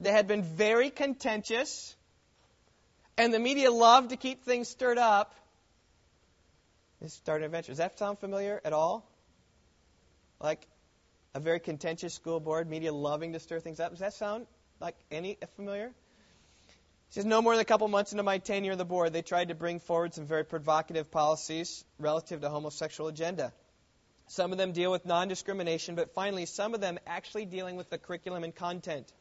they 0.00 0.12
had 0.12 0.26
been 0.26 0.42
very 0.42 0.90
contentious, 0.90 1.94
and 3.18 3.32
the 3.32 3.38
media 3.38 3.70
loved 3.70 4.10
to 4.10 4.16
keep 4.16 4.44
things 4.44 4.68
stirred 4.68 4.98
up. 4.98 5.34
This 7.00 7.14
started 7.14 7.44
an 7.44 7.46
adventure. 7.46 7.72
Does 7.72 7.78
that 7.78 7.98
sound 7.98 8.18
familiar 8.18 8.60
at 8.64 8.72
all? 8.72 9.06
Like 10.40 10.66
a 11.34 11.40
very 11.40 11.60
contentious 11.60 12.14
school 12.14 12.40
board, 12.40 12.68
media 12.68 12.92
loving 12.92 13.34
to 13.34 13.40
stir 13.40 13.60
things 13.60 13.78
up. 13.78 13.90
Does 13.90 14.00
that 14.00 14.14
sound 14.14 14.46
like 14.80 14.96
any 15.10 15.38
familiar? 15.56 15.88
He 15.88 17.14
says, 17.14 17.24
no 17.24 17.42
more 17.42 17.54
than 17.54 17.62
a 17.62 17.66
couple 17.66 17.88
months 17.88 18.12
into 18.12 18.22
my 18.22 18.38
tenure 18.38 18.72
on 18.72 18.78
the 18.78 18.84
board, 18.84 19.12
they 19.12 19.22
tried 19.22 19.48
to 19.48 19.54
bring 19.54 19.80
forward 19.80 20.14
some 20.14 20.26
very 20.26 20.44
provocative 20.44 21.10
policies 21.10 21.84
relative 21.98 22.40
to 22.40 22.48
homosexual 22.48 23.08
agenda. 23.08 23.52
Some 24.28 24.52
of 24.52 24.58
them 24.58 24.72
deal 24.72 24.92
with 24.92 25.04
non 25.04 25.26
discrimination, 25.26 25.96
but 25.96 26.14
finally, 26.14 26.46
some 26.46 26.72
of 26.72 26.80
them 26.80 27.00
actually 27.06 27.46
dealing 27.46 27.74
with 27.76 27.90
the 27.90 27.98
curriculum 27.98 28.44
and 28.44 28.54
content. 28.54 29.12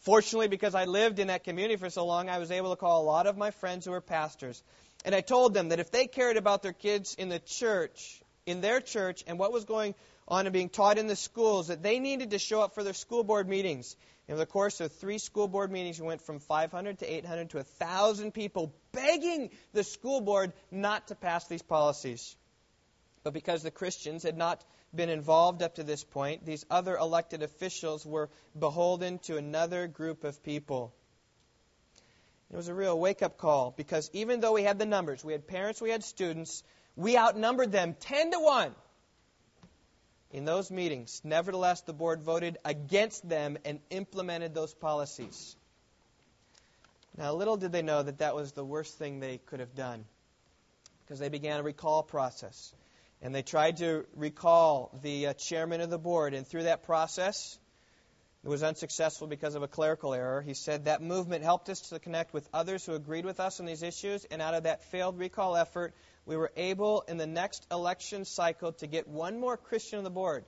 Fortunately, 0.00 0.48
because 0.48 0.74
I 0.74 0.84
lived 0.84 1.18
in 1.18 1.28
that 1.28 1.44
community 1.44 1.76
for 1.76 1.90
so 1.90 2.06
long, 2.06 2.28
I 2.28 2.38
was 2.38 2.50
able 2.50 2.70
to 2.70 2.76
call 2.76 3.02
a 3.02 3.04
lot 3.04 3.26
of 3.26 3.36
my 3.36 3.50
friends 3.50 3.84
who 3.84 3.90
were 3.90 4.00
pastors. 4.00 4.62
And 5.04 5.14
I 5.14 5.20
told 5.20 5.54
them 5.54 5.70
that 5.70 5.80
if 5.80 5.90
they 5.90 6.06
cared 6.06 6.36
about 6.36 6.62
their 6.62 6.72
kids 6.72 7.14
in 7.14 7.28
the 7.28 7.38
church, 7.38 8.20
in 8.46 8.60
their 8.60 8.80
church, 8.80 9.24
and 9.26 9.38
what 9.38 9.52
was 9.52 9.64
going 9.64 9.94
on 10.28 10.46
and 10.46 10.52
being 10.52 10.68
taught 10.68 10.98
in 10.98 11.06
the 11.06 11.16
schools, 11.16 11.68
that 11.68 11.82
they 11.82 11.98
needed 11.98 12.30
to 12.30 12.38
show 12.38 12.60
up 12.60 12.74
for 12.74 12.82
their 12.82 12.92
school 12.92 13.24
board 13.24 13.48
meetings. 13.48 13.96
In 14.28 14.36
the 14.36 14.46
course 14.46 14.80
of 14.80 14.92
three 14.92 15.18
school 15.18 15.46
board 15.46 15.70
meetings, 15.70 16.00
we 16.00 16.06
went 16.06 16.22
from 16.22 16.40
500 16.40 16.98
to 16.98 17.14
800 17.14 17.50
to 17.50 17.58
1,000 17.58 18.32
people 18.32 18.74
begging 18.92 19.50
the 19.72 19.84
school 19.84 20.20
board 20.20 20.52
not 20.70 21.08
to 21.08 21.14
pass 21.14 21.46
these 21.46 21.62
policies. 21.62 22.34
But 23.22 23.34
because 23.34 23.62
the 23.62 23.70
Christians 23.70 24.24
had 24.24 24.36
not 24.36 24.64
been 24.96 25.08
involved 25.08 25.62
up 25.62 25.76
to 25.76 25.82
this 25.82 26.02
point, 26.02 26.44
these 26.44 26.64
other 26.70 26.96
elected 26.96 27.42
officials 27.42 28.04
were 28.04 28.30
beholden 28.58 29.18
to 29.20 29.36
another 29.36 29.86
group 29.86 30.24
of 30.24 30.42
people. 30.42 30.94
It 32.52 32.56
was 32.56 32.68
a 32.68 32.74
real 32.74 32.98
wake 32.98 33.22
up 33.22 33.38
call 33.38 33.72
because 33.76 34.08
even 34.12 34.40
though 34.40 34.52
we 34.52 34.62
had 34.62 34.78
the 34.78 34.86
numbers, 34.86 35.24
we 35.24 35.32
had 35.32 35.46
parents, 35.46 35.80
we 35.80 35.90
had 35.90 36.04
students, 36.04 36.62
we 36.94 37.16
outnumbered 37.16 37.72
them 37.72 37.94
10 38.00 38.32
to 38.32 38.40
1 38.40 38.74
in 40.32 40.44
those 40.44 40.70
meetings. 40.70 41.20
Nevertheless, 41.24 41.82
the 41.82 41.92
board 41.92 42.22
voted 42.22 42.58
against 42.64 43.28
them 43.28 43.58
and 43.64 43.80
implemented 43.90 44.54
those 44.54 44.74
policies. 44.74 45.56
Now, 47.16 47.32
little 47.32 47.56
did 47.56 47.72
they 47.72 47.82
know 47.82 48.02
that 48.02 48.18
that 48.18 48.34
was 48.34 48.52
the 48.52 48.64
worst 48.64 48.98
thing 48.98 49.20
they 49.20 49.38
could 49.38 49.60
have 49.60 49.74
done 49.74 50.04
because 51.04 51.18
they 51.18 51.28
began 51.28 51.60
a 51.60 51.62
recall 51.62 52.02
process. 52.02 52.74
And 53.22 53.34
they 53.34 53.42
tried 53.42 53.78
to 53.78 54.06
recall 54.14 54.98
the 55.02 55.28
uh, 55.28 55.32
chairman 55.34 55.80
of 55.80 55.90
the 55.90 55.98
board. 55.98 56.34
And 56.34 56.46
through 56.46 56.64
that 56.64 56.84
process, 56.84 57.58
it 58.44 58.48
was 58.48 58.62
unsuccessful 58.62 59.26
because 59.26 59.54
of 59.54 59.62
a 59.62 59.68
clerical 59.68 60.14
error. 60.14 60.40
He 60.40 60.54
said 60.54 60.84
that 60.84 61.02
movement 61.02 61.42
helped 61.42 61.68
us 61.68 61.80
to 61.88 61.98
connect 61.98 62.32
with 62.32 62.48
others 62.52 62.86
who 62.86 62.94
agreed 62.94 63.24
with 63.24 63.40
us 63.40 63.58
on 63.58 63.66
these 63.66 63.82
issues. 63.82 64.24
And 64.26 64.40
out 64.40 64.54
of 64.54 64.64
that 64.64 64.84
failed 64.84 65.18
recall 65.18 65.56
effort, 65.56 65.94
we 66.26 66.36
were 66.36 66.52
able 66.56 67.02
in 67.08 67.16
the 67.16 67.26
next 67.26 67.66
election 67.72 68.24
cycle 68.24 68.72
to 68.74 68.86
get 68.86 69.08
one 69.08 69.40
more 69.40 69.56
Christian 69.56 69.98
on 69.98 70.04
the 70.04 70.10
board. 70.10 70.44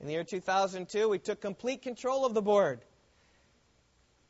In 0.00 0.06
the 0.06 0.12
year 0.12 0.24
2002, 0.24 1.08
we 1.08 1.18
took 1.18 1.40
complete 1.40 1.82
control 1.82 2.26
of 2.26 2.34
the 2.34 2.42
board. 2.42 2.80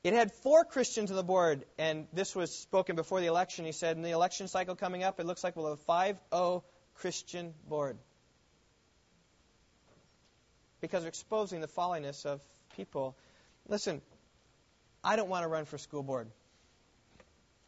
It 0.05 0.13
had 0.13 0.31
four 0.33 0.65
Christians 0.65 1.11
on 1.11 1.17
the 1.17 1.25
board, 1.25 1.65
and 1.79 2.07
this 2.13 2.37
was 2.37 2.57
spoken 2.57 2.95
before 2.95 3.21
the 3.21 3.27
election. 3.27 3.65
He 3.65 3.73
said, 3.73 3.97
in 3.97 4.05
the 4.05 4.11
election 4.11 4.47
cycle 4.47 4.77
coming 4.77 5.03
up, 5.03 5.19
it 5.19 5.27
looks 5.27 5.43
like 5.43 5.57
we'll 5.57 5.71
have 5.71 5.81
5 5.81 6.17
0 6.33 6.65
Christian 6.97 7.55
board. 7.69 7.99
because 10.81 11.03
of 11.03 11.09
exposing 11.09 11.61
the 11.61 11.69
folliness 11.69 12.25
of 12.25 12.41
people. 12.77 13.17
Listen, 13.69 14.01
I 15.03 15.17
don't 15.17 15.29
want 15.29 15.43
to 15.43 15.49
run 15.49 15.65
for 15.65 15.79
school 15.79 16.03
board. 16.03 16.29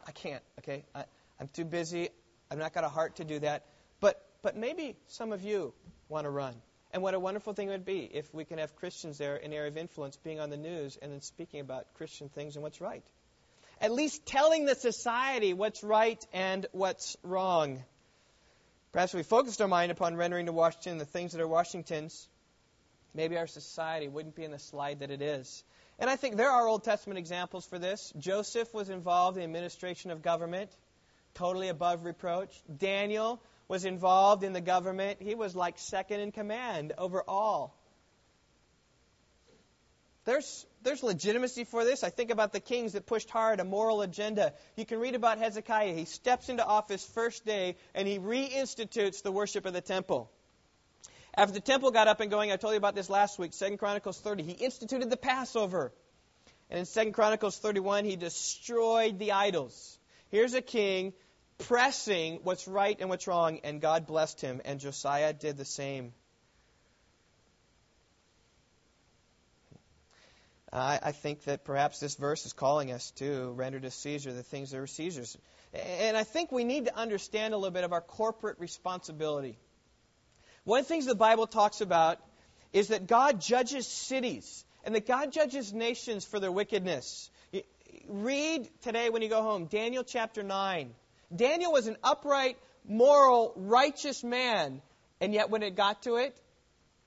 I 0.06 0.12
can't, 0.12 0.42
okay? 0.60 0.84
I, 0.94 1.04
I'm 1.40 1.48
too 1.48 1.64
busy. 1.64 2.10
I've 2.50 2.58
not 2.58 2.72
got 2.72 2.84
a 2.84 2.88
heart 2.88 3.16
to 3.16 3.24
do 3.24 3.40
that. 3.40 3.64
But, 4.00 4.24
but 4.42 4.56
maybe 4.56 4.96
some 5.08 5.32
of 5.32 5.42
you 5.42 5.74
want 6.08 6.24
to 6.24 6.30
run. 6.30 6.54
And 6.92 7.02
what 7.02 7.14
a 7.14 7.20
wonderful 7.20 7.52
thing 7.52 7.68
it 7.68 7.72
would 7.72 7.84
be 7.84 8.08
if 8.12 8.32
we 8.32 8.44
can 8.44 8.58
have 8.58 8.74
Christians 8.76 9.18
there 9.18 9.36
in 9.36 9.52
area 9.52 9.68
of 9.68 9.76
influence 9.76 10.16
being 10.16 10.40
on 10.40 10.48
the 10.48 10.56
news 10.56 10.96
and 11.00 11.12
then 11.12 11.20
speaking 11.20 11.60
about 11.60 11.92
Christian 11.94 12.28
things 12.28 12.56
and 12.56 12.62
what's 12.62 12.80
right. 12.80 13.02
At 13.80 13.92
least 13.92 14.26
telling 14.26 14.64
the 14.64 14.74
society 14.74 15.52
what's 15.52 15.82
right 15.82 16.24
and 16.32 16.66
what's 16.72 17.16
wrong. 17.22 17.84
Perhaps 18.92 19.14
we 19.14 19.22
focused 19.22 19.60
our 19.60 19.68
mind 19.68 19.92
upon 19.92 20.16
rendering 20.16 20.46
to 20.46 20.52
Washington 20.52 20.98
the 20.98 21.04
things 21.04 21.32
that 21.32 21.40
are 21.40 21.48
Washington's. 21.48 22.28
Maybe 23.14 23.36
our 23.36 23.46
society 23.46 24.08
wouldn't 24.08 24.34
be 24.34 24.44
in 24.44 24.50
the 24.50 24.58
slide 24.58 25.00
that 25.00 25.10
it 25.10 25.22
is. 25.22 25.64
And 25.98 26.08
I 26.08 26.16
think 26.16 26.36
there 26.36 26.50
are 26.50 26.66
Old 26.66 26.84
Testament 26.84 27.18
examples 27.18 27.66
for 27.66 27.78
this. 27.78 28.12
Joseph 28.18 28.72
was 28.72 28.88
involved 28.88 29.36
in 29.36 29.40
the 29.40 29.44
administration 29.44 30.10
of 30.10 30.22
government, 30.22 30.70
totally 31.34 31.68
above 31.68 32.04
reproach. 32.04 32.54
Daniel 32.74 33.42
was 33.66 33.84
involved 33.84 34.44
in 34.44 34.52
the 34.52 34.60
government. 34.60 35.20
He 35.20 35.34
was 35.34 35.54
like 35.54 35.78
second 35.78 36.20
in 36.20 36.32
command 36.32 36.92
over 36.96 37.22
all. 37.26 37.74
There's, 40.24 40.66
there's 40.82 41.02
legitimacy 41.02 41.64
for 41.64 41.84
this. 41.84 42.04
I 42.04 42.10
think 42.10 42.30
about 42.30 42.52
the 42.52 42.60
kings 42.60 42.92
that 42.92 43.06
pushed 43.06 43.30
hard 43.30 43.60
a 43.60 43.64
moral 43.64 44.02
agenda. 44.02 44.52
You 44.76 44.84
can 44.84 45.00
read 45.00 45.14
about 45.14 45.38
Hezekiah. 45.38 45.94
He 45.94 46.04
steps 46.04 46.48
into 46.48 46.64
office 46.64 47.04
first 47.04 47.44
day 47.44 47.76
and 47.94 48.06
he 48.06 48.18
reinstitutes 48.18 49.22
the 49.22 49.32
worship 49.32 49.66
of 49.66 49.72
the 49.72 49.80
temple. 49.80 50.30
After 51.36 51.52
the 51.52 51.60
temple 51.60 51.90
got 51.90 52.08
up 52.08 52.20
and 52.20 52.30
going, 52.30 52.50
I 52.50 52.56
told 52.56 52.72
you 52.72 52.78
about 52.78 52.94
this 52.94 53.08
last 53.08 53.38
week, 53.38 53.52
2 53.52 53.76
Chronicles 53.76 54.18
30, 54.18 54.42
he 54.42 54.52
instituted 54.52 55.10
the 55.10 55.16
Passover. 55.16 55.92
And 56.70 56.80
in 56.80 56.86
2 56.86 57.12
Chronicles 57.12 57.56
31, 57.58 58.04
he 58.04 58.16
destroyed 58.16 59.18
the 59.18 59.32
idols. 59.32 59.98
Here's 60.30 60.54
a 60.54 60.60
king 60.60 61.12
pressing 61.58 62.40
what's 62.42 62.68
right 62.68 62.96
and 63.00 63.08
what's 63.08 63.26
wrong, 63.26 63.60
and 63.64 63.80
God 63.80 64.06
blessed 64.06 64.40
him, 64.40 64.60
and 64.64 64.78
Josiah 64.80 65.32
did 65.32 65.56
the 65.56 65.64
same. 65.64 66.12
I, 70.72 70.98
I 71.02 71.12
think 71.12 71.44
that 71.44 71.64
perhaps 71.64 72.00
this 72.00 72.16
verse 72.16 72.44
is 72.46 72.52
calling 72.52 72.92
us 72.92 73.10
to 73.12 73.52
render 73.52 73.80
to 73.80 73.90
Caesar 73.90 74.32
the 74.32 74.42
things 74.42 74.70
that 74.70 74.78
are 74.78 74.86
Caesar's. 74.86 75.36
And 75.72 76.16
I 76.16 76.24
think 76.24 76.52
we 76.52 76.64
need 76.64 76.86
to 76.86 76.96
understand 76.96 77.54
a 77.54 77.56
little 77.56 77.72
bit 77.72 77.84
of 77.84 77.92
our 77.92 78.00
corporate 78.00 78.58
responsibility. 78.58 79.58
One 80.64 80.80
of 80.80 80.86
the 80.86 80.88
things 80.88 81.06
the 81.06 81.14
Bible 81.14 81.46
talks 81.46 81.80
about 81.80 82.18
is 82.72 82.88
that 82.88 83.06
God 83.06 83.40
judges 83.40 83.86
cities 83.86 84.64
and 84.84 84.94
that 84.94 85.06
God 85.06 85.32
judges 85.32 85.72
nations 85.72 86.24
for 86.24 86.40
their 86.40 86.52
wickedness. 86.52 87.30
Read 88.06 88.68
today 88.82 89.10
when 89.10 89.22
you 89.22 89.28
go 89.28 89.42
home 89.42 89.66
Daniel 89.66 90.04
chapter 90.04 90.42
9. 90.42 90.94
Daniel 91.34 91.72
was 91.72 91.86
an 91.86 91.96
upright, 92.02 92.56
moral, 92.86 93.52
righteous 93.56 94.22
man, 94.24 94.80
and 95.20 95.34
yet 95.34 95.50
when 95.50 95.62
it 95.62 95.74
got 95.76 96.02
to 96.02 96.16
it, 96.16 96.38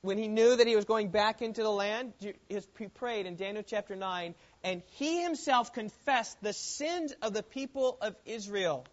when 0.02 0.18
he 0.18 0.28
knew 0.28 0.56
that 0.56 0.66
he 0.66 0.76
was 0.76 0.86
going 0.86 1.10
back 1.10 1.42
into 1.42 1.62
the 1.62 1.70
land, 1.70 2.14
he 2.20 2.88
prayed 2.88 3.28
in 3.28 3.36
Daniel 3.36 3.64
chapter 3.66 3.96
9, 3.96 4.34
and 4.64 4.82
he 4.94 5.22
himself 5.22 5.74
confessed 5.74 6.42
the 6.42 6.54
sins 6.54 7.14
of 7.22 7.34
the 7.34 7.44
people 7.44 7.98
of 8.02 8.16
Israel. 8.26 8.86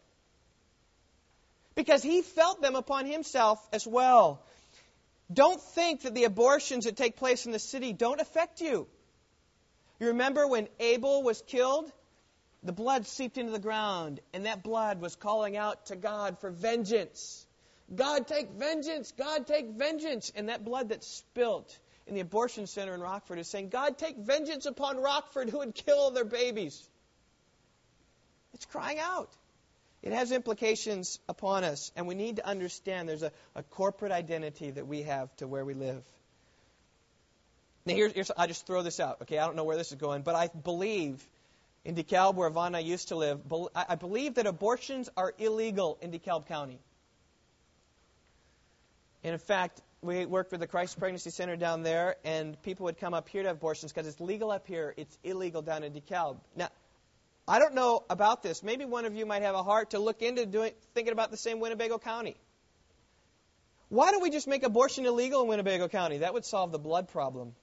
Because 1.74 2.02
he 2.02 2.20
felt 2.20 2.60
them 2.60 2.74
upon 2.74 3.06
himself 3.06 3.66
as 3.72 3.86
well. 3.86 4.42
Don't 5.32 5.60
think 5.60 6.02
that 6.02 6.14
the 6.14 6.24
abortions 6.24 6.84
that 6.84 6.96
take 6.96 7.16
place 7.16 7.46
in 7.46 7.52
the 7.52 7.58
city 7.58 7.92
don't 7.92 8.20
affect 8.20 8.60
you. 8.60 8.86
You 10.00 10.08
remember 10.08 10.46
when 10.46 10.68
Abel 10.78 11.22
was 11.22 11.40
killed? 11.46 11.90
The 12.62 12.72
blood 12.72 13.06
seeped 13.06 13.38
into 13.38 13.52
the 13.52 13.58
ground, 13.58 14.20
and 14.34 14.44
that 14.44 14.62
blood 14.62 15.00
was 15.00 15.16
calling 15.16 15.56
out 15.56 15.86
to 15.86 15.96
God 15.96 16.38
for 16.40 16.50
vengeance. 16.50 17.46
God, 17.94 18.26
take 18.26 18.50
vengeance! 18.50 19.12
God, 19.12 19.46
take 19.46 19.70
vengeance! 19.70 20.32
And 20.34 20.48
that 20.48 20.64
blood 20.64 20.90
that's 20.90 21.06
spilt 21.06 21.76
in 22.06 22.14
the 22.14 22.20
abortion 22.20 22.66
center 22.66 22.94
in 22.94 23.00
Rockford 23.00 23.38
is 23.38 23.48
saying, 23.48 23.68
God, 23.68 23.98
take 23.98 24.16
vengeance 24.16 24.66
upon 24.66 24.98
Rockford 24.98 25.50
who 25.50 25.58
would 25.58 25.74
kill 25.74 26.10
their 26.10 26.24
babies. 26.24 26.86
It's 28.54 28.66
crying 28.66 28.98
out. 28.98 29.30
It 30.02 30.12
has 30.12 30.32
implications 30.32 31.18
upon 31.28 31.64
us, 31.64 31.90
and 31.96 32.06
we 32.06 32.14
need 32.14 32.36
to 32.36 32.46
understand 32.46 33.08
there's 33.08 33.22
a, 33.22 33.32
a 33.54 33.62
corporate 33.62 34.12
identity 34.12 34.70
that 34.70 34.86
we 34.86 35.02
have 35.02 35.34
to 35.36 35.46
where 35.46 35.64
we 35.64 35.74
live. 35.74 36.02
Now, 37.84 37.94
here's, 37.94 38.12
here's, 38.12 38.30
I'll 38.36 38.46
just 38.46 38.66
throw 38.66 38.82
this 38.82 39.00
out, 39.00 39.22
okay? 39.22 39.38
I 39.38 39.46
don't 39.46 39.56
know 39.56 39.64
where 39.64 39.76
this 39.76 39.90
is 39.90 39.98
going, 39.98 40.22
but 40.22 40.34
I 40.34 40.48
believe 40.48 41.26
in 41.84 41.94
DeKalb, 41.94 42.34
where 42.34 42.48
Yvonne 42.48 42.68
and 42.68 42.76
I 42.76 42.80
used 42.80 43.08
to 43.08 43.16
live, 43.16 43.40
I 43.74 43.96
believe 43.96 44.34
that 44.34 44.46
abortions 44.46 45.08
are 45.16 45.34
illegal 45.38 45.98
in 46.00 46.12
DeKalb 46.12 46.46
County. 46.46 46.78
And 49.24 49.32
in 49.32 49.38
fact, 49.38 49.80
we 50.00 50.26
worked 50.26 50.52
with 50.52 50.60
the 50.60 50.66
Christ 50.66 50.98
Pregnancy 50.98 51.30
Center 51.30 51.56
down 51.56 51.82
there, 51.82 52.16
and 52.24 52.60
people 52.62 52.84
would 52.84 52.98
come 52.98 53.14
up 53.14 53.28
here 53.28 53.42
to 53.42 53.48
have 53.48 53.56
abortions 53.56 53.92
because 53.92 54.06
it's 54.06 54.20
legal 54.20 54.50
up 54.50 54.66
here, 54.66 54.94
it's 54.96 55.18
illegal 55.24 55.62
down 55.62 55.82
in 55.82 55.92
DeKalb. 55.92 56.38
Now, 56.54 56.68
I 57.48 57.58
don't 57.58 57.74
know 57.74 58.04
about 58.08 58.42
this. 58.42 58.62
Maybe 58.62 58.84
one 58.84 59.06
of 59.06 59.14
you 59.14 59.26
might 59.26 59.42
have 59.42 59.54
a 59.54 59.62
heart 59.62 59.90
to 59.90 59.98
look 59.98 60.22
into 60.22 60.46
doing, 60.46 60.72
thinking 60.94 61.12
about 61.12 61.30
the 61.30 61.36
same 61.36 61.60
Winnebago 61.60 61.98
County. 61.98 62.36
Why 63.88 64.10
don't 64.10 64.22
we 64.22 64.30
just 64.30 64.46
make 64.46 64.62
abortion 64.62 65.06
illegal 65.06 65.42
in 65.42 65.48
Winnebago 65.48 65.88
County? 65.88 66.18
That 66.18 66.34
would 66.34 66.44
solve 66.44 66.72
the 66.72 66.78
blood 66.78 67.08
problem 67.08 67.54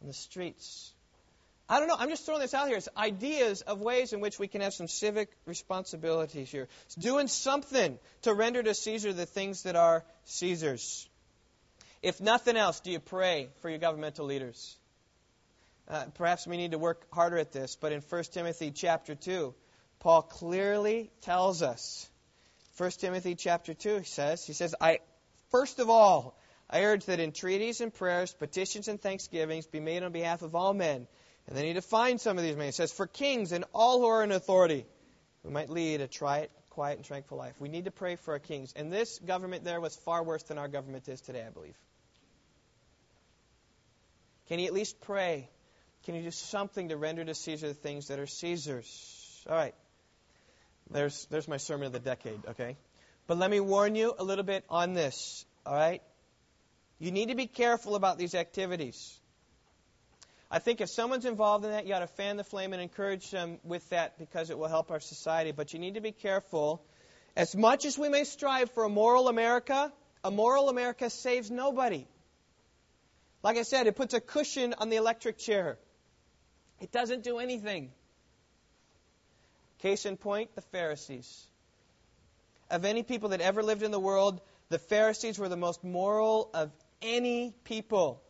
in 0.00 0.06
the 0.06 0.14
streets. 0.14 0.94
I 1.68 1.80
don't 1.80 1.88
know. 1.88 1.96
I'm 1.98 2.10
just 2.10 2.24
throwing 2.24 2.40
this 2.40 2.54
out 2.54 2.68
here. 2.68 2.76
It's 2.76 2.88
ideas 2.96 3.62
of 3.62 3.80
ways 3.80 4.12
in 4.12 4.20
which 4.20 4.38
we 4.38 4.46
can 4.46 4.60
have 4.60 4.72
some 4.72 4.86
civic 4.86 5.30
responsibilities 5.46 6.50
here. 6.50 6.68
It's 6.84 6.94
doing 6.94 7.26
something 7.26 7.98
to 8.22 8.34
render 8.34 8.62
to 8.62 8.72
Caesar 8.72 9.12
the 9.12 9.26
things 9.26 9.64
that 9.64 9.74
are 9.74 10.04
Caesar's. 10.26 11.08
If 12.02 12.20
nothing 12.20 12.56
else, 12.56 12.78
do 12.80 12.92
you 12.92 13.00
pray 13.00 13.48
for 13.62 13.68
your 13.68 13.80
governmental 13.80 14.26
leaders? 14.26 14.76
Uh, 15.88 16.04
perhaps 16.14 16.46
we 16.46 16.56
need 16.56 16.70
to 16.70 16.78
work 16.78 17.04
harder 17.12 17.38
at 17.38 17.52
this, 17.52 17.76
but 17.76 17.92
in 17.92 18.00
1 18.00 18.24
Timothy 18.32 18.70
chapter 18.70 19.16
2, 19.16 19.52
Paul 19.98 20.22
clearly 20.22 21.10
tells 21.22 21.62
us. 21.62 22.08
1 22.76 22.90
Timothy 22.92 23.34
chapter 23.34 23.74
2 23.74 23.98
he 23.98 24.04
says, 24.04 24.44
he 24.44 24.52
says, 24.52 24.74
I 24.80 24.98
first 25.50 25.80
of 25.80 25.90
all, 25.90 26.38
I 26.68 26.84
urge 26.84 27.06
that 27.06 27.20
entreaties 27.20 27.80
and 27.80 27.92
prayers, 27.92 28.32
petitions 28.32 28.86
and 28.88 29.00
thanksgivings 29.00 29.66
be 29.66 29.80
made 29.80 30.02
on 30.02 30.12
behalf 30.12 30.42
of 30.42 30.54
all 30.54 30.74
men. 30.74 31.06
And 31.48 31.56
then 31.56 31.64
he 31.64 31.72
defines 31.72 32.22
some 32.22 32.38
of 32.38 32.44
these 32.44 32.56
men. 32.56 32.66
He 32.66 32.72
says, 32.72 32.92
for 32.92 33.06
kings 33.06 33.52
and 33.52 33.64
all 33.72 34.00
who 34.00 34.06
are 34.06 34.24
in 34.24 34.32
authority, 34.32 34.84
we 35.44 35.50
might 35.50 35.70
lead 35.70 36.00
a 36.00 36.08
quiet, 36.08 36.50
quiet 36.70 36.96
and 36.96 37.04
tranquil 37.04 37.38
life. 37.38 37.54
We 37.60 37.68
need 37.68 37.84
to 37.84 37.92
pray 37.92 38.16
for 38.16 38.32
our 38.32 38.40
kings. 38.40 38.72
And 38.74 38.92
this 38.92 39.18
government 39.20 39.64
there 39.64 39.80
was 39.80 39.94
far 39.96 40.24
worse 40.24 40.42
than 40.44 40.58
our 40.58 40.68
government 40.68 41.08
is 41.08 41.20
today, 41.20 41.44
I 41.46 41.50
believe. 41.50 41.76
Can 44.48 44.58
you 44.58 44.66
at 44.66 44.72
least 44.72 45.00
pray 45.00 45.48
can 46.06 46.14
you 46.14 46.22
do 46.22 46.30
something 46.30 46.90
to 46.90 46.96
render 46.96 47.24
to 47.24 47.34
Caesar 47.34 47.66
the 47.66 47.74
things 47.74 48.06
that 48.08 48.20
are 48.20 48.28
Caesar's? 48.28 49.44
All 49.50 49.56
right. 49.56 49.74
There's, 50.88 51.26
there's 51.30 51.48
my 51.48 51.56
sermon 51.56 51.88
of 51.88 51.92
the 51.92 51.98
decade, 51.98 52.38
okay? 52.50 52.76
But 53.26 53.38
let 53.38 53.50
me 53.50 53.58
warn 53.58 53.96
you 53.96 54.14
a 54.16 54.22
little 54.22 54.44
bit 54.44 54.64
on 54.70 54.94
this, 54.94 55.44
all 55.66 55.74
right? 55.74 56.00
You 57.00 57.10
need 57.10 57.30
to 57.30 57.34
be 57.34 57.48
careful 57.48 57.96
about 57.96 58.18
these 58.18 58.36
activities. 58.36 59.18
I 60.50 60.60
think 60.60 60.80
if 60.80 60.88
someone's 60.88 61.24
involved 61.24 61.64
in 61.64 61.72
that, 61.72 61.86
you 61.86 61.94
ought 61.94 62.00
to 62.00 62.06
fan 62.06 62.36
the 62.36 62.44
flame 62.44 62.72
and 62.72 62.80
encourage 62.80 63.30
them 63.30 63.58
with 63.64 63.88
that 63.90 64.18
because 64.18 64.50
it 64.50 64.58
will 64.58 64.68
help 64.68 64.90
our 64.90 65.00
society. 65.00 65.50
But 65.50 65.72
you 65.72 65.80
need 65.80 65.94
to 65.94 66.00
be 66.00 66.12
careful. 66.12 66.84
As 67.36 67.56
much 67.56 67.84
as 67.84 67.98
we 67.98 68.08
may 68.08 68.24
strive 68.24 68.70
for 68.70 68.84
a 68.84 68.88
moral 68.88 69.28
America, 69.28 69.92
a 70.22 70.30
moral 70.30 70.68
America 70.68 71.10
saves 71.10 71.50
nobody. 71.50 72.06
Like 73.42 73.58
I 73.58 73.62
said, 73.62 73.86
it 73.86 73.96
puts 73.96 74.14
a 74.14 74.20
cushion 74.20 74.74
on 74.78 74.88
the 74.88 74.96
electric 74.96 75.38
chair. 75.38 75.78
It 76.80 76.92
doesn't 76.92 77.24
do 77.24 77.38
anything. 77.38 77.90
Case 79.80 80.06
in 80.06 80.16
point, 80.16 80.54
the 80.54 80.62
Pharisees. 80.62 81.46
Of 82.70 82.84
any 82.84 83.02
people 83.02 83.30
that 83.30 83.40
ever 83.40 83.62
lived 83.62 83.82
in 83.82 83.90
the 83.90 84.00
world, 84.00 84.40
the 84.68 84.78
Pharisees 84.78 85.38
were 85.38 85.48
the 85.48 85.56
most 85.56 85.84
moral 85.84 86.50
of 86.54 86.70
any 87.02 87.54
people. 87.64 88.22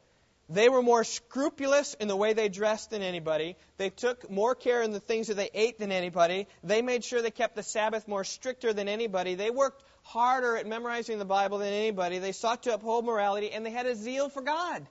They 0.49 0.68
were 0.68 0.82
more 0.82 1.03
scrupulous 1.03 1.94
in 1.94 2.07
the 2.07 2.14
way 2.14 2.32
they 2.32 2.49
dressed 2.49 2.90
than 2.90 3.03
anybody. 3.03 3.57
They 3.78 3.90
took 3.90 4.30
more 4.30 4.55
care 4.55 4.82
in 4.82 4.92
the 4.92 5.01
things 5.01 5.26
that 5.26 5.34
they 5.34 5.51
ate 5.53 5.78
than 5.78 5.90
anybody. 5.90 6.47
They 6.62 6.82
made 6.82 7.03
sure 7.03 7.20
they 7.20 7.32
kept 7.32 7.57
the 7.57 7.64
Sabbath 7.64 8.07
more 8.07 8.22
stricter 8.22 8.72
than 8.72 8.88
anybody. 8.88 9.34
They 9.34 9.51
worked 9.51 9.82
harder 10.03 10.57
at 10.57 10.66
memorizing 10.66 11.18
the 11.18 11.24
Bible 11.24 11.59
than 11.59 11.72
anybody. 11.72 12.18
They 12.20 12.30
sought 12.30 12.62
to 12.62 12.74
uphold 12.74 13.05
morality, 13.05 13.51
and 13.51 13.66
they 13.66 13.70
had 13.70 13.86
a 13.86 13.97
zeal 13.97 14.28
for 14.28 14.40
God. 14.40 14.86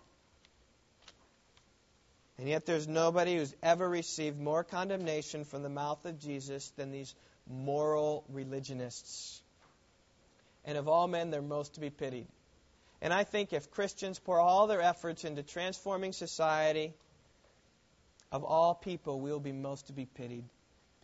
And 2.38 2.50
yet 2.50 2.66
there's 2.66 2.86
nobody 2.86 3.38
who's 3.38 3.56
ever 3.64 3.88
received 3.88 4.38
more 4.38 4.66
condemnation 4.66 5.46
from 5.46 5.64
the 5.64 5.70
mouth 5.70 6.06
of 6.06 6.20
Jesus 6.20 6.70
than 6.72 6.92
these 6.92 7.16
moral 7.48 8.26
religionists. 8.28 9.42
And 10.66 10.78
of 10.78 10.90
all 10.90 11.08
men, 11.08 11.32
they're 11.32 11.42
most 11.42 11.76
to 11.76 11.80
be 11.80 11.90
pitied. 11.90 12.28
And 13.02 13.14
I 13.14 13.24
think 13.24 13.54
if 13.54 13.72
Christians 13.72 14.20
pour 14.20 14.40
all 14.40 14.68
their 14.68 14.82
efforts 14.82 15.24
into 15.24 15.44
transforming 15.44 16.14
society, 16.14 16.94
of 18.32 18.44
all 18.44 18.74
people, 18.74 19.20
we 19.20 19.32
will 19.32 19.40
be 19.40 19.52
most 19.52 19.88
to 19.88 19.94
be 19.94 20.06
pitied. 20.06 20.46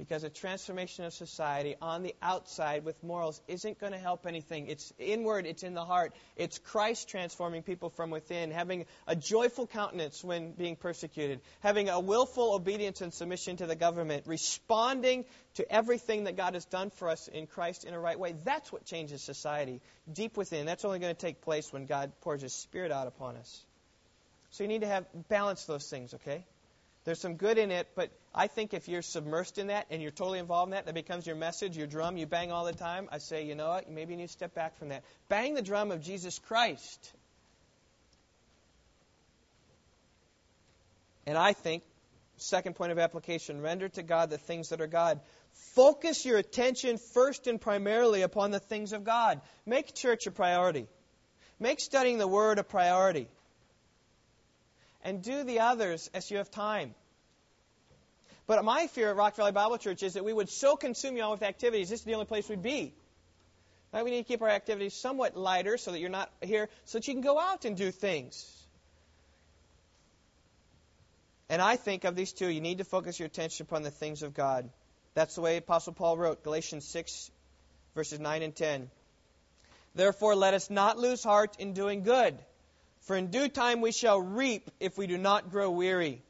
Because 0.02 0.24
a 0.24 0.32
transformation 0.32 1.06
of 1.06 1.14
society 1.14 1.76
on 1.80 2.02
the 2.02 2.16
outside 2.24 2.86
with 2.86 3.04
morals 3.04 3.39
isn't 3.47 3.80
going 3.80 3.91
to 3.91 3.99
help 3.99 4.26
anything. 4.26 4.66
It's 4.66 4.91
inward, 4.97 5.45
it's 5.45 5.62
in 5.62 5.76
the 5.76 5.86
heart. 5.86 6.12
It's 6.36 6.58
Christ 6.58 7.08
transforming 7.08 7.62
people 7.62 7.91
from 7.91 8.10
within, 8.10 8.49
having 8.49 8.88
a 9.06 9.16
joyful 9.16 9.68
countenance 9.68 10.24
when 10.24 10.54
being 10.54 10.76
persecuted, 10.76 11.39
having 11.60 11.88
a 11.88 11.99
willful 11.99 12.56
obedience 12.56 13.02
and 13.02 13.14
submission 13.14 13.58
to 13.58 13.68
the 13.68 13.76
government, 13.76 14.24
responding 14.26 15.24
to 15.54 15.72
everything 15.72 16.24
that 16.24 16.36
God 16.36 16.56
has 16.56 16.66
done 16.66 16.89
for 16.89 17.08
us 17.08 17.28
in 17.28 17.45
Christ 17.45 17.84
in 17.84 17.93
a 17.93 17.99
right 17.99 18.18
way. 18.18 18.34
That's 18.43 18.72
what 18.72 18.86
changes 18.86 19.22
society 19.22 19.82
deep 20.12 20.36
within. 20.36 20.66
That's 20.66 20.84
only 20.84 20.97
going 20.97 21.14
to 21.14 21.22
take 21.22 21.41
place 21.41 21.72
when 21.72 21.86
God 21.86 22.12
pours 22.22 22.41
His 22.41 22.56
Spirit 22.56 22.91
out 22.91 23.06
upon 23.06 23.36
us. 23.36 23.64
So 24.49 24.64
you 24.64 24.68
need 24.68 24.82
to 24.82 24.88
have 24.88 25.06
balance 25.30 25.66
those 25.66 25.88
things, 25.88 26.16
okay? 26.16 26.43
There's 27.04 27.20
some 27.20 27.36
good 27.36 27.60
in 27.60 27.70
it, 27.70 27.88
but 27.95 28.12
I 28.34 28.47
think 28.47 28.73
if 28.73 28.88
you're 28.88 29.01
submersed 29.01 29.57
in 29.57 29.67
that 29.67 29.88
and 29.89 30.01
you're 30.01 30.11
totally 30.11 30.39
involved 30.39 30.69
in 30.69 30.75
that, 30.75 30.86
that 30.86 30.95
becomes 30.95 31.27
your 31.27 31.36
message, 31.36 31.75
your 31.75 31.88
drum, 31.88 32.15
you 32.15 32.25
bang 32.25 32.51
all 32.51 32.63
the 32.63 32.73
time. 32.73 33.09
I 33.11 33.17
say, 33.17 33.45
you 33.45 33.55
know 33.55 33.69
what? 33.69 33.89
Maybe 33.89 34.13
you 34.13 34.17
need 34.17 34.27
to 34.27 34.32
step 34.32 34.53
back 34.53 34.77
from 34.77 34.89
that. 34.89 35.03
Bang 35.27 35.53
the 35.53 35.61
drum 35.61 35.91
of 35.91 36.01
Jesus 36.01 36.39
Christ. 36.39 37.13
And 41.25 41.38
I 41.38 41.51
think, 41.51 41.84
second 42.38 42.75
point 42.75 42.93
of 42.93 42.99
application, 42.99 43.61
render 43.61 43.89
to 43.89 44.01
God 44.01 44.29
the 44.29 44.38
things 44.38 44.69
that 44.69 44.79
are 44.79 44.88
God. 44.88 45.19
Focus 45.75 46.25
your 46.25 46.38
attention 46.38 46.97
first 47.13 47.47
and 47.47 47.59
primarily 47.59 48.21
upon 48.21 48.51
the 48.51 48.59
things 48.59 48.93
of 48.93 49.03
God. 49.03 49.41
Make 49.65 49.93
church 49.93 50.25
a 50.25 50.32
priority. 50.32 50.88
Make 51.59 51.82
studying 51.82 52.17
the 52.17 52.27
Word 52.27 52.59
a 52.59 52.63
priority 52.63 53.27
and 55.03 55.21
do 55.21 55.43
the 55.43 55.59
others 55.59 56.09
as 56.13 56.32
you 56.32 56.38
have 56.38 56.49
time. 56.49 56.95
But 58.48 58.64
my 58.66 58.88
fear 58.88 59.10
at 59.10 59.16
Rock 59.16 59.36
Valley 59.36 59.52
Bible 59.52 59.78
Church 59.78 60.04
is 60.04 60.14
that 60.14 60.26
we 60.26 60.34
would 60.34 60.50
so 60.50 60.76
consume 60.76 61.16
you 61.16 61.24
all 61.24 61.32
with 61.32 61.44
activities, 61.44 61.89
this 61.89 62.00
is 62.00 62.06
the 62.06 62.14
only 62.14 62.26
place 62.26 62.50
we'd 62.50 62.62
be. 62.62 62.94
Right? 63.94 64.04
We 64.04 64.12
need 64.12 64.24
to 64.24 64.28
keep 64.28 64.42
our 64.42 64.50
activities 64.50 64.94
somewhat 64.94 65.38
lighter 65.38 65.78
so 65.78 65.92
that 65.92 66.00
you're 66.00 66.10
not 66.10 66.32
here, 66.42 66.70
so 66.86 66.98
that 66.98 67.08
you 67.08 67.14
can 67.14 67.22
go 67.22 67.39
out 67.39 67.66
and 67.66 67.76
do 67.76 67.92
things. 67.92 68.46
And 71.50 71.62
I 71.62 71.76
think 71.76 72.06
of 72.06 72.16
these 72.16 72.32
two, 72.32 72.48
you 72.48 72.62
need 72.62 72.78
to 72.78 72.86
focus 72.86 73.20
your 73.20 73.28
attention 73.28 73.66
upon 73.66 73.84
the 73.84 73.92
things 73.92 74.24
of 74.24 74.34
God. 74.34 74.70
That's 75.14 75.36
the 75.36 75.42
way 75.42 75.58
Apostle 75.58 75.94
Paul 75.94 76.18
wrote, 76.18 76.44
Galatians 76.44 76.86
6, 76.86 77.30
verses 77.96 78.20
9 78.20 78.42
and 78.42 78.56
10. 78.56 78.89
Therefore, 79.94 80.36
let 80.36 80.54
us 80.54 80.70
not 80.70 80.98
lose 80.98 81.22
heart 81.22 81.58
in 81.60 81.74
doing 81.74 82.04
good 82.04 82.38
for 83.02 83.16
in 83.16 83.28
due 83.28 83.50
time 83.50 83.82
we 83.82 83.92
shall 83.92 84.22
reap 84.22 84.70
if 84.80 84.98
we 84.98 85.08
do 85.08 85.18
not 85.18 85.52
grow 85.52 85.72
weary. 85.72 86.22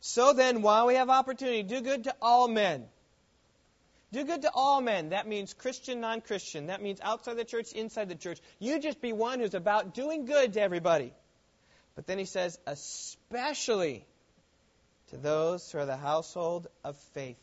So 0.00 0.32
then, 0.32 0.62
while 0.62 0.86
we 0.86 0.94
have 0.94 1.10
opportunity, 1.10 1.62
do 1.62 1.80
good 1.82 2.04
to 2.04 2.14
all 2.22 2.48
men. 2.48 2.86
Do 4.12 4.24
good 4.24 4.42
to 4.42 4.50
all 4.52 4.80
men. 4.80 5.10
That 5.10 5.28
means 5.28 5.54
Christian, 5.54 6.00
non 6.00 6.20
Christian. 6.20 6.66
That 6.66 6.82
means 6.82 7.00
outside 7.00 7.36
the 7.36 7.44
church, 7.44 7.72
inside 7.72 8.08
the 8.08 8.16
church. 8.16 8.40
You 8.58 8.80
just 8.80 9.00
be 9.00 9.12
one 9.12 9.40
who's 9.40 9.54
about 9.54 9.94
doing 9.94 10.24
good 10.24 10.54
to 10.54 10.60
everybody. 10.60 11.12
But 11.94 12.06
then 12.06 12.18
he 12.18 12.24
says, 12.24 12.58
especially 12.66 14.04
to 15.10 15.16
those 15.16 15.70
who 15.70 15.78
are 15.78 15.86
the 15.86 15.96
household 15.96 16.66
of 16.82 16.96
faith. 17.14 17.36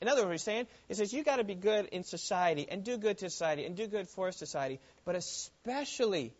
In 0.00 0.08
other 0.08 0.22
words, 0.22 0.32
he's 0.32 0.42
saying, 0.42 0.66
he 0.88 0.94
says, 0.94 1.12
you 1.12 1.24
got 1.24 1.36
to 1.36 1.44
be 1.44 1.54
good 1.54 1.86
in 1.86 2.04
society 2.04 2.66
and 2.68 2.84
do 2.84 2.98
good 2.98 3.18
to 3.18 3.30
society 3.30 3.64
and 3.64 3.76
do 3.76 3.86
good 3.86 4.08
for 4.08 4.30
society, 4.32 4.78
but 5.04 5.16
especially 5.16 6.32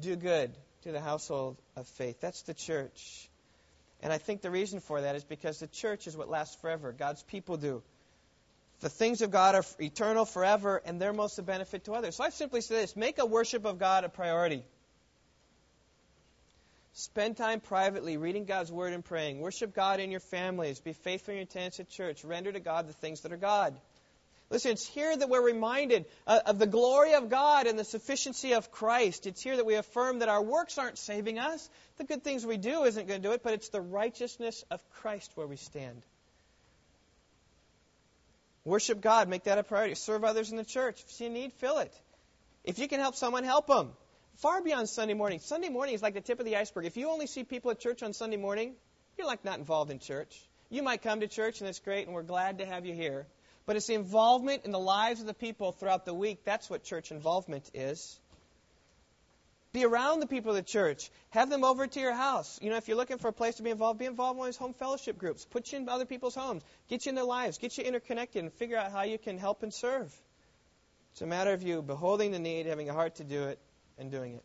do 0.00 0.16
good 0.16 0.52
to 0.82 0.92
the 0.92 1.00
household 1.00 1.56
of 1.76 1.86
faith. 1.88 2.20
That's 2.20 2.42
the 2.42 2.54
church. 2.54 3.28
And 4.04 4.12
I 4.12 4.18
think 4.18 4.42
the 4.42 4.50
reason 4.50 4.80
for 4.80 5.00
that 5.00 5.16
is 5.16 5.24
because 5.24 5.58
the 5.58 5.66
church 5.66 6.06
is 6.06 6.14
what 6.14 6.28
lasts 6.28 6.56
forever. 6.60 6.92
God's 6.92 7.22
people 7.22 7.56
do. 7.56 7.82
The 8.80 8.90
things 8.90 9.22
of 9.22 9.30
God 9.30 9.54
are 9.54 9.64
eternal 9.80 10.26
forever, 10.26 10.82
and 10.84 11.00
they're 11.00 11.14
most 11.14 11.38
of 11.38 11.46
benefit 11.46 11.84
to 11.84 11.94
others. 11.94 12.16
So 12.16 12.24
I 12.24 12.28
simply 12.28 12.60
say 12.60 12.82
this 12.82 12.96
make 12.96 13.18
a 13.18 13.24
worship 13.24 13.64
of 13.64 13.78
God 13.78 14.04
a 14.04 14.10
priority. 14.10 14.62
Spend 16.92 17.38
time 17.38 17.60
privately 17.60 18.18
reading 18.18 18.44
God's 18.44 18.70
word 18.70 18.92
and 18.92 19.02
praying. 19.02 19.40
Worship 19.40 19.74
God 19.74 20.00
in 20.00 20.10
your 20.10 20.20
families. 20.20 20.80
Be 20.80 20.92
faithful 20.92 21.32
in 21.32 21.38
your 21.38 21.44
attendance 21.44 21.80
at 21.80 21.88
church. 21.88 22.24
Render 22.24 22.52
to 22.52 22.60
God 22.60 22.86
the 22.86 22.92
things 22.92 23.22
that 23.22 23.32
are 23.32 23.38
God. 23.38 23.74
Listen, 24.50 24.72
it's 24.72 24.86
here 24.86 25.16
that 25.16 25.28
we're 25.28 25.44
reminded 25.44 26.04
uh, 26.26 26.40
of 26.46 26.58
the 26.58 26.66
glory 26.66 27.14
of 27.14 27.30
God 27.30 27.66
and 27.66 27.78
the 27.78 27.84
sufficiency 27.84 28.52
of 28.52 28.70
Christ. 28.70 29.26
It's 29.26 29.42
here 29.42 29.56
that 29.56 29.66
we 29.66 29.74
affirm 29.74 30.18
that 30.18 30.28
our 30.28 30.42
works 30.42 30.76
aren't 30.78 30.98
saving 30.98 31.38
us. 31.38 31.68
The 31.96 32.04
good 32.04 32.22
things 32.22 32.44
we 32.44 32.58
do 32.58 32.84
isn't 32.84 33.08
going 33.08 33.22
to 33.22 33.28
do 33.28 33.32
it, 33.32 33.42
but 33.42 33.54
it's 33.54 33.70
the 33.70 33.80
righteousness 33.80 34.64
of 34.70 34.80
Christ 34.90 35.30
where 35.34 35.46
we 35.46 35.56
stand. 35.56 36.02
Worship 38.64 39.00
God, 39.00 39.28
make 39.28 39.44
that 39.44 39.58
a 39.58 39.62
priority. 39.62 39.94
Serve 39.94 40.24
others 40.24 40.50
in 40.50 40.56
the 40.56 40.64
church. 40.64 41.02
If 41.08 41.20
you 41.20 41.30
need, 41.30 41.52
fill 41.54 41.78
it. 41.78 41.92
If 42.64 42.78
you 42.78 42.88
can 42.88 43.00
help 43.00 43.14
someone, 43.14 43.44
help 43.44 43.66
them. 43.66 43.90
Far 44.36 44.62
beyond 44.62 44.88
Sunday 44.88 45.14
morning. 45.14 45.38
Sunday 45.38 45.68
morning 45.68 45.94
is 45.94 46.02
like 46.02 46.14
the 46.14 46.20
tip 46.20 46.38
of 46.38 46.46
the 46.46 46.56
iceberg. 46.56 46.86
If 46.86 46.96
you 46.96 47.10
only 47.10 47.26
see 47.26 47.44
people 47.44 47.70
at 47.70 47.78
church 47.78 48.02
on 48.02 48.12
Sunday 48.12 48.36
morning, 48.36 48.74
you're 49.16 49.26
like 49.26 49.44
not 49.44 49.58
involved 49.58 49.90
in 49.90 49.98
church. 49.98 50.40
You 50.70 50.82
might 50.82 51.02
come 51.02 51.20
to 51.20 51.28
church 51.28 51.60
and 51.60 51.68
it's 51.68 51.78
great 51.78 52.06
and 52.06 52.14
we're 52.14 52.22
glad 52.22 52.58
to 52.58 52.66
have 52.66 52.86
you 52.86 52.94
here. 52.94 53.26
But 53.66 53.76
it's 53.76 53.86
the 53.86 53.94
involvement 53.94 54.64
in 54.64 54.72
the 54.72 54.78
lives 54.78 55.20
of 55.20 55.26
the 55.26 55.34
people 55.34 55.72
throughout 55.72 56.04
the 56.04 56.14
week. 56.14 56.44
That's 56.44 56.68
what 56.68 56.84
church 56.84 57.10
involvement 57.10 57.70
is. 57.72 58.18
Be 59.72 59.84
around 59.84 60.20
the 60.20 60.26
people 60.26 60.50
of 60.50 60.56
the 60.56 60.62
church. 60.62 61.10
Have 61.30 61.50
them 61.50 61.64
over 61.64 61.86
to 61.86 62.00
your 62.00 62.12
house. 62.12 62.60
You 62.62 62.70
know, 62.70 62.76
if 62.76 62.86
you're 62.86 62.96
looking 62.96 63.18
for 63.18 63.28
a 63.28 63.32
place 63.32 63.56
to 63.56 63.64
be 63.64 63.70
involved, 63.70 63.98
be 63.98 64.04
involved 64.04 64.36
in 64.36 64.38
one 64.38 64.48
of 64.48 64.54
these 64.54 64.58
home 64.58 64.74
fellowship 64.74 65.18
groups. 65.18 65.44
Put 65.44 65.72
you 65.72 65.78
in 65.78 65.88
other 65.88 66.04
people's 66.04 66.36
homes. 66.36 66.62
Get 66.88 67.06
you 67.06 67.10
in 67.10 67.16
their 67.16 67.24
lives. 67.24 67.58
Get 67.58 67.76
you 67.76 67.82
interconnected 67.82 68.44
and 68.44 68.52
figure 68.52 68.76
out 68.76 68.92
how 68.92 69.02
you 69.02 69.18
can 69.18 69.36
help 69.36 69.64
and 69.64 69.74
serve. 69.74 70.14
It's 71.12 71.22
a 71.22 71.26
matter 71.26 71.52
of 71.52 71.64
you 71.64 71.82
beholding 71.82 72.30
the 72.30 72.38
need, 72.38 72.66
having 72.66 72.88
a 72.88 72.92
heart 72.92 73.16
to 73.16 73.24
do 73.24 73.44
it, 73.44 73.58
and 73.98 74.12
doing 74.12 74.34
it. 74.34 74.44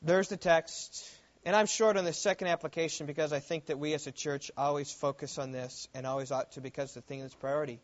There's 0.00 0.28
the 0.28 0.38
text. 0.38 1.06
And 1.44 1.56
I'm 1.56 1.66
short 1.66 1.96
on 1.96 2.04
the 2.04 2.12
second 2.12 2.48
application 2.48 3.06
because 3.06 3.32
I 3.32 3.40
think 3.40 3.66
that 3.66 3.78
we 3.78 3.94
as 3.94 4.06
a 4.06 4.12
church 4.12 4.50
always 4.58 4.92
focus 4.92 5.38
on 5.38 5.52
this 5.52 5.88
and 5.94 6.06
always 6.06 6.30
ought 6.30 6.52
to 6.52 6.60
because 6.60 6.92
the 6.92 7.00
thing 7.00 7.20
that's 7.20 7.34
priority. 7.34 7.80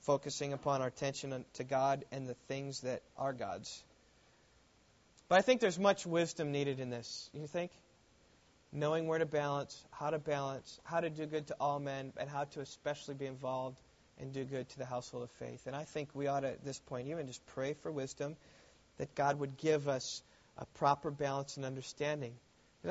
Focusing 0.00 0.52
upon 0.52 0.82
our 0.82 0.88
attention 0.88 1.46
to 1.54 1.64
God 1.64 2.04
and 2.12 2.28
the 2.28 2.34
things 2.46 2.80
that 2.80 3.00
are 3.16 3.32
God's. 3.32 3.82
But 5.28 5.38
I 5.38 5.42
think 5.42 5.62
there's 5.62 5.78
much 5.78 6.04
wisdom 6.04 6.52
needed 6.52 6.78
in 6.78 6.90
this. 6.90 7.30
You 7.32 7.46
think? 7.46 7.70
Knowing 8.70 9.06
where 9.06 9.18
to 9.18 9.24
balance, 9.24 9.82
how 9.90 10.10
to 10.10 10.18
balance, 10.18 10.78
how 10.84 11.00
to 11.00 11.08
do 11.08 11.24
good 11.24 11.46
to 11.46 11.56
all 11.58 11.78
men, 11.78 12.12
and 12.18 12.28
how 12.28 12.44
to 12.44 12.60
especially 12.60 13.14
be 13.14 13.24
involved 13.24 13.80
and 14.18 14.34
do 14.34 14.44
good 14.44 14.68
to 14.68 14.78
the 14.78 14.84
household 14.84 15.22
of 15.22 15.30
faith. 15.30 15.66
And 15.66 15.74
I 15.74 15.84
think 15.84 16.10
we 16.12 16.26
ought 16.26 16.40
to, 16.40 16.48
at 16.48 16.64
this 16.64 16.80
point, 16.80 17.08
even 17.08 17.26
just 17.26 17.44
pray 17.46 17.72
for 17.72 17.90
wisdom 17.90 18.36
that 18.98 19.14
God 19.14 19.38
would 19.38 19.56
give 19.56 19.88
us 19.88 20.22
a 20.58 20.66
proper 20.66 21.10
balance 21.10 21.56
and 21.56 21.64
understanding 21.64 22.34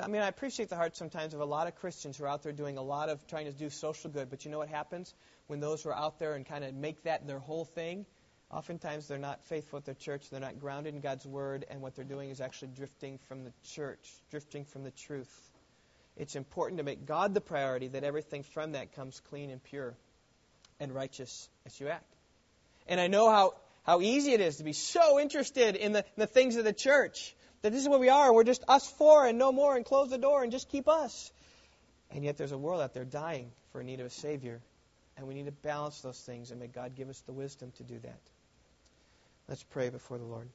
I 0.02 0.08
mean, 0.08 0.24
I 0.24 0.28
appreciate 0.28 0.70
the 0.70 0.76
heart 0.76 0.96
sometimes 0.98 1.36
of 1.36 1.39
a 1.39 1.46
lot 1.46 1.68
of 1.68 1.76
Christians 1.76 2.18
who 2.18 2.24
are 2.24 2.28
out 2.28 2.41
there 2.41 2.52
doing 2.52 2.78
a 2.78 2.82
lot 2.82 3.10
of 3.10 3.26
trying 3.28 3.46
to 3.46 3.52
do 3.52 3.70
social 3.70 4.10
good, 4.10 4.30
but 4.30 4.44
you 4.44 4.50
know 4.50 4.58
what 4.58 4.70
happens 4.70 5.14
when 5.48 5.60
those 5.60 5.84
who 5.84 5.89
are 5.89 5.96
out 5.96 6.18
there 6.18 6.34
and 6.34 6.46
kind 6.48 6.64
of 6.64 6.74
make 6.74 7.04
that 7.04 7.28
their 7.28 7.38
whole 7.38 7.66
thing? 7.66 8.06
Oftentimes 8.50 9.08
they're 9.08 9.20
not 9.20 9.44
faithful 9.46 9.78
at 9.78 9.86
their 9.86 9.96
church, 9.96 10.30
they're 10.32 10.39
not 10.39 10.60
grounded 10.60 10.96
in 10.96 11.02
God's 11.02 11.26
word, 11.26 11.66
and 11.70 11.82
what 11.82 11.96
they're 11.96 12.06
doing 12.06 12.32
is 12.32 12.41
actually 12.41 12.70
drifting 12.76 13.20
from 13.28 13.44
the 13.44 13.52
church, 13.76 14.12
drifting 14.32 14.66
from 14.66 14.84
the 14.84 14.91
truth. 14.91 15.32
It's 16.18 16.36
important 16.36 16.80
to 16.80 16.84
make 16.84 17.06
God 17.06 17.34
the 17.34 17.41
priority 17.41 17.89
that 17.89 18.04
everything 18.04 18.44
from 18.44 18.72
that 18.72 18.96
comes 18.96 19.20
clean 19.30 19.52
and 19.52 19.64
pure 19.64 19.96
and 20.80 20.94
righteous 20.94 21.50
as 21.66 21.80
you 21.80 21.88
act. 21.88 22.16
And 22.88 23.00
I 23.00 23.08
know 23.08 23.30
how, 23.30 23.54
how 23.84 24.02
easy 24.02 24.34
it 24.34 24.41
is 24.41 24.58
to 24.58 24.64
be 24.64 24.74
so 24.74 25.20
interested 25.20 25.76
in 25.76 25.94
the, 25.94 26.00
in 26.00 26.18
the 26.18 26.28
things 26.28 26.56
of 26.56 26.66
the 26.66 26.74
church 26.74 27.36
that 27.64 27.72
this 27.72 27.82
is 27.82 27.89
where 27.89 27.99
we 27.99 28.09
are. 28.09 28.32
We're 28.32 28.43
just 28.43 28.64
us 28.68 28.88
four 28.88 29.26
and 29.26 29.39
no 29.39 29.51
more, 29.51 29.76
and 29.76 29.84
close 29.84 30.09
the 30.09 30.18
door 30.18 30.43
and 30.43 30.51
just 30.51 30.70
keep 30.70 30.88
us. 30.88 31.32
And 32.11 32.24
yet 32.24 32.38
there's 32.38 32.51
a 32.51 32.57
world 32.57 32.82
out 32.82 32.93
there 32.93 33.05
dying 33.05 33.51
for 33.72 33.82
a 33.82 33.84
need 33.84 33.99
of 33.99 34.05
a 34.05 34.11
Savior. 34.11 34.61
And 35.18 35.28
we 35.28 35.34
need 35.34 35.45
to 35.45 35.51
balance 35.51 36.01
those 36.01 36.20
things, 36.20 36.51
and 36.51 36.59
may 36.59 36.68
God 36.68 36.95
give 36.95 37.09
us 37.09 37.22
the 37.22 37.34
wisdom 37.34 37.72
to 37.78 37.84
do 37.84 37.99
that. 37.99 38.20
Let's 39.47 39.64
pray 39.64 39.89
before 39.89 40.18
the 40.18 40.24
Lord. 40.24 40.49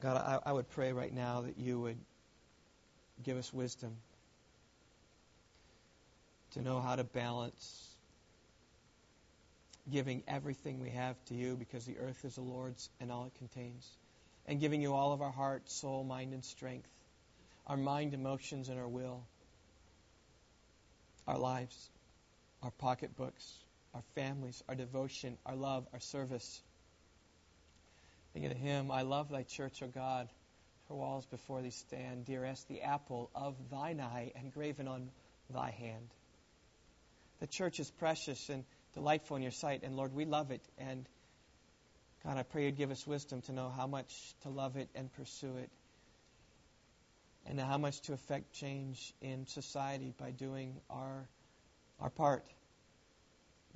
God, 0.00 0.16
I, 0.16 0.50
I 0.50 0.52
would 0.52 0.68
pray 0.70 0.92
right 0.92 1.12
now 1.12 1.42
that 1.42 1.58
you 1.58 1.80
would 1.80 1.98
give 3.22 3.36
us 3.36 3.52
wisdom 3.52 3.96
to 6.52 6.60
know 6.60 6.80
how 6.80 6.96
to 6.96 7.04
balance 7.04 7.88
giving 9.90 10.22
everything 10.28 10.80
we 10.80 10.90
have 10.90 11.16
to 11.26 11.34
you 11.34 11.56
because 11.56 11.84
the 11.84 11.98
earth 11.98 12.24
is 12.24 12.36
the 12.36 12.40
Lord's 12.40 12.88
and 13.00 13.10
all 13.10 13.26
it 13.26 13.34
contains. 13.38 13.88
and 14.46 14.58
giving 14.58 14.82
you 14.82 14.92
all 14.92 15.12
of 15.12 15.22
our 15.22 15.30
heart, 15.30 15.70
soul, 15.70 16.02
mind, 16.02 16.32
and 16.32 16.44
strength, 16.44 16.88
our 17.68 17.76
mind, 17.76 18.12
emotions, 18.12 18.68
and 18.68 18.78
our 18.78 18.88
will, 18.88 19.22
our 21.28 21.38
lives, 21.38 21.90
our 22.62 22.72
pocketbooks, 22.72 23.58
our 23.94 24.02
families, 24.16 24.62
our 24.68 24.74
devotion, 24.74 25.38
our 25.46 25.54
love, 25.54 25.86
our 25.92 26.00
service. 26.00 26.60
Think 28.32 28.46
of 28.46 28.52
the 28.52 28.58
hymn, 28.58 28.90
I 28.90 29.02
love 29.02 29.28
thy 29.28 29.44
church, 29.44 29.80
O 29.82 29.86
God. 29.86 30.28
Walls 30.94 31.26
before 31.26 31.62
thee 31.62 31.70
stand, 31.70 32.24
dearest, 32.24 32.68
the 32.68 32.82
apple 32.82 33.30
of 33.34 33.54
thine 33.70 34.00
eye, 34.00 34.32
engraven 34.40 34.88
on 34.88 35.10
thy 35.50 35.70
hand. 35.70 36.08
The 37.40 37.46
church 37.46 37.80
is 37.80 37.90
precious 37.90 38.48
and 38.48 38.64
delightful 38.94 39.36
in 39.36 39.42
your 39.42 39.52
sight, 39.52 39.82
and 39.82 39.96
Lord, 39.96 40.14
we 40.14 40.24
love 40.24 40.50
it. 40.50 40.62
And 40.78 41.08
God, 42.24 42.36
I 42.36 42.44
pray 42.44 42.66
you'd 42.66 42.76
give 42.76 42.90
us 42.90 43.06
wisdom 43.06 43.42
to 43.42 43.52
know 43.52 43.68
how 43.68 43.86
much 43.86 44.34
to 44.42 44.48
love 44.48 44.76
it 44.76 44.88
and 44.94 45.12
pursue 45.12 45.56
it, 45.56 45.70
and 47.46 47.58
how 47.58 47.78
much 47.78 48.00
to 48.02 48.12
affect 48.12 48.52
change 48.52 49.12
in 49.20 49.46
society 49.46 50.14
by 50.18 50.30
doing 50.30 50.80
our 50.88 51.28
our 51.98 52.10
part, 52.10 52.44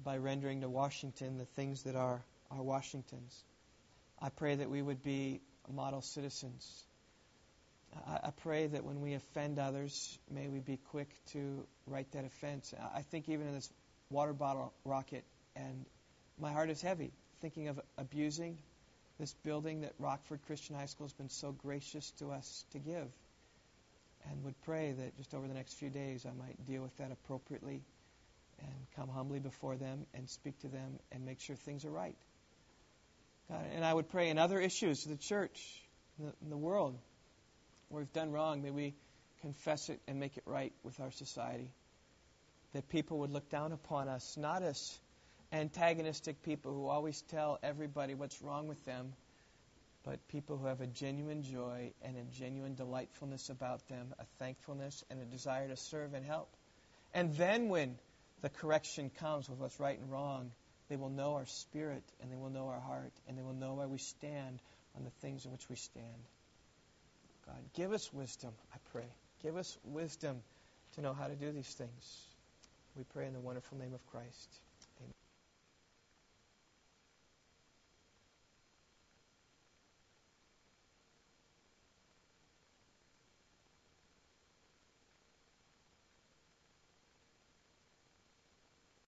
by 0.02 0.16
rendering 0.18 0.60
to 0.60 0.68
Washington 0.68 1.38
the 1.38 1.44
things 1.44 1.82
that 1.84 1.96
are 1.96 2.22
are 2.50 2.62
Washington's. 2.62 3.44
I 4.20 4.28
pray 4.28 4.54
that 4.54 4.70
we 4.70 4.80
would 4.80 5.02
be 5.02 5.40
model 5.68 6.00
citizens. 6.00 6.84
I, 8.06 8.30
pray 8.30 8.66
that 8.66 8.84
when 8.84 9.00
we 9.00 9.14
offend 9.14 9.58
others, 9.58 10.18
may 10.30 10.48
we 10.48 10.58
be 10.58 10.78
quick 10.90 11.08
to 11.32 11.66
right 11.86 12.10
that 12.12 12.24
offense. 12.24 12.74
I 12.94 13.02
think 13.02 13.28
even 13.28 13.46
in 13.46 13.54
this 13.54 13.70
water 14.10 14.32
bottle 14.32 14.72
rocket, 14.84 15.24
and 15.54 15.86
my 16.38 16.52
heart 16.52 16.70
is 16.70 16.82
heavy 16.82 17.12
thinking 17.40 17.68
of 17.68 17.80
abusing 17.98 18.56
this 19.18 19.32
building 19.44 19.80
that 19.80 19.92
Rockford 19.98 20.40
Christian 20.46 20.76
High 20.76 20.86
School 20.86 21.06
has 21.06 21.12
been 21.12 21.30
so 21.30 21.52
gracious 21.52 22.10
to 22.18 22.30
us 22.30 22.64
to 22.72 22.78
give. 22.78 23.08
And 24.30 24.44
would 24.44 24.60
pray 24.62 24.92
that 24.92 25.16
just 25.16 25.34
over 25.34 25.46
the 25.46 25.54
next 25.54 25.74
few 25.74 25.88
days 25.88 26.26
I 26.26 26.32
might 26.36 26.66
deal 26.66 26.82
with 26.82 26.96
that 26.98 27.12
appropriately 27.12 27.82
and 28.58 28.86
come 28.96 29.08
humbly 29.08 29.38
before 29.38 29.76
them 29.76 30.06
and 30.14 30.28
speak 30.28 30.58
to 30.60 30.68
them 30.68 30.98
and 31.12 31.24
make 31.24 31.40
sure 31.40 31.56
things 31.56 31.84
are 31.84 31.90
right. 31.90 32.16
God, 33.48 33.64
and 33.74 33.84
I 33.84 33.94
would 33.94 34.08
pray 34.08 34.28
in 34.30 34.38
other 34.38 34.58
issues 34.58 35.04
the 35.04 35.16
church, 35.16 35.62
the, 36.18 36.32
the 36.48 36.56
world, 36.56 36.98
where 37.88 38.02
we've 38.02 38.12
done 38.12 38.32
wrong, 38.32 38.62
may 38.62 38.70
we 38.70 38.94
confess 39.40 39.88
it 39.88 40.00
and 40.08 40.18
make 40.18 40.36
it 40.36 40.42
right 40.46 40.72
with 40.82 40.98
our 41.00 41.10
society. 41.10 41.70
That 42.72 42.88
people 42.88 43.18
would 43.20 43.30
look 43.30 43.48
down 43.48 43.72
upon 43.72 44.08
us, 44.08 44.36
not 44.36 44.62
as 44.62 44.98
antagonistic 45.52 46.42
people 46.42 46.72
who 46.72 46.86
always 46.86 47.22
tell 47.22 47.58
everybody 47.62 48.14
what's 48.14 48.42
wrong 48.42 48.66
with 48.66 48.84
them, 48.84 49.12
but 50.04 50.26
people 50.28 50.56
who 50.56 50.66
have 50.66 50.80
a 50.80 50.86
genuine 50.86 51.42
joy 51.42 51.92
and 52.02 52.16
a 52.16 52.22
genuine 52.38 52.74
delightfulness 52.74 53.50
about 53.50 53.86
them, 53.88 54.14
a 54.18 54.24
thankfulness 54.38 55.04
and 55.10 55.20
a 55.20 55.24
desire 55.24 55.68
to 55.68 55.76
serve 55.76 56.14
and 56.14 56.24
help. 56.24 56.48
And 57.14 57.34
then 57.34 57.68
when 57.68 57.96
the 58.42 58.48
correction 58.48 59.10
comes 59.18 59.48
with 59.48 59.58
what's 59.58 59.80
right 59.80 59.98
and 59.98 60.10
wrong, 60.10 60.50
they 60.88 60.96
will 60.96 61.10
know 61.10 61.34
our 61.34 61.46
spirit 61.46 62.04
and 62.20 62.30
they 62.30 62.36
will 62.36 62.50
know 62.50 62.68
our 62.68 62.80
heart 62.80 63.12
and 63.26 63.36
they 63.36 63.42
will 63.42 63.54
know 63.54 63.74
where 63.74 63.88
we 63.88 63.98
stand 63.98 64.60
on 64.96 65.04
the 65.04 65.10
things 65.22 65.44
in 65.44 65.52
which 65.52 65.68
we 65.68 65.76
stand. 65.76 66.22
God, 67.46 67.62
give 67.74 67.92
us 67.92 68.12
wisdom, 68.12 68.52
I 68.74 68.78
pray. 68.92 69.06
Give 69.42 69.56
us 69.56 69.78
wisdom 69.84 70.42
to 70.94 71.00
know 71.00 71.12
how 71.12 71.26
to 71.26 71.36
do 71.36 71.52
these 71.52 71.72
things. 71.74 72.26
We 72.96 73.04
pray 73.04 73.26
in 73.26 73.32
the 73.32 73.40
wonderful 73.40 73.78
name 73.78 73.94
of 73.94 74.04
Christ. 74.06 74.60